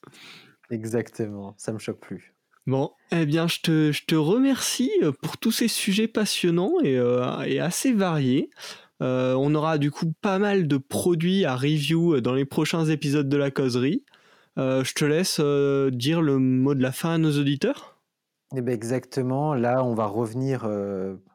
Exactement, 0.70 1.54
ça 1.56 1.72
me 1.72 1.80
choque 1.80 1.98
plus. 1.98 2.37
Bon, 2.68 2.90
eh 3.12 3.24
bien, 3.24 3.48
je 3.48 3.60
te, 3.60 3.92
je 3.92 4.04
te 4.04 4.14
remercie 4.14 4.90
euh, 5.02 5.10
pour 5.10 5.38
tous 5.38 5.52
ces 5.52 5.68
sujets 5.68 6.06
passionnants 6.06 6.74
et, 6.82 6.98
euh, 6.98 7.40
et 7.46 7.60
assez 7.60 7.94
variés. 7.94 8.50
Euh, 9.00 9.32
on 9.38 9.54
aura 9.54 9.78
du 9.78 9.90
coup 9.90 10.12
pas 10.20 10.38
mal 10.38 10.68
de 10.68 10.76
produits 10.76 11.46
à 11.46 11.56
review 11.56 12.20
dans 12.20 12.34
les 12.34 12.44
prochains 12.44 12.84
épisodes 12.84 13.26
de 13.26 13.36
la 13.38 13.50
causerie. 13.50 14.04
je 14.58 14.92
te 14.92 15.06
laisse 15.06 15.40
dire 15.96 16.20
le 16.20 16.38
mot 16.38 16.74
de 16.74 16.82
la 16.82 16.92
fin 16.92 17.14
à 17.14 17.18
nos 17.18 17.40
auditeurs. 17.40 17.96
Eh 18.54 18.60
ben 18.60 18.74
exactement. 18.74 19.54
Là, 19.54 19.82
on 19.82 19.94
va 19.94 20.04
revenir, 20.04 20.68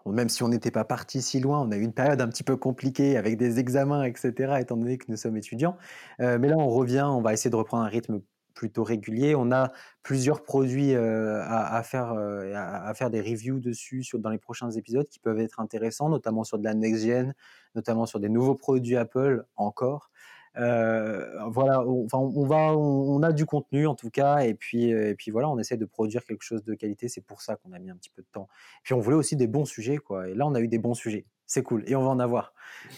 même 0.06 0.30
si 0.30 0.44
on 0.44 0.50
n'était 0.50 0.70
pas 0.70 0.84
parti 0.84 1.24
si 1.24 1.40
loin, 1.40 1.62
on 1.62 1.72
a 1.72 1.78
eu 1.78 1.82
une 1.82 1.94
période 1.94 2.22
un 2.22 2.28
petit 2.28 2.44
peu 2.44 2.58
compliquée 2.58 3.18
avec 3.18 3.38
des 3.38 3.58
examens, 3.58 4.04
etc., 4.04 4.58
étant 4.60 4.78
donné 4.78 5.00
que 5.00 5.06
nous 5.08 5.18
sommes 5.18 5.38
étudiants. 5.38 5.78
mais 6.20 6.48
là, 6.48 6.58
on 6.60 6.70
revient, 6.70 7.08
on 7.10 7.22
va 7.22 7.34
essayer 7.34 7.50
de 7.50 7.56
reprendre 7.56 7.86
un 7.86 7.88
rythme 7.88 8.22
plutôt 8.54 8.84
régulier. 8.84 9.36
On 9.36 9.52
a 9.52 9.72
plusieurs 10.04 10.44
produits 10.44 10.96
à, 10.96 11.82
faire, 11.84 12.14
à, 12.14 12.94
faire 12.94 13.10
des 13.10 13.22
reviews 13.22 13.60
dessus 13.60 14.04
dans 14.14 14.30
les 14.30 14.38
prochains 14.38 14.72
épisodes 14.72 15.08
qui 15.08 15.20
peuvent 15.20 15.40
être 15.40 15.60
intéressants, 15.60 16.10
notamment 16.10 16.44
sur 16.44 16.58
de 16.58 16.64
la 16.64 16.74
next-gen, 16.74 17.34
notamment 17.76 18.06
sur 18.06 18.20
des 18.20 18.30
nouveaux 18.30 18.56
produits 18.56 18.98
Apple 18.98 19.46
encore. 19.56 20.12
voilà, 20.56 21.82
on, 21.88 22.06
enfin, 22.06 22.18
on 22.18 22.46
va, 22.46 22.76
on, 22.78 23.24
a 23.24 23.32
du 23.32 23.46
contenu 23.46 23.88
en 23.88 23.96
tout 23.96 24.10
cas, 24.10 24.40
et 24.40 24.54
puis, 24.54 24.90
et 24.90 25.16
puis 25.16 25.32
voilà, 25.32 25.50
on 25.50 25.58
essaie 25.58 25.78
de 25.78 25.86
produire 25.86 26.24
quelque 26.26 26.44
chose 26.44 26.64
de 26.64 26.74
qualité. 26.76 27.08
C'est 27.08 27.26
pour 27.26 27.42
ça 27.42 27.56
qu'on 27.56 27.74
a 27.74 27.80
mis 27.80 27.90
un 27.90 27.96
petit 27.96 28.12
peu 28.12 28.22
de 28.22 28.28
temps. 28.32 28.48
puis 28.84 28.94
on 28.94 29.00
voulait 29.00 29.18
aussi 29.18 29.36
des 29.36 29.48
bons 29.48 29.66
sujets, 29.66 29.98
quoi. 29.98 30.30
Et 30.30 30.36
là, 30.36 30.46
on 30.46 30.54
a 30.56 30.60
eu 30.60 30.68
des 30.68 30.80
bons 30.80 30.94
sujets. 30.94 31.26
C'est 31.46 31.64
cool, 31.64 31.84
et 31.88 31.96
on 31.96 32.04
va 32.04 32.10
en 32.10 32.20
avoir. 32.20 32.54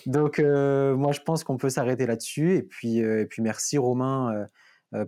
Donc, 0.05 0.39
moi, 0.39 1.11
je 1.11 1.21
pense 1.21 1.43
qu'on 1.43 1.57
peut 1.57 1.69
s'arrêter 1.69 2.05
là-dessus. 2.05 2.55
Et 2.55 2.63
puis, 2.63 2.99
et 2.99 3.25
puis, 3.25 3.41
merci 3.41 3.77
Romain 3.77 4.47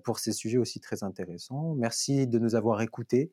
pour 0.03 0.19
ces 0.19 0.31
sujets 0.31 0.57
aussi 0.57 0.79
très 0.79 1.03
intéressants. 1.03 1.75
Merci 1.75 2.27
de 2.27 2.39
nous 2.39 2.55
avoir 2.55 2.81
écoutés. 2.81 3.31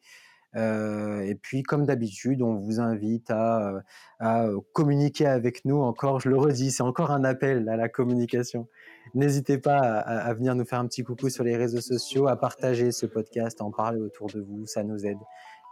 Euh, 0.56 1.20
et 1.22 1.34
puis, 1.34 1.62
comme 1.62 1.84
d'habitude, 1.84 2.42
on 2.42 2.54
vous 2.56 2.80
invite 2.80 3.30
à, 3.30 3.82
euh, 4.22 4.60
communiquer 4.72 5.26
avec 5.26 5.64
nous. 5.64 5.80
Encore, 5.80 6.20
je 6.20 6.28
le 6.28 6.38
redis, 6.38 6.70
c'est 6.70 6.82
encore 6.82 7.10
un 7.10 7.24
appel 7.24 7.68
à 7.68 7.76
la 7.76 7.88
communication. 7.88 8.68
N'hésitez 9.14 9.58
pas 9.58 9.78
à, 9.78 10.32
venir 10.34 10.54
nous 10.54 10.64
faire 10.64 10.80
un 10.80 10.86
petit 10.86 11.02
coucou 11.02 11.28
sur 11.28 11.44
les 11.44 11.56
réseaux 11.56 11.80
sociaux, 11.80 12.28
à 12.28 12.36
partager 12.36 12.92
ce 12.92 13.06
podcast, 13.06 13.60
à 13.60 13.64
en 13.64 13.70
parler 13.70 14.00
autour 14.00 14.28
de 14.28 14.40
vous. 14.40 14.66
Ça 14.66 14.82
nous 14.82 15.06
aide. 15.06 15.18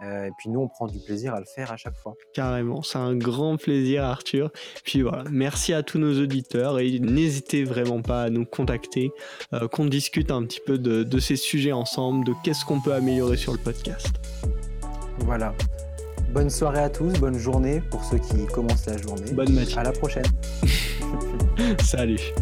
Euh, 0.02 0.26
et 0.26 0.30
puis 0.38 0.48
nous, 0.50 0.60
on 0.60 0.68
prend 0.68 0.86
du 0.86 0.98
plaisir 0.98 1.34
à 1.34 1.38
le 1.38 1.46
faire 1.46 1.70
à 1.72 1.76
chaque 1.76 1.96
fois. 1.96 2.14
Carrément, 2.34 2.82
c'est 2.82 2.98
un 2.98 3.14
grand 3.14 3.56
plaisir, 3.56 4.04
Arthur. 4.04 4.50
Puis 4.84 5.02
voilà, 5.02 5.24
merci 5.30 5.72
à 5.72 5.82
tous 5.82 5.98
nos 5.98 6.20
auditeurs 6.20 6.78
et 6.78 6.98
n'hésitez 6.98 7.64
vraiment 7.64 8.02
pas 8.02 8.22
à 8.22 8.30
nous 8.30 8.44
contacter, 8.44 9.12
euh, 9.52 9.68
qu'on 9.68 9.86
discute 9.86 10.30
un 10.30 10.42
petit 10.44 10.60
peu 10.64 10.78
de, 10.78 11.18
ces 11.18 11.36
sujets 11.36 11.72
ensemble, 11.72 12.26
de 12.26 12.32
qu'est-ce 12.42 12.64
qu'on 12.64 12.80
peut 12.80 12.92
améliorer 12.92 13.36
sur 13.36 13.52
le 13.52 13.58
podcast. 13.58 14.10
Voilà. 15.20 15.54
Bonne 16.32 16.50
soirée 16.50 16.80
à 16.80 16.90
tous, 16.90 17.12
bonne 17.20 17.38
journée 17.38 17.82
pour 17.90 18.02
ceux 18.04 18.18
qui 18.18 18.46
commencent 18.46 18.86
la 18.86 18.96
journée. 18.96 19.30
Bonne 19.32 19.52
matinée. 19.52 19.78
À 19.78 19.82
la 19.84 19.92
prochaine. 19.92 20.24
Salut. 21.84 22.32